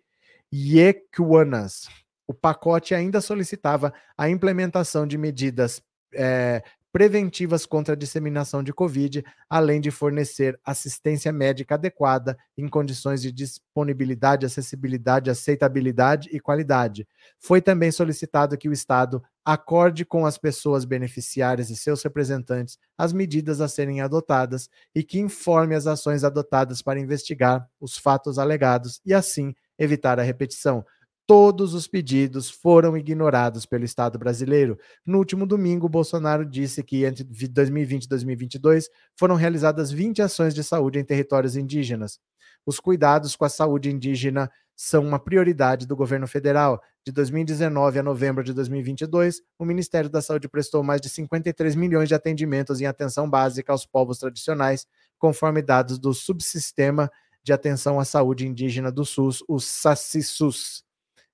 Yekuanas. 0.54 1.88
O 2.30 2.34
pacote 2.34 2.94
ainda 2.94 3.22
solicitava 3.22 3.92
a 4.16 4.30
implementação 4.30 5.08
de 5.08 5.18
medidas 5.18 5.82
é, 6.14 6.62
preventivas 6.92 7.66
contra 7.66 7.96
a 7.96 7.98
disseminação 7.98 8.62
de 8.62 8.72
Covid, 8.72 9.26
além 9.50 9.82
de 9.82 9.90
fornecer 9.90 10.60
assistência 10.64 11.32
médica 11.32 11.74
adequada 11.74 12.38
em 12.56 12.68
condições 12.68 13.20
de 13.20 13.32
disponibilidade, 13.32 14.46
acessibilidade, 14.46 15.32
aceitabilidade 15.32 16.30
e 16.32 16.40
qualidade. 16.40 17.08
Foi 17.40 17.64
também 17.64 17.92
solicitado 17.92 18.56
que 18.60 18.70
o 18.70 18.74
Estado 18.74 19.24
acorde 19.44 20.06
com 20.06 20.24
as 20.24 20.38
pessoas 20.38 20.86
beneficiárias 20.86 21.72
e 21.72 21.76
seus 21.76 22.04
representantes 22.04 22.78
as 22.96 23.12
medidas 23.12 23.60
a 23.60 23.68
serem 23.68 24.02
adotadas 24.02 24.70
e 24.94 25.02
que 25.02 25.18
informe 25.18 25.74
as 25.74 25.88
ações 25.88 26.24
adotadas 26.24 26.80
para 26.80 27.00
investigar 27.00 27.68
os 27.82 27.98
fatos 27.98 28.38
alegados 28.38 29.02
e, 29.04 29.16
assim, 29.16 29.56
evitar 29.80 30.20
a 30.20 30.24
repetição 30.24 30.86
todos 31.30 31.76
os 31.76 31.88
pedidos 31.88 32.50
foram 32.50 32.98
ignorados 32.98 33.64
pelo 33.64 33.86
Estado 33.86 34.18
brasileiro. 34.18 34.80
No 35.06 35.20
último 35.20 35.46
domingo, 35.46 35.88
Bolsonaro 35.88 36.44
disse 36.44 36.82
que 36.82 37.06
entre 37.06 37.24
2020 37.24 38.06
e 38.06 38.10
2022 38.10 38.90
foram 39.16 39.36
realizadas 39.36 39.92
20 39.92 40.24
ações 40.24 40.56
de 40.56 40.64
saúde 40.64 40.98
em 40.98 41.04
territórios 41.04 41.56
indígenas. 41.56 42.20
Os 42.66 42.80
cuidados 42.80 43.36
com 43.36 43.46
a 43.46 43.50
saúde 43.50 43.92
indígena 43.92 44.50
são 44.76 45.06
uma 45.06 45.20
prioridade 45.20 45.86
do 45.86 45.96
governo 45.96 46.26
federal. 46.28 46.82
De 47.06 47.12
2019 47.12 48.00
a 48.00 48.02
novembro 48.02 48.44
de 48.44 48.52
2022, 48.52 49.40
o 49.60 49.66
Ministério 49.66 50.10
da 50.10 50.24
Saúde 50.24 50.50
prestou 50.50 50.82
mais 50.82 51.00
de 51.00 51.10
53 51.10 51.76
milhões 51.76 52.10
de 52.10 52.16
atendimentos 52.16 52.82
em 52.82 52.88
atenção 52.88 53.30
básica 53.30 53.72
aos 53.72 53.86
povos 53.86 54.18
tradicionais, 54.18 54.88
conforme 55.20 55.62
dados 55.62 56.00
do 56.00 56.12
Subsistema 56.12 57.08
de 57.44 57.54
Atenção 57.54 58.00
à 58.00 58.04
Saúde 58.04 58.48
Indígena 58.48 58.92
do 58.92 59.06
SUS, 59.06 59.44
o 59.48 59.60
SACISUS 59.60 60.89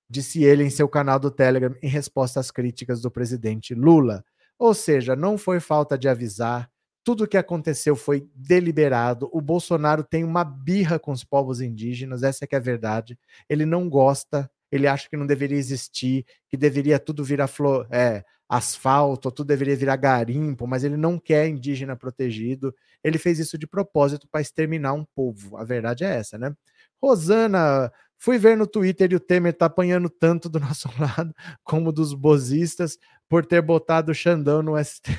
disse 0.08 0.44
ele 0.44 0.64
em 0.64 0.70
seu 0.70 0.88
canal 0.88 1.18
do 1.18 1.30
Telegram 1.30 1.74
em 1.82 1.88
resposta 1.88 2.40
às 2.40 2.50
críticas 2.50 3.00
do 3.00 3.10
presidente 3.10 3.74
Lula. 3.74 4.24
Ou 4.58 4.72
seja, 4.72 5.14
não 5.14 5.36
foi 5.36 5.60
falta 5.60 5.98
de 5.98 6.08
avisar, 6.08 6.70
tudo 7.06 7.22
o 7.22 7.28
que 7.28 7.36
aconteceu 7.36 7.94
foi 7.94 8.28
deliberado. 8.34 9.28
O 9.32 9.40
Bolsonaro 9.40 10.02
tem 10.02 10.24
uma 10.24 10.42
birra 10.42 10.98
com 10.98 11.12
os 11.12 11.22
povos 11.22 11.60
indígenas, 11.60 12.24
essa 12.24 12.44
é 12.44 12.48
que 12.48 12.56
é 12.56 12.58
a 12.58 12.60
verdade. 12.60 13.16
Ele 13.48 13.64
não 13.64 13.88
gosta, 13.88 14.50
ele 14.72 14.88
acha 14.88 15.08
que 15.08 15.16
não 15.16 15.24
deveria 15.24 15.56
existir, 15.56 16.26
que 16.48 16.56
deveria 16.56 16.98
tudo 16.98 17.22
virar 17.22 17.46
flor, 17.46 17.86
é, 17.92 18.24
asfalto, 18.48 19.30
tudo 19.30 19.46
deveria 19.46 19.76
virar 19.76 19.94
garimpo, 19.94 20.66
mas 20.66 20.82
ele 20.82 20.96
não 20.96 21.16
quer 21.16 21.46
indígena 21.46 21.94
protegido. 21.94 22.74
Ele 23.04 23.18
fez 23.18 23.38
isso 23.38 23.56
de 23.56 23.68
propósito 23.68 24.26
para 24.28 24.40
exterminar 24.40 24.92
um 24.92 25.04
povo. 25.04 25.56
A 25.56 25.62
verdade 25.62 26.02
é 26.02 26.08
essa, 26.12 26.36
né? 26.36 26.52
Rosana 27.00 27.92
Fui 28.18 28.38
ver 28.38 28.56
no 28.56 28.66
Twitter 28.66 29.12
e 29.12 29.16
o 29.16 29.20
Temer 29.20 29.52
tá 29.54 29.66
apanhando 29.66 30.08
tanto 30.08 30.48
do 30.48 30.58
nosso 30.60 30.88
lado 31.00 31.34
como 31.62 31.92
dos 31.92 32.14
bozistas 32.14 32.98
por 33.28 33.44
ter 33.44 33.60
botado 33.62 34.12
o 34.12 34.14
Xandão 34.14 34.62
no 34.62 34.76
ST. 34.82 35.10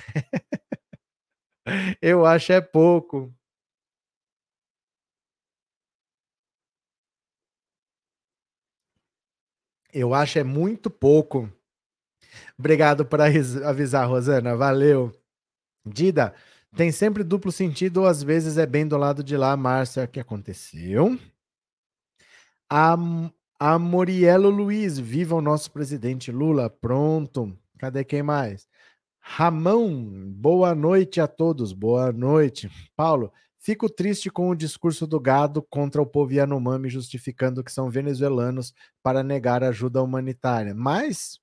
Eu 2.02 2.26
acho 2.26 2.52
é 2.54 2.62
pouco. 2.62 3.34
Eu 9.94 10.14
acho 10.14 10.40
é 10.40 10.44
muito 10.44 10.90
pouco. 10.90 11.52
Obrigado 12.58 13.06
por 13.06 13.20
avisar, 13.22 14.08
Rosana. 14.08 14.56
Valeu. 14.56 15.12
Dida, 15.86 16.34
tem 16.76 16.92
sempre 16.92 17.24
duplo 17.24 17.52
sentido 17.52 18.02
ou 18.02 18.08
às 18.08 18.22
vezes 18.24 18.58
é 18.58 18.66
bem 18.66 18.88
do 18.88 18.98
lado 18.98 19.24
de 19.24 19.38
lá, 19.38 19.56
Márcia. 19.58 20.08
Que 20.08 20.20
aconteceu? 20.20 21.18
A, 22.70 22.98
Morielo 23.80 24.50
Luiz, 24.50 25.00
viva 25.00 25.36
o 25.36 25.42
nosso 25.42 25.72
presidente 25.72 26.32
Lula. 26.32 26.70
Pronto. 26.70 27.58
Cadê 27.78 28.04
quem 28.04 28.22
mais? 28.22 28.68
Ramão, 29.20 30.32
boa 30.36 30.76
noite 30.76 31.22
a 31.22 31.28
todos. 31.28 31.72
Boa 31.72 32.12
noite. 32.12 32.70
Paulo, 32.96 33.32
fico 33.58 33.90
triste 33.90 34.30
com 34.30 34.50
o 34.50 34.56
discurso 34.56 35.08
do 35.08 35.20
gado 35.20 35.62
contra 35.62 36.02
o 36.02 36.06
povo 36.06 36.34
Yanomami, 36.34 36.90
justificando 36.90 37.64
que 37.64 37.72
são 37.72 37.90
venezuelanos 37.90 38.74
para 39.02 39.24
negar 39.24 39.64
ajuda 39.64 40.04
humanitária. 40.04 40.76
Mas 40.76 41.40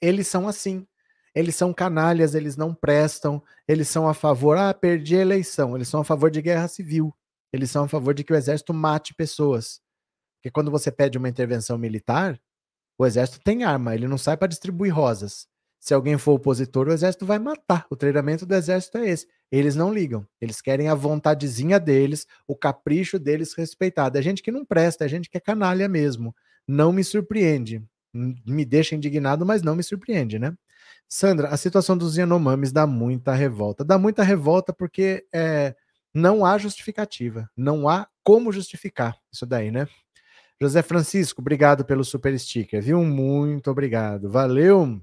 eles 0.00 0.26
são 0.26 0.48
assim. 0.48 0.86
Eles 1.34 1.56
são 1.56 1.72
canalhas, 1.74 2.34
eles 2.34 2.56
não 2.56 2.72
prestam, 2.72 3.42
eles 3.66 3.88
são 3.88 4.08
a 4.08 4.14
favor. 4.14 4.56
Ah, 4.56 4.72
perdi 4.72 5.16
a 5.16 5.20
eleição. 5.20 5.74
Eles 5.76 5.88
são 5.88 6.00
a 6.00 6.04
favor 6.04 6.30
de 6.30 6.40
guerra 6.40 6.68
civil. 6.68 7.14
Eles 7.52 7.70
são 7.70 7.84
a 7.84 7.88
favor 7.88 8.14
de 8.14 8.24
que 8.24 8.32
o 8.32 8.36
exército 8.36 8.72
mate 8.72 9.12
pessoas. 9.14 9.83
Porque 10.44 10.52
quando 10.52 10.70
você 10.70 10.92
pede 10.92 11.16
uma 11.16 11.26
intervenção 11.26 11.78
militar, 11.78 12.38
o 12.98 13.06
exército 13.06 13.40
tem 13.42 13.64
arma, 13.64 13.94
ele 13.94 14.06
não 14.06 14.18
sai 14.18 14.36
para 14.36 14.46
distribuir 14.46 14.94
rosas. 14.94 15.46
Se 15.80 15.94
alguém 15.94 16.18
for 16.18 16.32
opositor, 16.32 16.86
o 16.86 16.92
exército 16.92 17.24
vai 17.24 17.38
matar. 17.38 17.86
O 17.88 17.96
treinamento 17.96 18.44
do 18.44 18.54
exército 18.54 18.98
é 18.98 19.08
esse. 19.08 19.26
Eles 19.50 19.74
não 19.74 19.90
ligam. 19.90 20.26
Eles 20.38 20.60
querem 20.60 20.90
a 20.90 20.94
vontadezinha 20.94 21.80
deles, 21.80 22.26
o 22.46 22.54
capricho 22.54 23.18
deles 23.18 23.54
respeitado. 23.54 24.18
É 24.18 24.22
gente 24.22 24.42
que 24.42 24.52
não 24.52 24.66
presta, 24.66 25.06
é 25.06 25.08
gente 25.08 25.30
que 25.30 25.38
é 25.38 25.40
canalha 25.40 25.88
mesmo. 25.88 26.36
Não 26.68 26.92
me 26.92 27.02
surpreende. 27.02 27.82
Me 28.12 28.66
deixa 28.66 28.94
indignado, 28.94 29.46
mas 29.46 29.62
não 29.62 29.74
me 29.74 29.82
surpreende, 29.82 30.38
né? 30.38 30.54
Sandra, 31.08 31.48
a 31.48 31.56
situação 31.56 31.96
dos 31.96 32.18
Yanomamis 32.18 32.70
dá 32.70 32.86
muita 32.86 33.32
revolta. 33.32 33.82
Dá 33.82 33.96
muita 33.96 34.22
revolta 34.22 34.74
porque 34.74 35.26
é, 35.34 35.74
não 36.12 36.44
há 36.44 36.58
justificativa. 36.58 37.48
Não 37.56 37.88
há 37.88 38.06
como 38.22 38.52
justificar 38.52 39.16
isso 39.32 39.46
daí, 39.46 39.70
né? 39.70 39.88
José 40.60 40.82
Francisco, 40.82 41.40
obrigado 41.40 41.84
pelo 41.84 42.04
super 42.04 42.38
sticker, 42.38 42.80
viu? 42.82 43.02
Muito 43.04 43.70
obrigado. 43.70 44.30
Valeu. 44.30 45.00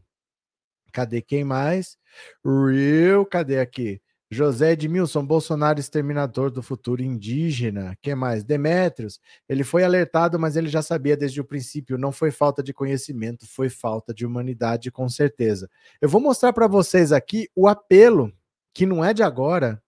Cadê 0.92 1.22
quem 1.22 1.44
mais? 1.44 1.98
Real, 2.44 3.26
cadê 3.26 3.60
aqui? 3.60 4.02
José 4.34 4.72
Edmilson, 4.72 5.26
Bolsonaro 5.26 5.78
exterminador 5.78 6.50
do 6.50 6.64
futuro 6.64 7.04
indígena. 7.04 7.98
Quem 8.02 8.16
mais? 8.16 8.46
Demétrios, 8.46 9.20
ele 9.48 9.62
foi 9.62 9.84
alertado, 9.84 10.40
mas 10.40 10.56
ele 10.56 10.70
já 10.70 10.82
sabia 10.82 11.18
desde 11.18 11.42
o 11.42 11.46
princípio. 11.46 11.98
Não 11.98 12.14
foi 12.14 12.32
falta 12.32 12.64
de 12.64 12.74
conhecimento, 12.74 13.46
foi 13.46 13.68
falta 13.68 14.14
de 14.14 14.26
humanidade, 14.26 14.90
com 14.90 15.10
certeza. 15.10 15.70
Eu 16.00 16.08
vou 16.08 16.22
mostrar 16.22 16.54
para 16.54 16.66
vocês 16.66 17.12
aqui 17.12 17.50
o 17.54 17.68
apelo, 17.68 18.32
que 18.74 18.86
não 18.86 19.04
é 19.04 19.14
de 19.14 19.22
agora. 19.22 19.84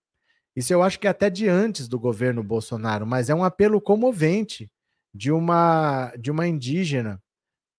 Isso 0.53 0.74
eu 0.74 0.84
acho 0.84 0.99
que 0.99 1.07
é 1.07 1.09
até 1.09 1.30
de 1.30 1.47
antes 1.47 1.88
do 1.88 1.97
governo 1.97 2.43
Bolsonaro, 2.43 3.07
mas 3.07 3.30
é 3.30 3.34
um 3.34 3.45
apelo 3.45 3.80
comovente 3.80 4.70
de 5.14 5.32
uma 5.32 6.14
de 6.18 6.32
uma 6.32 6.47
indígena 6.47 7.22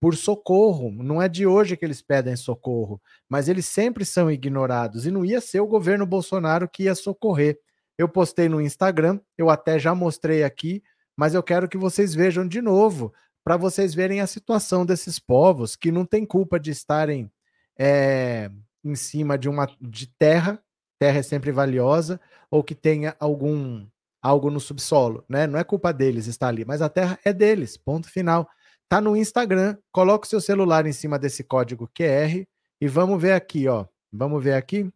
por 0.01 0.16
socorro. 0.16 0.91
Não 0.91 1.20
é 1.20 1.28
de 1.28 1.47
hoje 1.47 1.76
que 1.76 1.85
eles 1.85 2.03
pedem 2.03 2.37
socorro, 2.37 3.01
mas 3.28 3.49
eles 3.49 3.66
sempre 3.66 4.05
são 4.05 4.30
ignorados 4.30 5.07
e 5.07 5.11
não 5.11 5.24
ia 5.24 5.41
ser 5.41 5.61
o 5.61 5.66
governo 5.66 6.07
Bolsonaro 6.07 6.68
que 6.68 6.85
ia 6.85 6.95
socorrer. 6.95 7.59
Eu 7.97 8.09
postei 8.09 8.49
no 8.49 8.61
Instagram, 8.61 9.20
eu 9.39 9.49
até 9.49 9.78
já 9.78 9.95
mostrei 9.95 10.45
aqui, 10.45 10.82
mas 11.16 11.32
eu 11.32 11.43
quero 11.43 11.68
que 11.68 11.78
vocês 11.78 12.14
vejam 12.14 12.47
de 12.47 12.61
novo 12.61 13.12
para 13.45 13.57
vocês 13.57 13.95
verem 13.95 14.20
a 14.20 14.26
situação 14.26 14.85
desses 14.85 15.18
povos 15.18 15.76
que 15.76 15.93
não 15.93 16.05
têm 16.05 16.26
culpa 16.26 16.59
de 16.59 16.70
estarem 16.70 17.30
é, 17.78 18.51
em 18.85 18.95
cima 18.95 19.39
de 19.39 19.49
uma 19.49 19.68
de 19.80 20.07
terra, 20.18 20.62
terra 20.99 21.18
é 21.18 21.22
sempre 21.22 21.53
valiosa, 21.53 22.20
ou 22.51 22.62
que 22.62 22.74
tenha 22.74 23.16
algum 23.18 23.87
algo 24.24 24.50
no 24.50 24.58
subsolo, 24.58 25.22
né? 25.28 25.46
Não 25.46 25.58
é 25.58 25.62
culpa 25.62 25.92
deles 25.92 26.26
estar 26.26 26.48
ali, 26.48 26.64
mas 26.64 26.80
a 26.80 26.88
terra 26.88 27.18
é 27.22 27.30
deles, 27.30 27.76
ponto 27.76 28.08
final. 28.10 28.48
Tá 28.88 28.98
no 28.98 29.14
Instagram, 29.14 29.76
coloca 29.92 30.24
o 30.24 30.28
seu 30.28 30.40
celular 30.40 30.86
em 30.86 30.92
cima 30.92 31.18
desse 31.18 31.44
código 31.44 31.86
QR 31.94 32.46
e 32.80 32.88
vamos 32.88 33.20
ver 33.20 33.32
aqui, 33.32 33.68
ó. 33.68 33.84
Vamos 34.10 34.42
ver 34.42 34.54
aqui? 34.54 34.90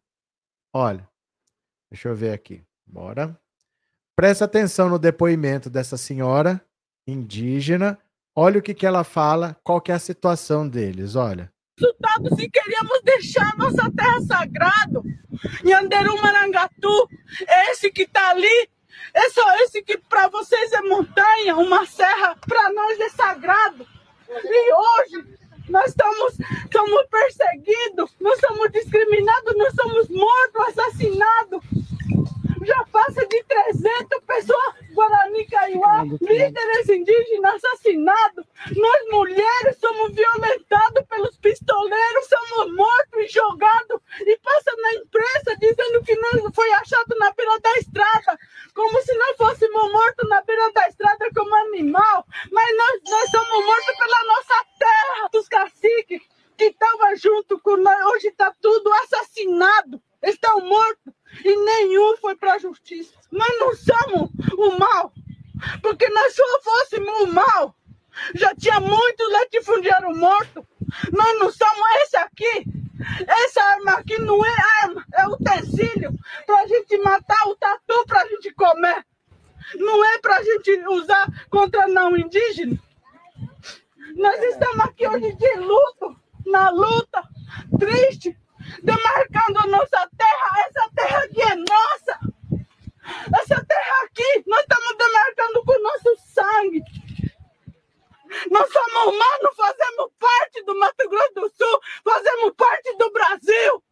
Olha, 0.73 1.07
deixa 1.91 2.09
eu 2.09 2.17
ver 2.17 2.33
aqui. 2.33 2.65
Bora. 2.87 3.39
Presta 4.17 4.47
atenção 4.47 4.89
no 4.89 4.99
depoimento 4.99 5.69
dessa 5.69 5.99
senhora 5.99 6.65
indígena. 7.07 7.99
Olha 8.35 8.61
o 8.61 8.63
que, 8.63 8.73
que 8.73 8.87
ela 8.87 9.05
fala, 9.05 9.59
qual 9.63 9.79
que 9.79 9.93
é 9.93 9.95
a 9.95 9.99
situação 9.99 10.67
deles, 10.67 11.17
olha. 11.17 11.53
Resultado, 11.79 12.35
se 12.35 12.49
queríamos 12.49 13.03
deixar 13.05 13.55
nossa 13.59 13.91
terra 13.93 14.21
sagrada, 14.23 15.03
Yanderu 15.65 16.21
Marangatu, 16.23 17.09
esse 17.71 17.91
que 17.91 18.03
está 18.03 18.31
ali, 18.31 18.69
É 19.15 19.31
só 19.31 19.57
esse 19.63 19.83
que 19.83 19.99
para 19.99 20.29
vocês 20.29 20.73
é 20.73 20.81
montanha, 20.83 21.57
uma 21.57 21.87
serra, 21.87 22.37
para 22.47 22.73
nós 22.73 23.01
é 23.01 23.09
sagrado. 23.11 23.87
E 24.45 24.73
hoje 24.75 25.39
nós 25.69 25.87
estamos, 25.87 26.37
somos 26.73 27.07
perseguidos, 27.07 28.15
nós 28.21 28.39
somos 28.41 28.71
discriminados, 28.73 29.57
nós 29.57 29.75
somos 29.75 30.09
mortos, 30.09 30.79
assassinados. 30.79 31.63
Já 32.65 32.85
passa 32.93 33.27
de 33.27 33.43
300 33.45 34.21
pessoas, 34.27 34.75
Guarani 34.93 35.47
Kaiowá, 35.47 36.05
líderes 36.21 36.89
indígenas 36.89 37.63
assassinados. 37.65 38.45
Nós 38.77 39.11
mulheres 39.11 39.77
somos 39.81 40.13
violentados 40.15 41.05
pelos 41.09 41.37
pistoleiros, 41.37 42.29
somos 42.29 42.75
mortos 42.75 43.25
e 43.25 43.29
jogados. 43.29 44.01
E 44.21 44.37
passa 44.39 44.73
na 44.77 44.95
imprensa 44.95 45.57
dizendo 45.59 46.03
que 46.03 46.15
nós 46.17 46.55
foi 46.55 46.71
achado 46.73 47.15
na 47.19 47.33
beira 47.33 47.59
da 47.61 47.73
estrada, 47.79 48.39
como 48.75 49.01
se 49.03 49.15
nós 49.15 49.37
fôssemos 49.37 49.93
mortos 49.93 50.29
na 50.29 50.43
beira 50.43 50.73
da 50.73 50.89
estrada 50.89 51.29
como 51.35 51.55
animal. 51.55 52.27
Mas 52.51 52.77
nós, 52.77 53.01
nós 53.09 53.31
somos 53.31 53.67
mortos 53.67 53.97
pela 53.97 54.25
nossa 54.25 54.65
terra, 54.79 55.29
dos 55.33 55.49
caciques 55.49 56.23
que 56.57 56.65
estavam 56.65 57.17
junto 57.17 57.59
com 57.61 57.77
nós. 57.77 58.05
Hoje 58.07 58.29
está 58.29 58.53
tudo 58.61 58.93
assassinado, 59.05 60.03
estão 60.23 60.61
mortos 60.61 61.13
e 61.45 61.57
nenhum 61.57 62.17
foi 62.17 62.37
para 62.37 62.55
a 62.55 62.59
justiça. 62.59 63.15
Nós 63.31 63.59
não 63.59 63.75
somos 63.75 64.31
o 64.57 64.79
mal, 64.79 65.13
porque 65.83 66.09
nós 66.09 66.35
só 66.35 66.43
fôssemos 66.63 67.21
o 67.23 67.27
mal. 67.29 67.75
Já 68.35 68.55
tinha 68.55 68.81
muitos 68.81 69.33
latifundiários 69.33 70.17
mortos. 70.17 70.65
Nós 71.13 71.39
não 71.39 71.53
somos 71.53 71.87
esse 72.03 72.17
aqui. 72.17 72.65
Essa 73.27 73.63
arma 73.63 73.93
aqui 73.93 74.21
não 74.21 74.45
é 74.45 74.57
arma, 74.83 75.05
é 75.15 75.29
utensílio 75.29 76.13
para 76.45 76.63
a 76.63 76.67
gente 76.67 76.99
matar 76.99 77.47
o 77.47 77.57
tatu 77.57 78.05
para 78.07 78.23
a 78.23 78.27
gente 78.27 78.53
comer. 78.55 79.07
Não 79.77 80.05
é 80.05 80.19
para 80.19 80.39
a 80.39 80.43
gente 80.43 80.71
usar 80.89 81.27
contra 81.51 81.87
não 81.87 82.17
indígena. 82.17 82.79
Nós 84.17 84.43
estamos 84.43 84.81
aqui 84.81 85.07
hoje 85.07 85.33
de 85.33 85.55
luto, 85.61 86.17
na 86.47 86.71
luta, 86.71 87.23
triste, 87.79 88.37
demarcando 88.83 89.69
nossa 89.69 90.09
terra. 90.17 90.67
Essa 90.67 90.91
terra 90.95 91.19
aqui 91.25 91.43
é 91.43 91.55
nossa. 91.57 92.19
Essa 93.41 93.65
terra 93.65 94.05
aqui, 94.05 94.45
nós 94.47 94.61
estamos 94.61 94.97
demarcando 94.97 95.65
com 95.65 95.83
nosso 95.83 96.17
sangue. 96.27 96.83
Nós 98.51 98.71
somos 98.71 99.15
humanos, 99.15 99.57
fazemos 99.57 100.11
parte 100.19 100.63
do 100.65 100.79
Mato 100.79 101.09
Grosso 101.09 101.35
do 101.35 101.49
Sul, 101.51 101.81
fazemos 102.05 102.53
parte 102.57 102.95
do 102.97 103.11
Brasil. 103.11 103.83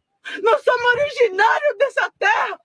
Nós 0.42 0.62
somos 0.62 0.84
originários 0.84 1.78
dessa 1.78 2.12
terra. 2.18 2.60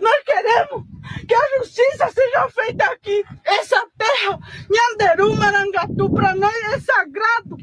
Nós 0.00 0.22
queremos 0.24 0.84
que 1.26 1.34
a 1.34 1.58
justiça 1.58 2.10
seja 2.10 2.48
feita 2.48 2.84
aqui. 2.86 3.24
Essa 3.44 3.86
terra, 3.96 4.38
Nhanderu, 4.70 5.34
Marangatu, 5.36 6.12
para 6.12 6.34
nós 6.34 6.54
é 6.72 6.80
sagrado. 6.80 7.56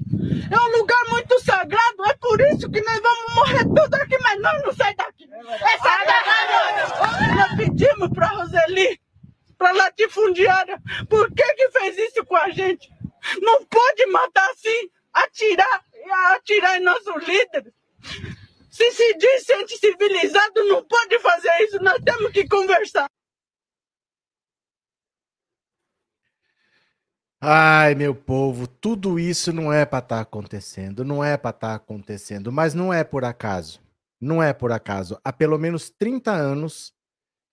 É 0.51 0.59
um 0.59 0.77
lugar 0.77 1.03
muito 1.09 1.39
sagrado. 1.43 2.05
É 2.05 2.13
por 2.15 2.39
isso 2.41 2.69
que 2.69 2.81
nós 2.81 2.99
vamos 2.99 3.35
morrer 3.35 3.63
tudo 3.63 3.95
aqui, 3.95 4.17
mas 4.21 4.41
nós 4.41 4.63
não 4.63 4.73
saímos 4.73 4.97
daqui. 4.97 5.29
Essa 5.33 6.05
terra 6.05 6.33
é 6.41 7.35
Nós 7.35 7.55
pedimos 7.57 8.09
para 8.09 8.27
Roseli, 8.27 8.99
para 9.57 9.71
latifundiária, 9.71 10.79
por 11.09 11.31
que, 11.33 11.53
que 11.53 11.69
fez 11.71 11.97
isso 11.97 12.25
com 12.25 12.35
a 12.35 12.49
gente? 12.49 12.89
Não 13.41 13.65
pode 13.65 14.05
matar 14.07 14.49
assim, 14.51 14.89
atirar, 15.13 15.83
atirar 16.35 16.77
em 16.77 16.83
nossos 16.83 17.25
líderes. 17.25 17.73
Se 18.73 18.91
se 18.91 19.13
diz 19.19 19.45
gente 19.45 19.77
civilizado, 19.77 20.63
não 20.67 20.83
pode 20.83 21.19
fazer 21.19 21.51
isso. 21.59 21.79
Nós 21.79 22.01
temos 22.03 22.31
que 22.31 22.47
conversar. 22.47 23.07
Ai, 27.39 27.93
meu 27.93 28.15
povo, 28.15 28.65
tudo 28.65 29.19
isso 29.19 29.53
não 29.53 29.71
é 29.71 29.85
para 29.85 29.99
estar 29.99 30.15
tá 30.15 30.21
acontecendo, 30.21 31.05
não 31.05 31.23
é 31.23 31.37
para 31.37 31.51
estar 31.51 31.67
tá 31.67 31.75
acontecendo, 31.75 32.51
mas 32.51 32.73
não 32.73 32.91
é 32.91 33.03
por 33.03 33.23
acaso. 33.23 33.79
Não 34.19 34.41
é 34.41 34.51
por 34.53 34.71
acaso. 34.71 35.19
Há 35.23 35.31
pelo 35.31 35.59
menos 35.59 35.91
30 35.91 36.31
anos 36.31 36.95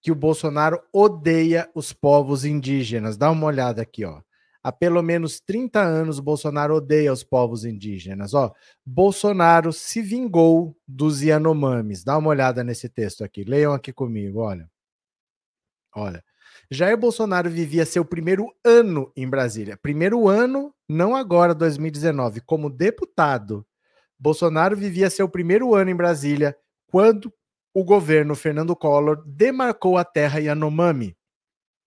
que 0.01 0.11
o 0.11 0.15
Bolsonaro 0.15 0.81
odeia 0.91 1.69
os 1.75 1.93
povos 1.93 2.47
indígenas. 2.47 3.19
Dá 3.19 3.31
uma 3.31 3.47
olhada 3.47 3.83
aqui, 3.83 4.07
ó. 4.07 4.23
Há 4.63 4.71
pelo 4.71 5.03
menos 5.03 5.41
30 5.41 5.81
anos, 5.81 6.21
Bolsonaro 6.21 6.75
odeia 6.75 7.13
os 7.13 7.25
povos 7.25 7.65
indígenas. 7.65 8.35
Ó, 8.35 8.53
Bolsonaro 8.85 9.73
se 9.73 10.03
vingou 10.03 10.77
dos 10.87 11.23
Yanomamis. 11.23 12.05
Dá 12.05 12.19
uma 12.19 12.29
olhada 12.29 12.63
nesse 12.63 12.89
texto 12.89 13.25
aqui. 13.25 13.43
Leiam 13.43 13.73
aqui 13.73 13.93
comigo, 13.93 14.41
olha. 14.41 14.71
Olha. 15.95 16.23
Jair 16.71 16.97
Bolsonaro 16.97 17.49
vivia 17.49 17.87
seu 17.87 18.05
primeiro 18.05 18.53
ano 18.65 19.11
em 19.17 19.29
Brasília. 19.29 19.77
Primeiro 19.77 20.29
ano, 20.29 20.75
não 20.89 21.17
agora, 21.17 21.55
2019, 21.55 22.43
como 22.43 22.69
deputado. 22.69 23.67
Bolsonaro 24.19 24.77
vivia 24.77 25.09
seu 25.09 25.29
primeiro 25.29 25.75
ano 25.75 25.91
em 25.91 25.97
Brasília 25.97 26.55
quando 26.87 27.33
o 27.73 27.83
governo 27.83 28.35
Fernando 28.35 28.77
Collor 28.77 29.23
demarcou 29.27 29.97
a 29.97 30.05
terra 30.05 30.39
Yanomami. 30.39 31.17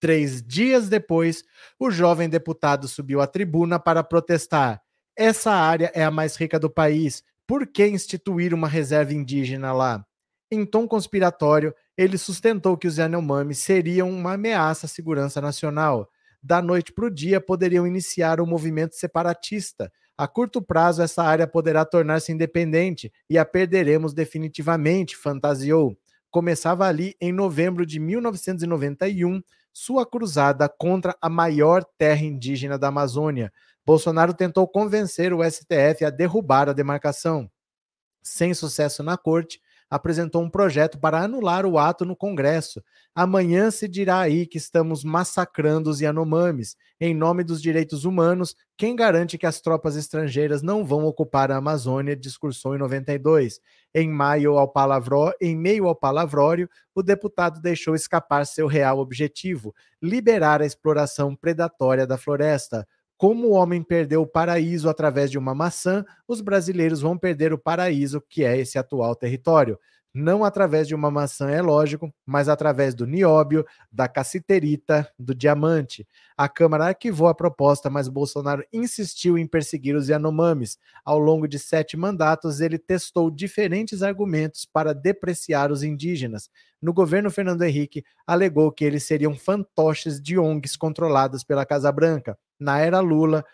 Três 0.03 0.43
dias 0.43 0.89
depois, 0.89 1.45
o 1.79 1.89
jovem 1.89 2.27
deputado 2.27 2.89
subiu 2.89 3.21
à 3.21 3.25
tribuna 3.25 3.79
para 3.79 4.03
protestar. 4.03 4.81
Essa 5.17 5.51
área 5.51 5.89
é 5.95 6.03
a 6.03 6.11
mais 6.11 6.35
rica 6.35 6.59
do 6.59 6.69
país. 6.69 7.23
Por 7.47 7.65
que 7.65 7.87
instituir 7.87 8.53
uma 8.53 8.67
reserva 8.67 9.13
indígena 9.13 9.71
lá? 9.71 10.05
Em 10.51 10.65
tom 10.65 10.89
conspiratório, 10.89 11.73
ele 11.97 12.17
sustentou 12.17 12.75
que 12.77 12.85
os 12.85 12.97
Yanomami 12.97 13.55
seriam 13.55 14.11
uma 14.11 14.33
ameaça 14.33 14.87
à 14.87 14.89
segurança 14.89 15.39
nacional. 15.39 16.09
Da 16.43 16.61
noite 16.61 16.91
para 16.91 17.05
o 17.05 17.09
dia, 17.09 17.39
poderiam 17.39 17.87
iniciar 17.87 18.41
um 18.41 18.45
movimento 18.45 18.95
separatista. 18.95 19.89
A 20.17 20.27
curto 20.27 20.61
prazo, 20.61 21.01
essa 21.01 21.23
área 21.23 21.47
poderá 21.47 21.85
tornar-se 21.85 22.29
independente 22.29 23.09
e 23.29 23.37
a 23.37 23.45
perderemos 23.45 24.13
definitivamente, 24.13 25.15
fantasiou. 25.15 25.97
Começava 26.29 26.87
ali 26.87 27.15
em 27.21 27.31
novembro 27.31 27.85
de 27.85 28.01
1991 28.01 29.39
sua 29.73 30.05
cruzada 30.05 30.69
contra 30.69 31.17
a 31.19 31.27
maior 31.27 31.83
terra 31.97 32.21
indígena 32.21 32.77
da 32.77 32.89
Amazônia. 32.89 33.51
Bolsonaro 33.83 34.33
tentou 34.33 34.67
convencer 34.67 35.33
o 35.33 35.43
STF 35.43 36.05
a 36.05 36.11
derrubar 36.11 36.69
a 36.69 36.73
demarcação. 36.73 37.49
Sem 38.21 38.53
sucesso 38.53 39.01
na 39.01 39.17
corte, 39.17 39.59
apresentou 39.93 40.41
um 40.41 40.49
projeto 40.49 40.97
para 40.97 41.21
anular 41.21 41.67
o 41.67 41.77
ato 41.77 42.03
no 42.03 42.15
Congresso. 42.15 42.83
Amanhã 43.13 43.69
se 43.69 43.87
dirá 43.87 44.21
aí 44.21 44.47
que 44.47 44.57
estamos 44.57 45.03
massacrando 45.03 45.87
os 45.87 46.01
Yanomamis. 46.01 46.75
Em 46.99 47.13
nome 47.13 47.43
dos 47.43 47.61
direitos 47.61 48.03
humanos, 48.03 48.55
quem 48.75 48.95
garante 48.95 49.37
que 49.37 49.45
as 49.45 49.61
tropas 49.61 49.95
estrangeiras 49.95 50.63
não 50.63 50.83
vão 50.83 51.05
ocupar 51.05 51.51
a 51.51 51.57
Amazônia? 51.57 52.15
discursou 52.15 52.73
em 52.73 52.79
92. 52.79 53.59
Em 53.93 54.09
maio 54.09 54.57
ao 54.57 54.67
palavró, 54.67 55.31
em 55.39 55.55
meio 55.55 55.85
ao 55.85 55.95
palavrório, 55.95 56.67
o 56.95 57.03
deputado 57.03 57.61
deixou 57.61 57.93
escapar 57.93 58.47
seu 58.47 58.65
real 58.65 58.97
objetivo: 58.97 59.75
liberar 60.01 60.59
a 60.59 60.65
exploração 60.65 61.35
predatória 61.35 62.07
da 62.07 62.17
floresta. 62.17 62.87
Como 63.23 63.47
o 63.47 63.51
homem 63.51 63.81
perdeu 63.81 64.21
o 64.21 64.27
paraíso 64.27 64.89
através 64.89 65.31
de 65.31 65.37
uma 65.37 65.55
maçã, 65.55 66.03
os 66.27 66.41
brasileiros 66.41 66.99
vão 66.99 67.17
perder 67.17 67.53
o 67.53 67.57
paraíso 67.57 68.19
que 68.19 68.43
é 68.43 68.57
esse 68.57 68.77
atual 68.77 69.15
território. 69.15 69.79
Não 70.13 70.43
através 70.43 70.89
de 70.89 70.93
uma 70.93 71.09
maçã, 71.09 71.49
é 71.49 71.61
lógico, 71.61 72.13
mas 72.25 72.49
através 72.49 72.93
do 72.93 73.07
nióbio, 73.07 73.65
da 73.89 74.09
cassiterita, 74.09 75.09
do 75.17 75.33
diamante. 75.33 76.05
A 76.35 76.49
Câmara 76.49 76.87
arquivou 76.87 77.29
a 77.29 77.33
proposta, 77.33 77.89
mas 77.89 78.09
Bolsonaro 78.09 78.65
insistiu 78.73 79.37
em 79.37 79.47
perseguir 79.47 79.95
os 79.95 80.09
Yanomamis. 80.09 80.77
Ao 81.05 81.17
longo 81.17 81.47
de 81.47 81.57
sete 81.57 81.95
mandatos, 81.95 82.59
ele 82.59 82.77
testou 82.77 83.31
diferentes 83.31 84.03
argumentos 84.03 84.65
para 84.65 84.93
depreciar 84.93 85.71
os 85.71 85.81
indígenas. 85.81 86.49
No 86.81 86.93
governo 86.93 87.31
Fernando 87.31 87.61
Henrique, 87.61 88.03
alegou 88.27 88.69
que 88.69 88.83
eles 88.83 89.05
seriam 89.05 89.33
fantoches 89.33 90.21
de 90.21 90.37
ONGs 90.37 90.75
controladas 90.75 91.41
pela 91.41 91.65
Casa 91.65 91.89
Branca 91.89 92.37
na 92.63 92.79
era 92.79 92.99
Lula, 92.99 93.45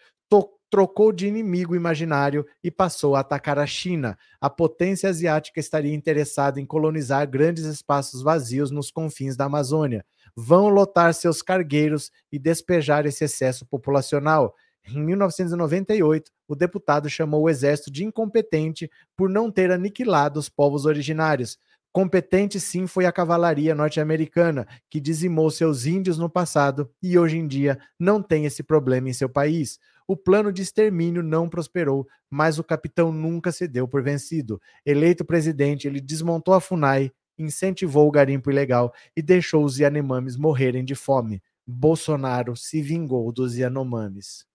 trocou 0.70 1.12
de 1.12 1.28
inimigo 1.28 1.76
imaginário 1.76 2.45
e 2.64 2.70
passou 2.70 3.16
a 3.16 3.22
atacar 3.22 3.57
a 3.57 3.66
China. 3.66 4.18
A 4.39 4.49
potência 4.49 5.10
asiática 5.10 5.60
estaria 5.60 5.93
interessada 5.93 6.62
em 6.62 6.66
colonizar 6.66 7.28
grandes 7.28 7.66
espaços 7.66 8.22
vazios 8.22 8.70
nos 8.70 8.91
confins 8.91 9.36
da 9.36 9.45
Amazônia. 9.45 10.05
Vão 10.36 10.70
lotar 10.70 11.14
seus 11.14 11.41
cargueiros 11.41 12.12
e 12.32 12.38
despejar 12.38 13.05
esse 13.05 13.24
excesso 13.24 13.66
populacional. 13.66 14.53
Em 14.88 15.03
1998, 15.03 16.32
o 16.47 16.55
deputado 16.55 17.10
chamou 17.10 17.43
o 17.43 17.49
exército 17.49 17.91
de 17.91 18.05
incompetente 18.05 18.89
por 19.18 19.30
não 19.30 19.51
ter 19.51 19.72
aniquilado 19.72 20.39
os 20.39 20.49
povos 20.49 20.86
originários. 20.86 21.57
Competente 21.92 22.60
sim 22.60 22.86
foi 22.86 23.06
a 23.06 23.12
cavalaria 23.12 23.74
norte-americana, 23.74 24.68
que 24.90 25.00
dizimou 25.00 25.50
seus 25.50 25.86
índios 25.86 26.18
no 26.18 26.30
passado 26.30 26.90
e 27.02 27.18
hoje 27.18 27.38
em 27.38 27.48
dia 27.48 27.80
não 28.00 28.22
tem 28.22 28.46
esse 28.46 28.62
problema 28.62 29.10
em 29.10 29.14
seu 29.14 29.28
país. 29.28 29.80
O 30.08 30.16
plano 30.16 30.52
de 30.52 30.62
extermínio 30.62 31.24
não 31.24 31.50
prosperou, 31.50 32.08
mas 32.30 32.60
o 32.60 32.64
capitão 32.64 33.12
nunca 33.12 33.52
se 33.52 33.68
deu 33.68 33.88
por 33.88 34.04
vencido. 34.04 34.62
Eleito 34.86 35.26
presidente, 35.26 35.88
ele 35.88 36.00
desmontou 36.00 36.54
a 36.54 36.62
FUNAI 36.62 37.12
incentivou 37.40 38.08
o 38.08 38.12
garimpo 38.12 38.52
ilegal 38.52 38.94
e 39.16 39.22
deixou 39.22 39.64
os 39.64 39.80
Yanomamis 39.80 40.36
morrerem 40.36 40.84
de 40.84 40.94
fome. 40.94 41.42
Bolsonaro 41.66 42.56
se 42.56 42.82
vingou 42.82 43.32
dos 43.32 43.56
Yanomamis. 43.56 44.46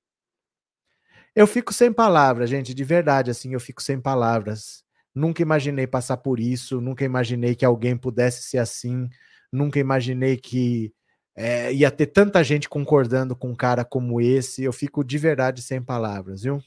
Eu 1.35 1.47
fico 1.47 1.72
sem 1.72 1.93
palavras, 1.93 2.49
gente, 2.49 2.72
de 2.74 2.85
verdade, 2.85 3.30
assim, 3.30 3.55
eu 3.55 3.61
fico 3.61 3.82
sem 3.82 4.01
palavras. 4.01 4.84
Nunca 5.14 5.42
imaginei 5.42 5.86
passar 5.86 6.16
por 6.16 6.40
isso, 6.40 6.80
nunca 6.80 7.04
imaginei 7.04 7.54
que 7.54 7.64
alguém 7.64 7.96
pudesse 7.96 8.42
ser 8.42 8.58
assim, 8.58 9.08
nunca 9.52 9.78
imaginei 9.78 10.36
que 10.36 10.92
é, 11.36 11.72
ia 11.72 11.90
ter 11.90 12.06
tanta 12.06 12.42
gente 12.42 12.68
concordando 12.68 13.36
com 13.36 13.50
um 13.50 13.54
cara 13.54 13.84
como 13.84 14.20
esse. 14.20 14.64
Eu 14.64 14.72
fico 14.72 15.04
de 15.04 15.18
verdade 15.18 15.62
sem 15.62 15.82
palavras, 15.82 16.42
viu? 16.42 16.62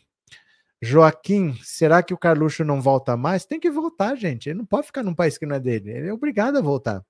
Joaquim, 0.82 1.58
será 1.64 2.04
que 2.04 2.14
o 2.14 2.18
Carluxo 2.18 2.64
não 2.64 2.82
volta 2.82 3.18
mais? 3.18 3.46
Tem 3.46 3.60
que 3.60 3.70
voltar, 3.70 4.16
gente. 4.16 4.50
Ele 4.50 4.60
não 4.60 4.66
pode 4.66 4.88
ficar 4.88 5.04
num 5.04 5.16
país 5.16 5.38
que 5.38 5.46
não 5.46 5.56
é 5.56 5.60
dele. 5.60 5.92
Ele 5.92 6.08
é 6.10 6.14
obrigado 6.14 6.58
a 6.58 6.62
voltar. 6.62 7.04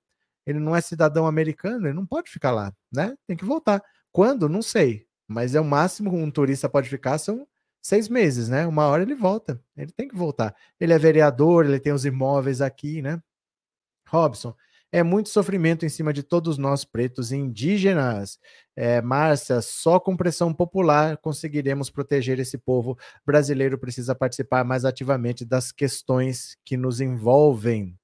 Ele 0.46 0.58
não 0.58 0.74
é 0.74 0.80
cidadão 0.80 1.26
americano, 1.26 1.86
ele 1.86 1.94
não 1.94 2.06
pode 2.06 2.30
ficar 2.30 2.52
lá, 2.52 2.72
né? 2.90 3.14
Tem 3.26 3.36
que 3.36 3.44
voltar. 3.44 3.82
Quando? 4.10 4.48
Não 4.48 4.62
sei. 4.62 5.06
Mas 5.26 5.54
é 5.54 5.60
o 5.60 5.64
máximo 5.64 6.10
que 6.10 6.16
um 6.16 6.30
turista 6.30 6.70
pode 6.70 6.88
ficar 6.88 7.18
são 7.18 7.46
seis 7.88 8.08
meses, 8.08 8.48
né? 8.48 8.66
Uma 8.66 8.86
hora 8.86 9.02
ele 9.02 9.14
volta. 9.14 9.60
Ele 9.76 9.90
tem 9.90 10.08
que 10.08 10.16
voltar. 10.16 10.54
Ele 10.78 10.92
é 10.92 10.98
vereador, 10.98 11.64
ele 11.64 11.80
tem 11.80 11.92
os 11.92 12.04
imóveis 12.04 12.60
aqui, 12.60 13.00
né? 13.02 13.20
Robson, 14.08 14.54
é 14.90 15.02
muito 15.02 15.28
sofrimento 15.28 15.84
em 15.84 15.88
cima 15.88 16.12
de 16.12 16.22
todos 16.22 16.56
nós 16.58 16.84
pretos 16.84 17.30
e 17.32 17.36
indígenas. 17.36 18.38
É, 18.76 19.02
Márcia, 19.02 19.60
só 19.60 20.00
com 20.00 20.16
pressão 20.16 20.52
popular 20.54 21.18
conseguiremos 21.18 21.90
proteger 21.90 22.38
esse 22.38 22.56
povo 22.58 22.96
brasileiro. 23.26 23.78
Precisa 23.78 24.14
participar 24.14 24.64
mais 24.64 24.84
ativamente 24.84 25.44
das 25.44 25.72
questões 25.72 26.56
que 26.64 26.76
nos 26.76 27.00
envolvem. 27.00 27.96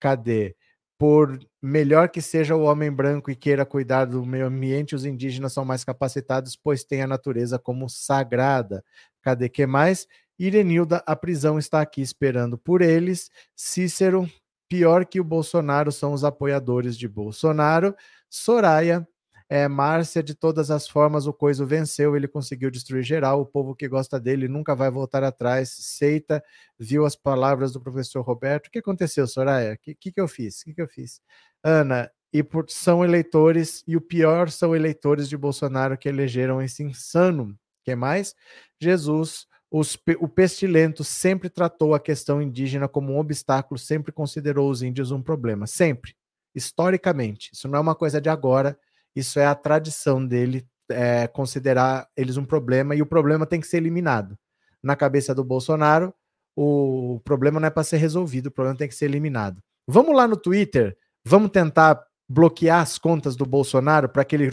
Cadê? 0.00 0.56
Por 0.98 1.38
melhor 1.62 2.10
que 2.10 2.20
seja 2.20 2.54
o 2.54 2.62
homem 2.62 2.92
branco 2.92 3.30
e 3.30 3.34
queira 3.36 3.64
cuidar 3.64 4.04
do 4.04 4.24
meio 4.24 4.46
ambiente, 4.46 4.94
os 4.94 5.06
indígenas 5.06 5.52
são 5.52 5.64
mais 5.64 5.82
capacitados, 5.82 6.56
pois 6.56 6.84
têm 6.84 7.02
a 7.02 7.06
natureza 7.06 7.58
como 7.58 7.88
sagrada. 7.88 8.84
Cadê 9.22 9.48
que 9.48 9.66
mais? 9.66 10.06
Irenilda, 10.38 11.02
a 11.06 11.14
prisão 11.14 11.58
está 11.58 11.80
aqui 11.80 12.00
esperando 12.00 12.56
por 12.56 12.80
eles. 12.80 13.30
Cícero, 13.54 14.28
Pior 14.70 15.04
que 15.04 15.18
o 15.20 15.24
Bolsonaro 15.24 15.90
são 15.90 16.12
os 16.12 16.22
apoiadores 16.22 16.96
de 16.96 17.08
Bolsonaro. 17.08 17.92
Soraya, 18.28 19.04
é, 19.48 19.66
Márcia, 19.66 20.22
de 20.22 20.32
todas 20.32 20.70
as 20.70 20.88
formas, 20.88 21.26
o 21.26 21.32
Coiso 21.32 21.66
venceu, 21.66 22.14
ele 22.14 22.28
conseguiu 22.28 22.70
destruir 22.70 23.02
geral, 23.02 23.40
o 23.40 23.46
povo 23.46 23.74
que 23.74 23.88
gosta 23.88 24.20
dele 24.20 24.46
nunca 24.46 24.76
vai 24.76 24.88
voltar 24.88 25.24
atrás. 25.24 25.70
Seita, 25.70 26.40
viu 26.78 27.04
as 27.04 27.16
palavras 27.16 27.72
do 27.72 27.80
professor 27.80 28.22
Roberto. 28.22 28.68
O 28.68 28.70
que 28.70 28.78
aconteceu, 28.78 29.26
Soraya? 29.26 29.74
O 29.74 29.78
que, 29.78 29.92
que, 29.92 30.12
que 30.12 30.20
eu 30.20 30.28
fiz? 30.28 30.60
O 30.60 30.66
que, 30.66 30.74
que 30.74 30.82
eu 30.82 30.88
fiz? 30.88 31.20
Ana, 31.64 32.08
e 32.32 32.40
por, 32.40 32.66
são 32.70 33.04
eleitores, 33.04 33.82
e 33.88 33.96
o 33.96 34.00
pior 34.00 34.50
são 34.50 34.76
eleitores 34.76 35.28
de 35.28 35.36
Bolsonaro 35.36 35.98
que 35.98 36.08
elegeram 36.08 36.62
esse 36.62 36.84
insano. 36.84 37.58
Que 37.84 37.94
mais? 37.94 38.34
Jesus, 38.80 39.46
os, 39.70 39.96
o 40.18 40.28
Pestilento 40.28 41.04
sempre 41.04 41.48
tratou 41.48 41.94
a 41.94 42.00
questão 42.00 42.42
indígena 42.42 42.88
como 42.88 43.12
um 43.12 43.18
obstáculo, 43.18 43.78
sempre 43.78 44.12
considerou 44.12 44.70
os 44.70 44.82
índios 44.82 45.10
um 45.10 45.22
problema, 45.22 45.66
sempre, 45.66 46.14
historicamente. 46.54 47.50
Isso 47.52 47.68
não 47.68 47.78
é 47.78 47.80
uma 47.80 47.94
coisa 47.94 48.20
de 48.20 48.28
agora, 48.28 48.78
isso 49.14 49.38
é 49.38 49.46
a 49.46 49.54
tradição 49.54 50.24
dele 50.24 50.66
é, 50.88 51.26
considerar 51.28 52.08
eles 52.16 52.36
um 52.36 52.44
problema 52.44 52.94
e 52.94 53.02
o 53.02 53.06
problema 53.06 53.46
tem 53.46 53.60
que 53.60 53.66
ser 53.66 53.76
eliminado. 53.76 54.36
Na 54.82 54.96
cabeça 54.96 55.34
do 55.34 55.44
Bolsonaro, 55.44 56.12
o 56.56 57.20
problema 57.24 57.60
não 57.60 57.68
é 57.68 57.70
para 57.70 57.84
ser 57.84 57.98
resolvido, 57.98 58.46
o 58.46 58.50
problema 58.50 58.76
tem 58.76 58.88
que 58.88 58.94
ser 58.94 59.04
eliminado. 59.04 59.62
Vamos 59.86 60.14
lá 60.14 60.26
no 60.26 60.36
Twitter, 60.36 60.96
vamos 61.24 61.50
tentar 61.50 62.02
bloquear 62.28 62.80
as 62.80 62.98
contas 62.98 63.36
do 63.36 63.46
Bolsonaro 63.46 64.08
para 64.08 64.24
que 64.24 64.34
ele 64.34 64.50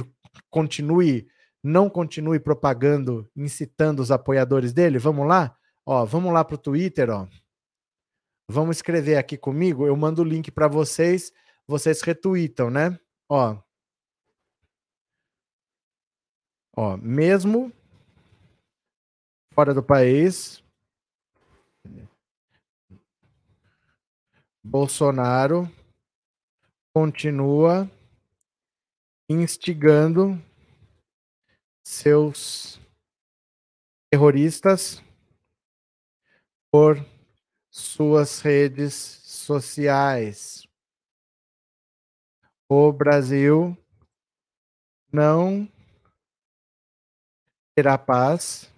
continue 0.49 1.27
não 1.67 1.89
continue 1.89 2.39
propagando, 2.39 3.29
incitando 3.35 3.99
os 3.99 4.09
apoiadores 4.09 4.71
dele? 4.71 4.97
Vamos 4.97 5.27
lá? 5.27 5.57
Ó, 5.85 6.05
vamos 6.05 6.33
lá 6.33 6.43
para 6.43 6.55
o 6.55 6.57
Twitter, 6.57 7.09
ó. 7.09 7.27
Vamos 8.49 8.77
escrever 8.77 9.17
aqui 9.17 9.37
comigo. 9.37 9.85
Eu 9.85 9.95
mando 9.97 10.21
o 10.21 10.25
link 10.25 10.49
para 10.49 10.67
vocês, 10.67 11.33
vocês 11.67 12.01
retweetam, 12.01 12.69
né? 12.69 12.97
Ó. 13.29 13.57
Ó, 16.75 16.95
mesmo 16.97 17.71
fora 19.53 19.73
do 19.73 19.83
país, 19.83 20.63
Bolsonaro 24.63 25.69
continua 26.93 27.89
instigando 29.29 30.41
seus 31.87 32.81
terroristas 34.11 35.01
por 36.69 36.97
suas 37.71 38.41
redes 38.41 38.93
sociais. 38.93 40.67
O 42.69 42.91
Brasil 42.91 43.75
não 45.13 45.65
terá 47.73 47.97
paz 47.97 48.69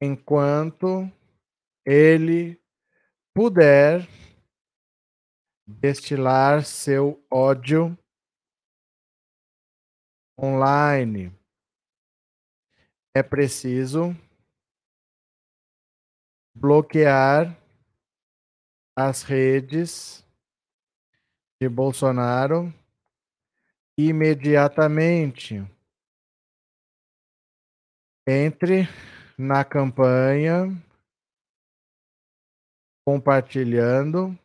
enquanto 0.00 1.06
ele 1.84 2.58
puder 3.34 4.08
destilar 5.66 6.64
seu 6.64 7.22
ódio 7.30 7.96
online. 10.42 11.32
É 13.14 13.22
preciso 13.22 14.16
bloquear 16.54 17.56
as 18.96 19.22
redes 19.22 20.24
de 21.60 21.68
Bolsonaro 21.68 22.72
imediatamente. 23.96 25.62
Entre 28.26 28.88
na 29.38 29.64
campanha 29.64 30.66
compartilhando, 33.04 34.38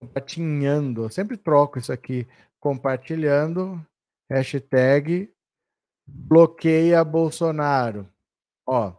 compartilhando, 0.00 1.02
eu 1.04 1.10
sempre 1.10 1.36
troco 1.36 1.78
isso 1.78 1.92
aqui, 1.92 2.26
compartilhando 2.60 3.84
Hashtag 4.30 5.30
bloqueia 6.06 7.02
Bolsonaro. 7.04 8.08
Ó, 8.66 8.94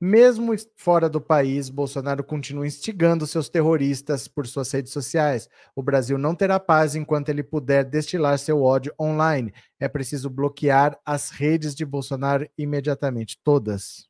mesmo 0.00 0.54
fora 0.76 1.08
do 1.08 1.20
país, 1.20 1.68
Bolsonaro 1.68 2.22
continua 2.22 2.66
instigando 2.66 3.26
seus 3.26 3.48
terroristas 3.48 4.28
por 4.28 4.46
suas 4.46 4.70
redes 4.70 4.92
sociais. 4.92 5.48
O 5.74 5.82
Brasil 5.82 6.16
não 6.16 6.34
terá 6.34 6.60
paz 6.60 6.94
enquanto 6.94 7.28
ele 7.28 7.42
puder 7.42 7.84
destilar 7.84 8.38
seu 8.38 8.62
ódio 8.62 8.94
online. 8.98 9.52
É 9.80 9.88
preciso 9.88 10.30
bloquear 10.30 10.98
as 11.04 11.30
redes 11.30 11.74
de 11.74 11.84
Bolsonaro 11.84 12.48
imediatamente, 12.56 13.40
todas 13.42 14.08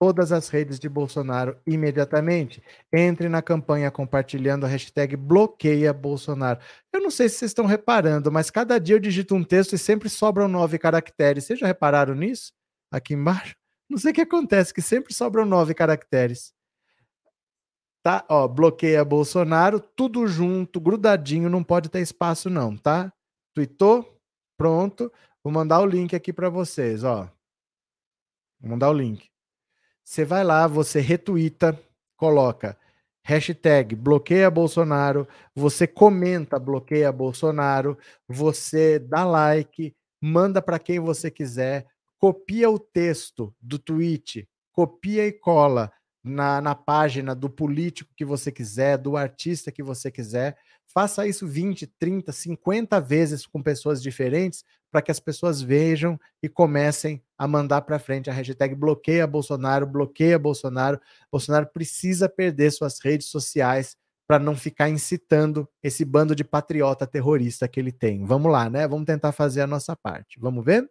todas 0.00 0.32
as 0.32 0.48
redes 0.48 0.78
de 0.80 0.88
Bolsonaro 0.88 1.60
imediatamente. 1.66 2.62
Entre 2.90 3.28
na 3.28 3.42
campanha 3.42 3.90
compartilhando 3.90 4.64
a 4.64 4.68
hashtag 4.68 5.14
bloqueia 5.14 5.92
Bolsonaro. 5.92 6.58
Eu 6.90 7.00
não 7.02 7.10
sei 7.10 7.28
se 7.28 7.36
vocês 7.36 7.50
estão 7.50 7.66
reparando, 7.66 8.32
mas 8.32 8.50
cada 8.50 8.80
dia 8.80 8.96
eu 8.96 9.00
digito 9.00 9.34
um 9.34 9.44
texto 9.44 9.74
e 9.74 9.78
sempre 9.78 10.08
sobram 10.08 10.48
nove 10.48 10.78
caracteres. 10.78 11.44
Vocês 11.44 11.58
já 11.58 11.66
repararam 11.66 12.14
nisso? 12.14 12.50
Aqui 12.90 13.12
embaixo? 13.12 13.54
Não 13.90 13.98
sei 13.98 14.12
o 14.12 14.14
que 14.14 14.22
acontece, 14.22 14.72
que 14.72 14.80
sempre 14.80 15.12
sobram 15.12 15.44
nove 15.44 15.74
caracteres. 15.74 16.54
Tá? 18.02 18.24
Ó, 18.30 18.48
bloqueia 18.48 19.04
Bolsonaro, 19.04 19.78
tudo 19.78 20.26
junto, 20.26 20.80
grudadinho, 20.80 21.50
não 21.50 21.62
pode 21.62 21.90
ter 21.90 22.00
espaço 22.00 22.48
não, 22.48 22.74
tá? 22.74 23.12
Tweetou? 23.54 24.18
Pronto. 24.56 25.12
Vou 25.44 25.52
mandar 25.52 25.80
o 25.80 25.86
link 25.86 26.16
aqui 26.16 26.32
para 26.32 26.48
vocês, 26.48 27.04
ó. 27.04 27.30
Vou 28.58 28.70
mandar 28.70 28.88
o 28.88 28.94
link. 28.94 29.30
Você 30.10 30.24
vai 30.24 30.42
lá, 30.42 30.66
você 30.66 30.98
retuita, 30.98 31.80
coloca 32.16 32.76
hashtag 33.22 33.94
bloqueia 33.94 34.50
Bolsonaro, 34.50 35.28
você 35.54 35.86
comenta 35.86 36.58
bloqueia 36.58 37.12
Bolsonaro, 37.12 37.96
você 38.26 38.98
dá 38.98 39.24
like, 39.24 39.94
manda 40.20 40.60
para 40.60 40.80
quem 40.80 40.98
você 40.98 41.30
quiser, 41.30 41.86
copia 42.18 42.68
o 42.68 42.76
texto 42.76 43.54
do 43.60 43.78
tweet, 43.78 44.48
copia 44.72 45.28
e 45.28 45.32
cola, 45.32 45.92
na, 46.22 46.60
na 46.60 46.74
página 46.74 47.34
do 47.34 47.48
político 47.48 48.12
que 48.16 48.24
você 48.24 48.52
quiser, 48.52 48.98
do 48.98 49.16
artista 49.16 49.72
que 49.72 49.82
você 49.82 50.10
quiser. 50.10 50.56
Faça 50.86 51.26
isso 51.26 51.46
20, 51.46 51.86
30, 51.86 52.32
50 52.32 53.00
vezes 53.00 53.46
com 53.46 53.62
pessoas 53.62 54.02
diferentes 54.02 54.64
para 54.90 55.00
que 55.00 55.10
as 55.10 55.20
pessoas 55.20 55.62
vejam 55.62 56.18
e 56.42 56.48
comecem 56.48 57.22
a 57.40 57.48
mandar 57.48 57.80
para 57.80 57.98
frente 57.98 58.28
a 58.28 58.34
hashtag 58.34 58.74
bloqueia 58.74 59.26
Bolsonaro, 59.26 59.86
bloqueia 59.86 60.38
Bolsonaro. 60.38 61.00
Bolsonaro 61.32 61.66
precisa 61.72 62.28
perder 62.28 62.70
suas 62.70 63.00
redes 63.02 63.28
sociais 63.28 63.96
para 64.26 64.38
não 64.38 64.54
ficar 64.54 64.90
incitando 64.90 65.66
esse 65.82 66.04
bando 66.04 66.36
de 66.36 66.44
patriota 66.44 67.06
terrorista 67.06 67.66
que 67.66 67.80
ele 67.80 67.92
tem. 67.92 68.26
Vamos 68.26 68.52
lá, 68.52 68.68
né? 68.68 68.86
Vamos 68.86 69.06
tentar 69.06 69.32
fazer 69.32 69.62
a 69.62 69.66
nossa 69.66 69.96
parte. 69.96 70.38
Vamos 70.38 70.62
ver? 70.62 70.86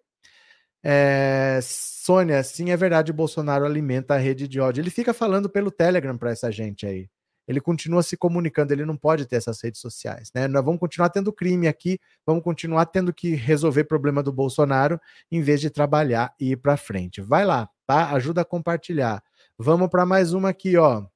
É, 0.83 1.59
Sônia, 1.61 2.41
sim, 2.41 2.71
é 2.71 2.77
verdade, 2.77 3.13
Bolsonaro 3.13 3.63
alimenta 3.63 4.15
a 4.15 4.17
rede 4.17 4.47
de 4.47 4.59
ódio. 4.59 4.81
Ele 4.81 4.89
fica 4.89 5.13
falando 5.13 5.47
pelo 5.51 5.69
Telegram 5.69 6.17
para 6.17 6.31
essa 6.31 6.51
gente 6.51 6.87
aí. 6.87 7.07
Ele 7.49 7.59
continua 7.59 8.03
se 8.03 8.15
comunicando, 8.15 8.71
ele 8.71 8.85
não 8.85 8.95
pode 8.95 9.25
ter 9.25 9.37
essas 9.37 9.59
redes 9.59 9.81
sociais, 9.81 10.31
né? 10.35 10.47
Nós 10.47 10.63
vamos 10.63 10.79
continuar 10.79 11.09
tendo 11.09 11.33
crime 11.33 11.67
aqui, 11.67 11.99
vamos 12.23 12.43
continuar 12.43 12.85
tendo 12.85 13.11
que 13.11 13.33
resolver 13.33 13.85
problema 13.85 14.21
do 14.21 14.31
Bolsonaro 14.31 15.01
em 15.31 15.41
vez 15.41 15.59
de 15.59 15.71
trabalhar 15.71 16.31
e 16.39 16.51
ir 16.51 16.57
para 16.57 16.77
frente. 16.77 17.21
Vai 17.21 17.43
lá, 17.43 17.67
tá? 17.87 18.11
Ajuda 18.11 18.41
a 18.41 18.45
compartilhar. 18.45 19.23
Vamos 19.57 19.89
para 19.89 20.05
mais 20.05 20.31
uma 20.31 20.49
aqui, 20.49 20.77
ó. 20.77 21.07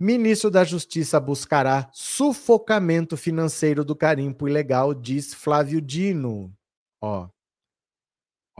Ministro 0.00 0.50
da 0.50 0.64
Justiça 0.64 1.20
buscará 1.20 1.90
sufocamento 1.92 3.18
financeiro 3.18 3.84
do 3.84 3.94
carimpo 3.94 4.48
ilegal, 4.48 4.94
diz 4.94 5.34
Flávio 5.34 5.78
Dino. 5.78 6.50
Ó, 7.02 7.28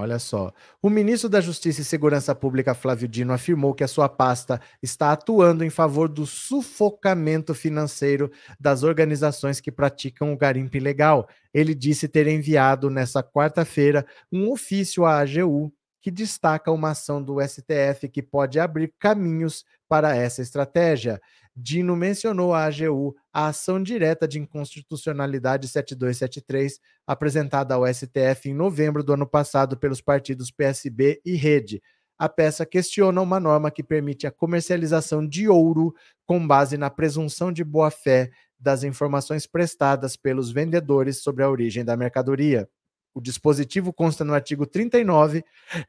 Olha 0.01 0.20
só. 0.20 0.53
O 0.80 0.88
ministro 0.88 1.28
da 1.28 1.40
Justiça 1.40 1.80
e 1.80 1.84
Segurança 1.84 2.32
Pública, 2.32 2.72
Flávio 2.72 3.09
Dino, 3.09 3.32
afirmou 3.32 3.74
que 3.74 3.82
a 3.82 3.88
sua 3.88 4.09
pasta 4.09 4.61
está 4.80 5.11
atuando 5.11 5.64
em 5.64 5.70
favor 5.70 6.09
do 6.09 6.24
sufocamento 6.24 7.53
financeiro 7.53 8.30
das 8.61 8.84
organizações 8.84 9.61
que 9.61 9.72
praticam 9.72 10.32
o 10.32 10.36
garimpo 10.36 10.76
ilegal. 10.76 11.28
Ele 11.53 11.74
disse 11.74 12.07
ter 12.07 12.28
enviado 12.28 12.88
nessa 12.88 13.24
quarta-feira 13.24 14.07
um 14.30 14.49
ofício 14.53 15.05
à 15.05 15.18
AGU 15.18 15.72
que 16.01 16.12
destaca 16.12 16.70
uma 16.70 16.90
ação 16.90 17.20
do 17.20 17.42
STF 17.42 18.09
que 18.09 18.22
pode 18.22 18.61
abrir 18.61 18.94
caminhos 19.01 19.64
para 19.88 20.14
essa 20.14 20.40
estratégia. 20.40 21.20
Dino 21.61 21.96
mencionou 21.96 22.54
à 22.54 22.66
AGU 22.66 23.16
a 23.32 23.48
ação 23.48 23.82
direta 23.82 24.28
de 24.28 24.38
inconstitucionalidade 24.38 25.66
7273, 25.66 26.78
apresentada 27.04 27.74
ao 27.74 27.84
STF 27.84 28.48
em 28.48 28.54
novembro 28.54 29.02
do 29.02 29.12
ano 29.12 29.26
passado 29.26 29.76
pelos 29.76 30.00
partidos 30.00 30.52
PSB 30.52 31.20
e 31.24 31.34
Rede. 31.34 31.82
A 32.16 32.28
peça 32.28 32.64
questiona 32.64 33.20
uma 33.20 33.40
norma 33.40 33.72
que 33.72 33.82
permite 33.82 34.24
a 34.24 34.30
comercialização 34.30 35.26
de 35.26 35.48
ouro 35.48 35.92
com 36.24 36.46
base 36.46 36.78
na 36.78 36.90
presunção 36.90 37.50
de 37.52 37.64
boa-fé 37.64 38.30
das 38.56 38.84
informações 38.84 39.44
prestadas 39.44 40.16
pelos 40.16 40.52
vendedores 40.52 41.18
sobre 41.24 41.42
a 41.42 41.50
origem 41.50 41.84
da 41.84 41.96
mercadoria. 41.96 42.68
O 43.12 43.20
dispositivo 43.20 43.92
consta 43.92 44.24
no 44.24 44.32
artigo 44.32 44.64
39 44.64 45.44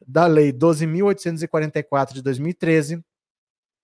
da 0.08 0.26
Lei 0.26 0.52
12.844 0.52 2.14
de 2.14 2.24
2013, 2.24 3.04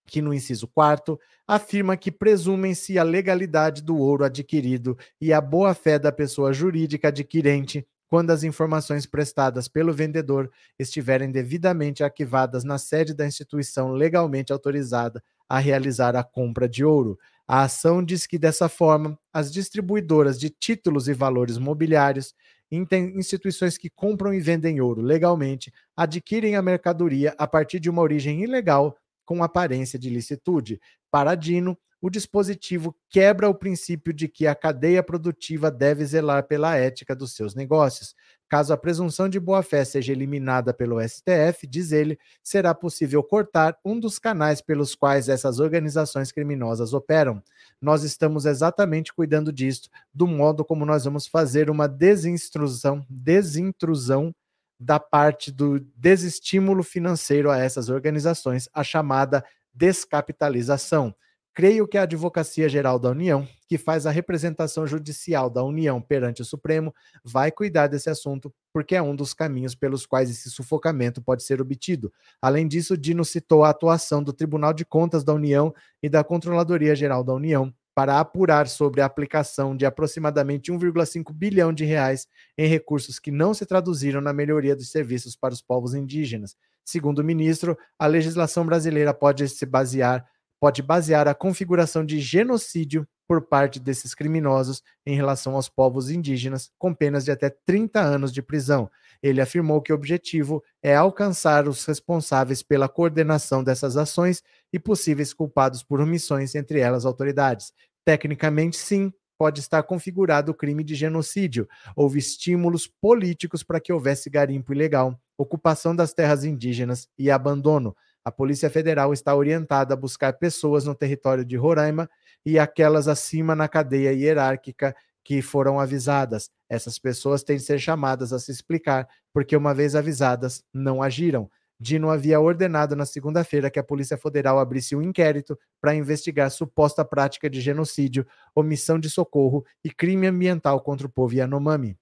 que 0.06 0.22
no 0.22 0.34
inciso 0.34 0.68
4 0.68 1.20
afirma 1.48 1.98
que 1.98 2.12
presumem-se 2.12 2.98
a 2.98 3.04
legalidade 3.04 3.82
do 3.82 3.98
ouro 3.98 4.24
adquirido 4.24 4.98
e 5.20 5.32
a 5.32 5.40
boa-fé 5.40 6.00
da 6.00 6.12
pessoa 6.12 6.54
jurídica 6.54 7.10
adquirente 7.10 7.86
quando 8.08 8.32
as 8.32 8.44
informações 8.44 9.06
prestadas 9.06 9.68
pelo 9.68 9.92
vendedor 9.92 10.50
estiverem 10.80 11.32
devidamente 11.32 12.04
arquivadas 12.04 12.64
na 12.64 12.78
sede 12.78 13.14
da 13.14 13.26
instituição 13.26 13.92
legalmente 13.92 14.54
autorizada 14.54 15.22
a 15.50 15.60
realizar 15.60 16.16
a 16.16 16.24
compra 16.24 16.68
de 16.68 16.84
ouro. 16.84 17.18
A 17.48 17.64
ação 17.64 18.04
diz 18.04 18.26
que, 18.26 18.40
dessa 18.40 18.68
forma, 18.68 19.18
as 19.34 19.52
distribuidoras 19.52 20.40
de 20.40 20.50
títulos 20.50 21.08
e 21.08 21.14
valores 21.14 21.58
mobiliários, 21.58 22.34
instituições 22.72 23.78
que 23.78 23.90
compram 23.90 24.34
e 24.34 24.40
vendem 24.40 24.82
ouro 24.82 25.02
legalmente, 25.02 25.72
adquirem 25.96 26.56
a 26.56 26.62
mercadoria 26.62 27.36
a 27.38 27.46
partir 27.46 27.80
de 27.80 27.90
uma 27.90 28.02
origem 28.02 28.44
ilegal 28.44 28.98
com 29.26 29.44
aparência 29.44 29.98
de 29.98 30.10
licitude. 30.10 30.80
Para 31.12 31.36
Dino, 31.36 31.78
o 32.02 32.10
dispositivo 32.10 32.96
quebra 33.10 33.50
o 33.50 33.56
princípio 33.56 34.14
de 34.14 34.28
que 34.28 34.46
a 34.46 34.54
cadeia 34.54 35.02
produtiva 35.02 35.72
deve 35.72 36.06
zelar 36.06 36.44
pela 36.44 36.76
ética 36.76 37.16
dos 37.16 37.34
seus 37.34 37.56
negócios. 37.56 38.14
Caso 38.48 38.72
a 38.72 38.78
presunção 38.78 39.28
de 39.28 39.40
boa-fé 39.40 39.84
seja 39.84 40.12
eliminada 40.12 40.72
pelo 40.72 41.02
STF, 41.02 41.66
diz 41.68 41.92
ele, 41.92 42.20
será 42.44 42.76
possível 42.76 43.24
cortar 43.24 43.76
um 43.84 44.00
dos 44.00 44.20
canais 44.20 44.62
pelos 44.62 44.94
quais 44.94 45.28
essas 45.28 45.60
organizações 45.60 46.32
criminosas 46.32 46.94
operam. 46.94 47.42
Nós 47.82 48.04
estamos 48.04 48.46
exatamente 48.46 49.12
cuidando 49.12 49.52
disto, 49.52 49.90
do 50.14 50.28
modo 50.28 50.64
como 50.64 50.86
nós 50.86 51.06
vamos 51.06 51.26
fazer 51.26 51.72
uma 51.72 51.88
desinstrusão, 51.88 53.04
desintrusão 53.10 54.32
da 54.80 55.00
parte 55.00 55.52
do 55.52 55.80
desestímulo 55.96 56.84
financeiro 56.84 57.50
a 57.50 57.58
essas 57.58 57.90
organizações, 57.90 58.68
a 58.74 58.84
chamada 58.84 59.44
descapitalização. 59.74 61.14
Creio 61.54 61.88
que 61.88 61.98
a 61.98 62.02
Advocacia 62.02 62.68
Geral 62.68 63.00
da 63.00 63.10
União, 63.10 63.48
que 63.66 63.78
faz 63.78 64.06
a 64.06 64.12
representação 64.12 64.86
judicial 64.86 65.50
da 65.50 65.64
União 65.64 66.02
perante 66.02 66.42
o 66.42 66.46
Supremo, 66.46 66.94
vai 67.24 67.50
cuidar 67.50 67.88
desse 67.88 68.10
assunto, 68.10 68.54
porque 68.74 68.94
é 68.94 69.02
um 69.02 69.16
dos 69.16 69.34
caminhos 69.34 69.74
pelos 69.74 70.06
quais 70.06 70.30
esse 70.30 70.50
sufocamento 70.50 71.22
pode 71.22 71.44
ser 71.44 71.62
obtido. 71.62 72.12
Além 72.42 72.68
disso, 72.68 72.98
Dino 72.98 73.24
citou 73.24 73.64
a 73.64 73.70
atuação 73.70 74.22
do 74.22 74.34
Tribunal 74.34 74.74
de 74.74 74.84
Contas 74.84 75.24
da 75.24 75.34
União 75.34 75.74
e 76.04 76.10
da 76.10 76.26
Controladoria 76.26 76.94
Geral 76.94 77.24
da 77.24 77.34
União 77.34 77.74
para 77.96 78.20
apurar 78.20 78.68
sobre 78.68 79.00
a 79.00 79.06
aplicação 79.06 79.76
de 79.76 79.86
aproximadamente 79.86 80.72
1,5 80.72 81.34
bilhão 81.34 81.72
de 81.72 81.86
reais 81.86 82.28
em 82.58 82.68
recursos 82.68 83.18
que 83.18 83.32
não 83.32 83.54
se 83.54 83.66
traduziram 83.66 84.20
na 84.20 84.34
melhoria 84.34 84.76
dos 84.76 84.92
serviços 84.92 85.36
para 85.36 85.54
os 85.54 85.62
povos 85.62 85.96
indígenas. 85.96 86.58
Segundo 86.84 87.20
o 87.20 87.24
ministro, 87.24 87.78
a 87.98 88.06
legislação 88.06 88.66
brasileira 88.66 89.14
pode 89.14 89.48
se 89.48 89.66
basear 89.66 90.24
pode 90.60 90.82
basear 90.82 91.28
a 91.28 91.36
configuração 91.36 92.06
de 92.06 92.20
genocídio 92.20 93.08
por 93.28 93.42
parte 93.42 93.80
desses 93.80 94.14
criminosos 94.14 94.82
em 95.06 95.16
relação 95.16 95.56
aos 95.56 95.68
povos 95.68 96.10
indígenas, 96.10 96.72
com 96.78 96.94
penas 96.94 97.26
de 97.26 97.32
até 97.32 97.50
30 97.50 98.00
anos 98.00 98.32
de 98.32 98.42
prisão. 98.42 98.90
Ele 99.26 99.42
afirmou 99.42 99.82
que 99.82 99.92
o 99.92 99.96
objetivo 99.96 100.64
é 100.84 100.96
alcançar 100.96 101.68
os 101.68 101.84
responsáveis 101.84 102.62
pela 102.62 102.88
coordenação 102.88 103.64
dessas 103.64 103.98
ações 103.98 104.44
e 104.72 104.78
possíveis 104.78 105.34
culpados 105.34 105.82
por 105.82 106.00
omissões, 106.00 106.54
entre 106.54 106.80
elas 106.80 107.08
autoridades. 107.08 107.74
Tecnicamente, 108.06 108.78
sim, 108.78 109.12
pode 109.36 109.62
estar 109.62 109.82
configurado 109.82 110.52
o 110.52 110.54
crime 110.54 110.84
de 110.84 110.94
genocídio. 110.94 111.68
Houve 111.96 112.20
estímulos 112.20 112.86
políticos 112.86 113.64
para 113.64 113.80
que 113.80 113.92
houvesse 113.92 114.30
garimpo 114.30 114.72
ilegal, 114.72 115.20
ocupação 115.36 115.96
das 115.96 116.14
terras 116.14 116.44
indígenas 116.44 117.08
e 117.18 117.32
abandono. 117.32 117.98
A 118.24 118.32
Polícia 118.32 118.70
Federal 118.70 119.12
está 119.12 119.34
orientada 119.34 119.96
a 119.96 119.98
buscar 119.98 120.34
pessoas 120.34 120.86
no 120.86 120.94
território 120.94 121.44
de 121.44 121.58
Roraima 121.58 122.08
e 122.46 122.60
aquelas 122.60 123.08
acima 123.08 123.56
na 123.56 123.68
cadeia 123.68 124.14
hierárquica 124.14 124.96
que 125.26 125.42
foram 125.42 125.80
avisadas. 125.80 126.52
Essas 126.70 127.00
pessoas 127.00 127.44
têm 127.44 127.58
de 127.58 127.64
ser 127.64 127.80
chamadas 127.80 128.32
a 128.32 128.38
se 128.40 128.52
explicar, 128.52 129.10
porque, 129.34 129.58
uma 129.58 129.74
vez 129.74 129.96
avisadas, 129.96 130.64
não 130.72 131.02
agiram. 131.02 131.50
Dino 131.78 132.10
havia 132.10 132.40
ordenado 132.40 132.96
na 132.96 133.06
segunda-feira 133.06 133.70
que 133.70 133.80
a 133.80 133.84
Polícia 133.84 134.18
Federal 134.18 134.60
abrisse 134.60 134.96
um 134.96 135.02
inquérito 135.02 135.60
para 135.82 135.96
investigar 135.96 136.50
suposta 136.52 137.04
prática 137.04 137.50
de 137.50 137.60
genocídio, 137.60 138.26
omissão 138.56 138.98
de 139.00 139.10
socorro 139.10 139.66
e 139.84 139.90
crime 139.90 140.28
ambiental 140.28 140.80
contra 140.80 141.08
o 141.08 141.10
povo 141.12 141.34
Yanomami. 141.34 141.98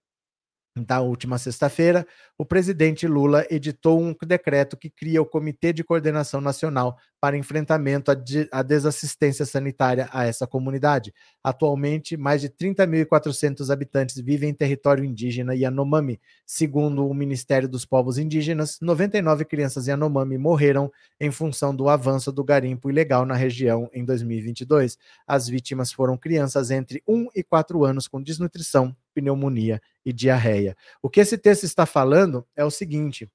Da 0.75 1.01
última 1.01 1.37
sexta-feira, 1.37 2.05
o 2.37 2.45
presidente 2.45 3.07
Lula 3.07 3.45
editou 3.49 4.01
um 4.01 4.15
decreto 4.25 4.75
que 4.75 4.89
cria 4.89 5.21
o 5.21 5.25
Comitê 5.25 5.71
de 5.71 5.83
Coordenação 5.83 6.41
Nacional 6.41 6.97
para 7.23 7.37
enfrentamento 7.37 8.11
à, 8.11 8.15
de, 8.15 8.49
à 8.51 8.61
desassistência 8.61 9.45
sanitária 9.45 10.09
a 10.11 10.25
essa 10.25 10.45
comunidade. 10.45 11.13
Atualmente, 11.41 12.17
mais 12.17 12.41
de 12.41 12.49
30.400 12.49 13.71
habitantes 13.71 14.19
vivem 14.19 14.49
em 14.49 14.53
território 14.53 15.05
indígena 15.05 15.55
Yanomami. 15.55 16.19
Segundo 16.45 17.07
o 17.07 17.13
Ministério 17.13 17.69
dos 17.69 17.85
Povos 17.85 18.17
Indígenas, 18.17 18.77
99 18.81 19.45
crianças 19.45 19.87
Yanomami 19.87 20.37
morreram 20.37 20.91
em 21.17 21.31
função 21.31 21.73
do 21.73 21.87
avanço 21.87 22.29
do 22.29 22.43
garimpo 22.43 22.89
ilegal 22.89 23.25
na 23.25 23.35
região 23.35 23.89
em 23.93 24.03
2022. 24.03 24.97
As 25.25 25.47
vítimas 25.47 25.93
foram 25.93 26.17
crianças 26.17 26.71
entre 26.71 27.01
1 27.07 27.27
e 27.33 27.41
4 27.41 27.85
anos 27.85 28.05
com 28.05 28.21
desnutrição, 28.21 28.93
pneumonia 29.15 29.81
e 30.05 30.11
diarreia. 30.11 30.75
O 31.01 31.09
que 31.09 31.21
esse 31.21 31.37
texto 31.37 31.63
está 31.63 31.85
falando 31.85 32.45
é 32.53 32.65
o 32.65 32.69
seguinte: 32.69 33.31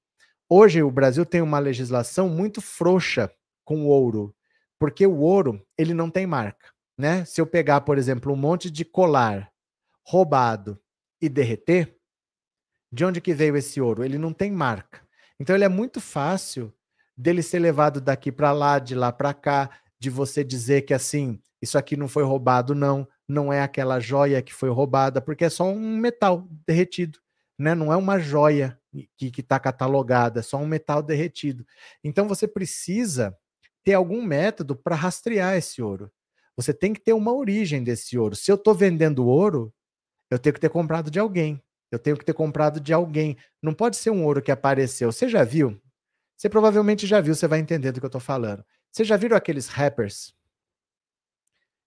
hoje 0.47 0.82
o 0.82 0.91
Brasil 0.91 1.24
tem 1.24 1.41
uma 1.41 1.59
legislação 1.59 2.28
muito 2.28 2.61
frouxa 2.61 3.30
com 3.68 3.84
ouro, 3.84 4.34
porque 4.78 5.06
o 5.06 5.18
ouro 5.18 5.62
ele 5.76 5.92
não 5.92 6.08
tem 6.08 6.26
marca, 6.26 6.72
né? 6.96 7.22
Se 7.26 7.38
eu 7.38 7.46
pegar, 7.46 7.82
por 7.82 7.98
exemplo, 7.98 8.32
um 8.32 8.36
monte 8.36 8.70
de 8.70 8.82
colar 8.82 9.52
roubado 10.02 10.80
e 11.20 11.28
derreter, 11.28 11.94
de 12.90 13.04
onde 13.04 13.20
que 13.20 13.34
veio 13.34 13.58
esse 13.58 13.78
ouro? 13.78 14.02
Ele 14.02 14.16
não 14.16 14.32
tem 14.32 14.50
marca. 14.50 15.06
Então 15.38 15.54
ele 15.54 15.66
é 15.66 15.68
muito 15.68 16.00
fácil 16.00 16.72
dele 17.14 17.42
ser 17.42 17.58
levado 17.58 18.00
daqui 18.00 18.32
para 18.32 18.52
lá, 18.52 18.78
de 18.78 18.94
lá 18.94 19.12
para 19.12 19.34
cá, 19.34 19.68
de 20.00 20.08
você 20.08 20.42
dizer 20.42 20.86
que 20.86 20.94
assim, 20.94 21.38
isso 21.60 21.76
aqui 21.76 21.94
não 21.94 22.08
foi 22.08 22.22
roubado, 22.22 22.74
não, 22.74 23.06
não 23.28 23.52
é 23.52 23.60
aquela 23.60 24.00
joia 24.00 24.40
que 24.40 24.54
foi 24.54 24.70
roubada, 24.70 25.20
porque 25.20 25.44
é 25.44 25.50
só 25.50 25.64
um 25.64 25.98
metal 25.98 26.48
derretido, 26.66 27.18
né? 27.58 27.74
Não 27.74 27.92
é 27.92 27.96
uma 27.96 28.18
joia 28.18 28.80
que 29.14 29.30
está 29.38 29.60
catalogada, 29.60 30.40
é 30.40 30.42
só 30.42 30.56
um 30.56 30.66
metal 30.66 31.02
derretido. 31.02 31.66
Então 32.02 32.26
você 32.26 32.48
precisa 32.48 33.36
ter 33.85 33.95
algum 33.95 34.22
método 34.22 34.76
para 34.76 34.97
rastrear 34.97 35.57
esse 35.57 35.81
ouro. 35.81 36.11
Você 36.57 36.74
tem 36.74 36.93
que 36.93 37.01
ter 37.01 37.12
uma 37.12 37.33
origem 37.33 37.85
desse 37.85 38.18
ouro. 38.18 38.35
Se 38.35 38.51
eu 38.51 38.57
estou 38.57 38.74
vendendo 38.74 39.26
ouro, 39.26 39.72
eu 40.31 40.39
tenho 40.39 40.53
que 40.53 40.61
ter 40.61 40.70
comprado 40.70 41.11
de 41.11 41.18
alguém. 41.18 41.62
Eu 41.91 41.99
tenho 41.99 42.16
que 42.16 42.24
ter 42.24 42.35
comprado 42.35 42.81
de 42.81 42.93
alguém. 42.93 43.37
Não 43.62 43.72
pode 43.72 43.97
ser 43.97 44.11
um 44.11 44.24
ouro 44.24 44.43
que 44.43 44.51
apareceu. 44.51 45.11
Você 45.11 45.29
já 45.29 45.45
viu? 45.45 45.81
Você 46.37 46.49
provavelmente 46.49 47.07
já 47.07 47.20
viu, 47.20 47.35
você 47.35 47.49
vai 47.49 47.59
entender 47.59 47.93
do 47.93 48.01
que 48.01 48.07
eu 48.07 48.09
estou 48.09 48.20
falando. 48.20 48.64
Você 48.91 49.05
já 49.05 49.16
viram 49.16 49.37
aqueles 49.37 49.68
rappers 49.68 50.35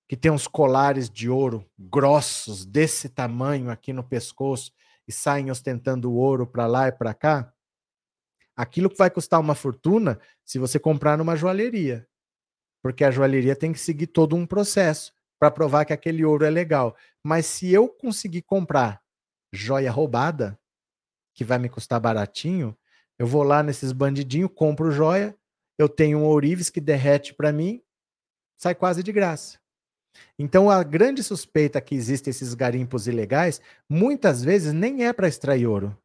que 0.07 0.17
tem 0.17 0.29
uns 0.29 0.45
colares 0.45 1.09
de 1.09 1.29
ouro 1.29 1.65
grossos 1.79 2.65
desse 2.65 3.07
tamanho 3.07 3.69
aqui 3.69 3.93
no 3.93 4.03
pescoço 4.03 4.73
e 5.07 5.11
saem 5.11 5.49
ostentando 5.49 6.11
ouro 6.13 6.45
para 6.45 6.67
lá 6.67 6.89
e 6.89 6.91
para 6.91 7.13
cá? 7.13 7.53
Aquilo 8.55 8.89
que 8.89 8.97
vai 8.97 9.09
custar 9.09 9.39
uma 9.39 9.55
fortuna 9.55 10.19
se 10.43 10.59
você 10.59 10.79
comprar 10.79 11.17
numa 11.17 11.35
joalheria. 11.35 12.07
Porque 12.83 13.03
a 13.03 13.11
joalheria 13.11 13.55
tem 13.55 13.71
que 13.71 13.79
seguir 13.79 14.07
todo 14.07 14.35
um 14.35 14.45
processo 14.45 15.13
para 15.39 15.51
provar 15.51 15.85
que 15.85 15.93
aquele 15.93 16.23
ouro 16.23 16.45
é 16.45 16.49
legal. 16.49 16.95
Mas 17.23 17.45
se 17.45 17.71
eu 17.71 17.87
conseguir 17.87 18.41
comprar 18.43 19.01
joia 19.53 19.91
roubada, 19.91 20.59
que 21.33 21.43
vai 21.43 21.57
me 21.57 21.69
custar 21.69 21.99
baratinho, 21.99 22.77
eu 23.17 23.25
vou 23.25 23.43
lá 23.43 23.63
nesses 23.63 23.91
bandidinhos, 23.91 24.51
compro 24.53 24.91
joia, 24.91 25.35
eu 25.77 25.87
tenho 25.89 26.19
um 26.19 26.25
ourives 26.25 26.69
que 26.69 26.81
derrete 26.81 27.33
para 27.33 27.51
mim, 27.51 27.81
sai 28.57 28.75
quase 28.75 29.01
de 29.01 29.11
graça. 29.11 29.59
Então 30.37 30.69
a 30.69 30.83
grande 30.83 31.23
suspeita 31.23 31.81
que 31.81 31.95
existem 31.95 32.31
esses 32.31 32.53
garimpos 32.53 33.07
ilegais, 33.07 33.61
muitas 33.89 34.43
vezes 34.43 34.73
nem 34.73 35.05
é 35.05 35.13
para 35.13 35.27
extrair 35.27 35.65
ouro. 35.65 35.97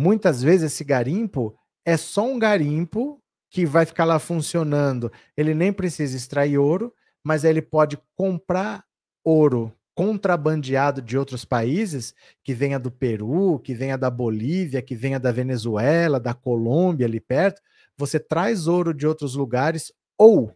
Muitas 0.00 0.40
vezes 0.44 0.72
esse 0.72 0.84
garimpo 0.84 1.58
é 1.84 1.96
só 1.96 2.24
um 2.24 2.38
garimpo 2.38 3.20
que 3.50 3.66
vai 3.66 3.84
ficar 3.84 4.04
lá 4.04 4.20
funcionando. 4.20 5.10
Ele 5.36 5.54
nem 5.54 5.72
precisa 5.72 6.16
extrair 6.16 6.56
ouro, 6.56 6.94
mas 7.24 7.42
ele 7.42 7.60
pode 7.60 7.98
comprar 8.14 8.84
ouro 9.24 9.72
contrabandeado 9.96 11.02
de 11.02 11.18
outros 11.18 11.44
países, 11.44 12.14
que 12.44 12.54
venha 12.54 12.78
do 12.78 12.92
Peru, 12.92 13.58
que 13.58 13.74
venha 13.74 13.98
da 13.98 14.08
Bolívia, 14.08 14.80
que 14.80 14.94
venha 14.94 15.18
da 15.18 15.32
Venezuela, 15.32 16.20
da 16.20 16.32
Colômbia 16.32 17.04
ali 17.04 17.18
perto, 17.18 17.60
você 17.96 18.20
traz 18.20 18.68
ouro 18.68 18.94
de 18.94 19.04
outros 19.04 19.34
lugares 19.34 19.92
ou 20.16 20.54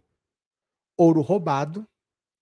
ouro 0.96 1.20
roubado 1.20 1.86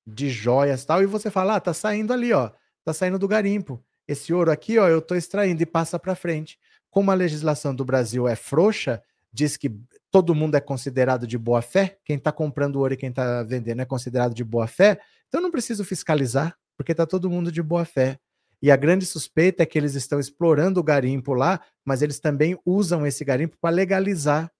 de 0.06 0.30
joias 0.30 0.84
tal 0.84 1.02
e 1.02 1.06
você 1.06 1.30
fala: 1.30 1.56
"Ah, 1.56 1.60
tá 1.60 1.74
saindo 1.74 2.12
ali, 2.12 2.32
ó, 2.32 2.50
tá 2.84 2.92
saindo 2.92 3.18
do 3.18 3.28
garimpo. 3.28 3.82
Esse 4.08 4.32
ouro 4.32 4.50
aqui, 4.50 4.78
ó, 4.78 4.88
eu 4.88 5.02
tô 5.02 5.14
extraindo 5.14 5.62
e 5.62 5.66
passa 5.66 5.98
para 5.98 6.14
frente". 6.16 6.58
Como 6.90 7.10
a 7.10 7.14
legislação 7.14 7.74
do 7.74 7.84
Brasil 7.84 8.26
é 8.26 8.34
frouxa, 8.34 9.02
diz 9.32 9.56
que 9.56 9.74
todo 10.10 10.34
mundo 10.34 10.56
é 10.56 10.60
considerado 10.60 11.26
de 11.26 11.38
boa 11.38 11.62
fé, 11.62 11.98
quem 12.04 12.16
está 12.16 12.32
comprando 12.32 12.76
ouro 12.76 12.94
e 12.94 12.96
quem 12.96 13.10
está 13.10 13.42
vendendo 13.42 13.80
é 13.80 13.84
considerado 13.84 14.34
de 14.34 14.42
boa 14.42 14.66
fé, 14.66 15.00
então 15.28 15.40
não 15.40 15.50
preciso 15.50 15.84
fiscalizar, 15.84 16.56
porque 16.76 16.92
está 16.92 17.06
todo 17.06 17.30
mundo 17.30 17.52
de 17.52 17.62
boa 17.62 17.84
fé. 17.84 18.18
E 18.62 18.70
a 18.70 18.76
grande 18.76 19.06
suspeita 19.06 19.62
é 19.62 19.66
que 19.66 19.78
eles 19.78 19.94
estão 19.94 20.20
explorando 20.20 20.80
o 20.80 20.82
garimpo 20.82 21.32
lá, 21.32 21.60
mas 21.84 22.02
eles 22.02 22.20
também 22.20 22.58
usam 22.64 23.06
esse 23.06 23.24
garimpo 23.24 23.56
para 23.58 23.74
legalizar 23.74 24.50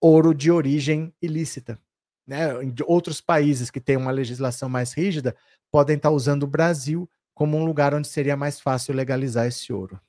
ouro 0.00 0.34
de 0.34 0.50
origem 0.50 1.14
ilícita. 1.22 1.78
Né? 2.26 2.48
Outros 2.86 3.20
países 3.20 3.70
que 3.70 3.80
têm 3.80 3.96
uma 3.96 4.10
legislação 4.10 4.68
mais 4.68 4.92
rígida 4.92 5.36
podem 5.70 5.96
estar 5.96 6.08
tá 6.08 6.14
usando 6.14 6.44
o 6.44 6.48
Brasil 6.48 7.08
como 7.34 7.56
um 7.56 7.64
lugar 7.64 7.94
onde 7.94 8.08
seria 8.08 8.36
mais 8.36 8.60
fácil 8.60 8.94
legalizar 8.94 9.46
esse 9.46 9.72
ouro. 9.72 10.00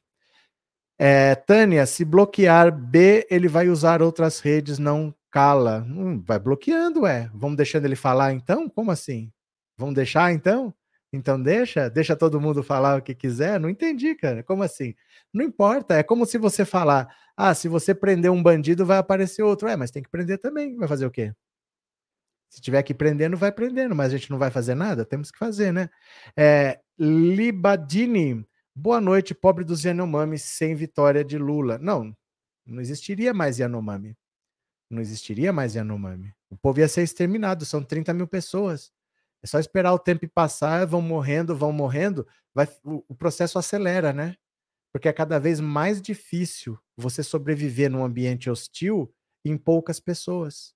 É, 0.97 1.35
Tânia, 1.35 1.85
se 1.85 2.05
bloquear 2.05 2.71
B, 2.71 3.27
ele 3.29 3.47
vai 3.47 3.67
usar 3.69 4.01
outras 4.01 4.39
redes, 4.39 4.79
não 4.79 5.13
cala. 5.29 5.85
Hum, 5.89 6.23
vai 6.25 6.39
bloqueando, 6.39 7.05
é. 7.05 7.29
Vamos 7.33 7.57
deixando 7.57 7.85
ele 7.85 7.95
falar 7.95 8.31
então? 8.33 8.69
Como 8.69 8.91
assim? 8.91 9.31
Vamos 9.77 9.95
deixar 9.95 10.31
então? 10.31 10.73
Então 11.11 11.41
deixa, 11.41 11.89
deixa 11.89 12.15
todo 12.15 12.41
mundo 12.41 12.63
falar 12.63 12.99
o 12.99 13.01
que 13.01 13.15
quiser. 13.15 13.59
Não 13.59 13.69
entendi, 13.69 14.15
cara. 14.15 14.43
Como 14.43 14.63
assim? 14.63 14.93
Não 15.33 15.43
importa. 15.43 15.95
É 15.95 16.03
como 16.03 16.25
se 16.25 16.37
você 16.37 16.65
falar: 16.65 17.07
ah, 17.35 17.53
se 17.53 17.67
você 17.67 17.93
prender 17.95 18.31
um 18.31 18.41
bandido, 18.43 18.85
vai 18.85 18.97
aparecer 18.97 19.43
outro. 19.43 19.67
É, 19.67 19.75
mas 19.75 19.91
tem 19.91 20.03
que 20.03 20.09
prender 20.09 20.39
também. 20.39 20.75
Vai 20.77 20.87
fazer 20.87 21.05
o 21.05 21.11
quê? 21.11 21.33
Se 22.49 22.61
tiver 22.61 22.83
que 22.83 22.93
prendendo, 22.93 23.35
vai 23.35 23.51
prendendo, 23.51 23.95
mas 23.95 24.13
a 24.13 24.17
gente 24.17 24.31
não 24.31 24.37
vai 24.37 24.49
fazer 24.49 24.75
nada? 24.75 25.03
Temos 25.05 25.31
que 25.31 25.37
fazer, 25.37 25.73
né? 25.73 25.89
É, 26.37 26.79
Libadini, 26.97 28.45
boa 28.75 28.99
noite, 28.99 29.33
pobre 29.33 29.63
dos 29.63 29.83
Yanomami 29.83 30.37
sem 30.37 30.75
vitória 30.75 31.23
de 31.23 31.37
Lula. 31.37 31.77
Não, 31.77 32.15
não 32.65 32.81
existiria 32.81 33.33
mais 33.33 33.57
Yanomami. 33.57 34.17
Não 34.89 35.01
existiria 35.01 35.53
mais 35.53 35.75
Yanomami. 35.75 36.33
O 36.49 36.57
povo 36.57 36.79
ia 36.79 36.87
ser 36.87 37.03
exterminado, 37.03 37.65
são 37.65 37.81
30 37.81 38.13
mil 38.13 38.27
pessoas. 38.27 38.91
É 39.41 39.47
só 39.47 39.59
esperar 39.59 39.93
o 39.93 39.99
tempo 39.99 40.27
passar, 40.27 40.85
vão 40.85 41.01
morrendo, 41.01 41.55
vão 41.55 41.71
morrendo, 41.71 42.27
vai, 42.53 42.67
o, 42.83 43.03
o 43.07 43.15
processo 43.15 43.57
acelera, 43.57 44.11
né? 44.11 44.35
Porque 44.91 45.07
é 45.07 45.13
cada 45.13 45.39
vez 45.39 45.59
mais 45.59 46.01
difícil 46.01 46.79
você 46.97 47.21
sobreviver 47.23 47.89
num 47.89 48.03
ambiente 48.03 48.49
hostil 48.49 49.13
em 49.43 49.57
poucas 49.57 49.99
pessoas. 49.99 50.73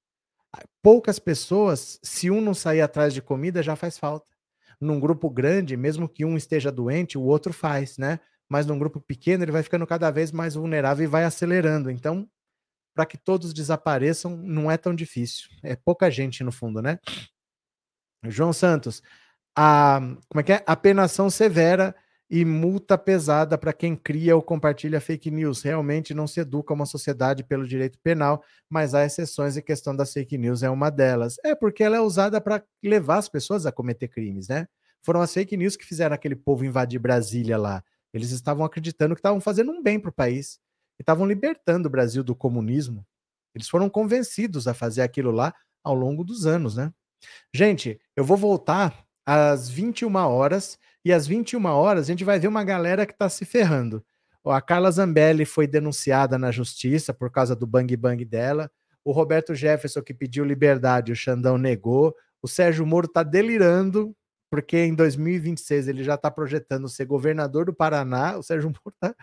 Poucas 0.82 1.20
pessoas, 1.20 2.00
se 2.04 2.30
um 2.30 2.42
não 2.42 2.54
sair 2.54 2.82
atrás 2.82 3.14
de 3.14 3.22
comida, 3.22 3.62
já 3.62 3.76
faz 3.76 3.98
falta. 3.98 4.39
Num 4.80 5.00
grupo 5.00 5.30
grande, 5.30 5.76
mesmo 5.76 6.08
que 6.08 6.24
um 6.24 6.38
esteja 6.38 6.72
doente, 6.72 7.18
o 7.18 7.24
outro 7.24 7.52
faz, 7.52 7.98
né? 7.98 8.20
Mas 8.48 8.66
num 8.66 8.80
grupo 8.80 9.00
pequeno, 9.00 9.44
ele 9.44 9.52
vai 9.52 9.62
ficando 9.62 9.86
cada 9.86 10.10
vez 10.10 10.32
mais 10.32 10.56
vulnerável 10.56 11.04
e 11.04 11.08
vai 11.08 11.24
acelerando. 11.24 11.92
Então, 11.92 12.28
para 12.96 13.06
que 13.06 13.18
todos 13.18 13.54
desapareçam, 13.54 14.36
não 14.38 14.70
é 14.70 14.78
tão 14.78 14.96
difícil. 14.96 15.50
É 15.64 15.76
pouca 15.76 16.10
gente 16.10 16.44
no 16.44 16.52
fundo, 16.52 16.82
né? 16.82 17.00
João 18.26 18.52
Santos, 18.52 19.02
a, 19.56 20.00
como 20.28 20.42
é 20.42 20.44
que 20.44 20.54
é? 20.54 20.64
A 20.66 20.76
penação 20.76 21.30
severa 21.30 21.96
e 22.30 22.46
multa 22.46 22.98
pesada 22.98 23.58
para 23.58 23.74
quem 23.74 23.96
cria 23.96 24.36
ou 24.36 24.42
compartilha 24.42 25.02
fake 25.02 25.32
news. 25.32 25.64
Realmente 25.64 26.14
não 26.14 26.28
se 26.28 26.40
educa 26.40 26.74
uma 26.74 26.86
sociedade 26.86 27.44
pelo 27.44 27.68
direito 27.68 27.98
penal, 28.04 28.44
mas 28.70 28.94
há 28.94 29.04
exceções 29.04 29.58
e 29.58 29.62
questão 29.62 29.96
das 29.96 30.14
fake 30.14 30.38
news 30.38 30.62
é 30.62 30.70
uma 30.70 30.92
delas. 30.92 31.38
É 31.44 31.56
porque 31.56 31.84
ela 31.84 31.98
é 31.98 32.02
usada 32.02 32.40
para 32.40 32.64
levar 32.84 33.18
as 33.18 33.28
pessoas 33.28 33.66
a 33.66 33.72
cometer 33.72 34.08
crimes, 34.08 34.48
né? 34.48 34.68
Foram 35.02 35.22
as 35.22 35.34
fake 35.34 35.58
news 35.58 35.76
que 35.76 35.86
fizeram 35.86 36.14
aquele 36.14 36.36
povo 36.36 36.64
invadir 36.66 37.00
Brasília 37.00 37.58
lá. 37.58 37.84
Eles 38.14 38.32
estavam 38.32 38.64
acreditando 38.64 39.16
que 39.16 39.20
estavam 39.20 39.42
fazendo 39.42 39.72
um 39.72 39.82
bem 39.82 40.00
para 40.00 40.10
o 40.10 40.14
país, 40.14 40.60
e 41.00 41.02
estavam 41.02 41.26
libertando 41.26 41.88
o 41.88 41.92
Brasil 41.92 42.24
do 42.24 42.36
comunismo. 42.36 43.06
Eles 43.56 43.70
foram 43.70 43.90
convencidos 43.90 44.68
a 44.68 44.74
fazer 44.74 45.02
aquilo 45.02 45.32
lá 45.32 45.54
ao 45.84 45.96
longo 45.96 46.24
dos 46.24 46.46
anos, 46.46 46.76
né? 46.76 46.92
Gente, 47.54 48.00
eu 48.16 48.24
vou 48.24 48.38
voltar 48.38 49.06
às 49.26 49.70
21 49.70 50.14
horas 50.16 50.78
e 51.04 51.14
às 51.14 51.28
21 51.28 51.66
horas 51.66 52.06
a 52.06 52.08
gente 52.08 52.24
vai 52.24 52.40
ver 52.40 52.48
uma 52.48 52.64
galera 52.64 53.06
que 53.06 53.14
está 53.14 53.30
se 53.30 53.46
ferrando. 53.46 54.04
A 54.46 54.62
Carla 54.62 54.90
Zambelli 54.90 55.46
foi 55.46 55.68
denunciada 55.68 56.38
na 56.38 56.52
justiça 56.52 57.14
por 57.14 57.30
causa 57.32 57.56
do 57.56 57.68
bang 57.68 57.96
bang 57.96 58.24
dela. 58.26 58.72
O 59.04 59.12
Roberto 59.12 59.54
Jefferson 59.54 60.02
que 60.02 60.14
pediu 60.14 60.44
liberdade, 60.44 61.12
o 61.12 61.16
Xandão 61.16 61.58
negou. 61.58 62.16
O 62.42 62.48
Sérgio 62.48 62.86
Moro 62.86 63.06
está 63.06 63.22
delirando 63.22 64.16
porque 64.50 64.78
em 64.78 64.96
2026 64.96 65.88
ele 65.88 66.04
já 66.04 66.16
está 66.16 66.32
projetando 66.32 66.90
ser 66.90 67.06
governador 67.06 67.66
do 67.66 67.74
Paraná. 67.74 68.38
O 68.38 68.44
Sérgio 68.44 68.70
Moro 68.74 68.96
está 68.96 69.16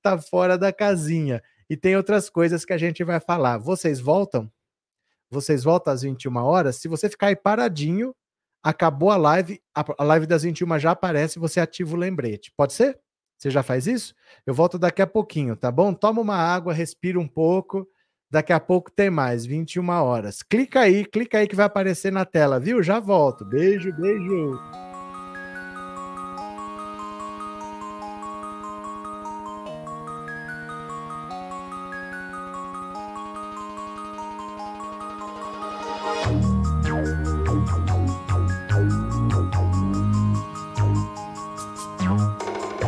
tá 0.00 0.18
fora 0.18 0.56
da 0.56 0.72
casinha. 0.72 1.42
E 1.68 1.76
tem 1.76 1.96
outras 1.96 2.30
coisas 2.30 2.64
que 2.64 2.72
a 2.72 2.78
gente 2.78 3.04
vai 3.04 3.20
falar. 3.20 3.58
Vocês 3.58 4.00
voltam? 4.00 4.50
vocês 5.30 5.62
voltam 5.62 5.92
às 5.92 6.02
21 6.02 6.36
horas. 6.36 6.76
Se 6.76 6.88
você 6.88 7.08
ficar 7.08 7.28
aí 7.28 7.36
paradinho, 7.36 8.14
acabou 8.62 9.10
a 9.10 9.16
live, 9.16 9.60
a 9.74 10.04
live 10.04 10.26
das 10.26 10.42
21 10.42 10.78
já 10.78 10.90
aparece, 10.90 11.38
você 11.38 11.60
ativa 11.60 11.94
o 11.94 11.98
lembrete. 11.98 12.52
Pode 12.56 12.72
ser? 12.72 12.98
Você 13.38 13.50
já 13.50 13.62
faz 13.62 13.86
isso? 13.86 14.14
Eu 14.46 14.52
volto 14.52 14.78
daqui 14.78 15.00
a 15.00 15.06
pouquinho, 15.06 15.56
tá 15.56 15.70
bom? 15.72 15.94
Toma 15.94 16.20
uma 16.20 16.36
água, 16.36 16.74
respira 16.74 17.18
um 17.18 17.26
pouco. 17.26 17.88
Daqui 18.30 18.52
a 18.52 18.60
pouco 18.60 18.92
tem 18.92 19.10
mais, 19.10 19.44
21 19.44 19.88
horas. 19.88 20.42
Clica 20.42 20.80
aí, 20.80 21.04
clica 21.04 21.38
aí 21.38 21.48
que 21.48 21.56
vai 21.56 21.66
aparecer 21.66 22.12
na 22.12 22.24
tela, 22.24 22.60
viu? 22.60 22.82
Já 22.82 23.00
volto. 23.00 23.44
Beijo, 23.44 23.92
beijo. 23.96 24.89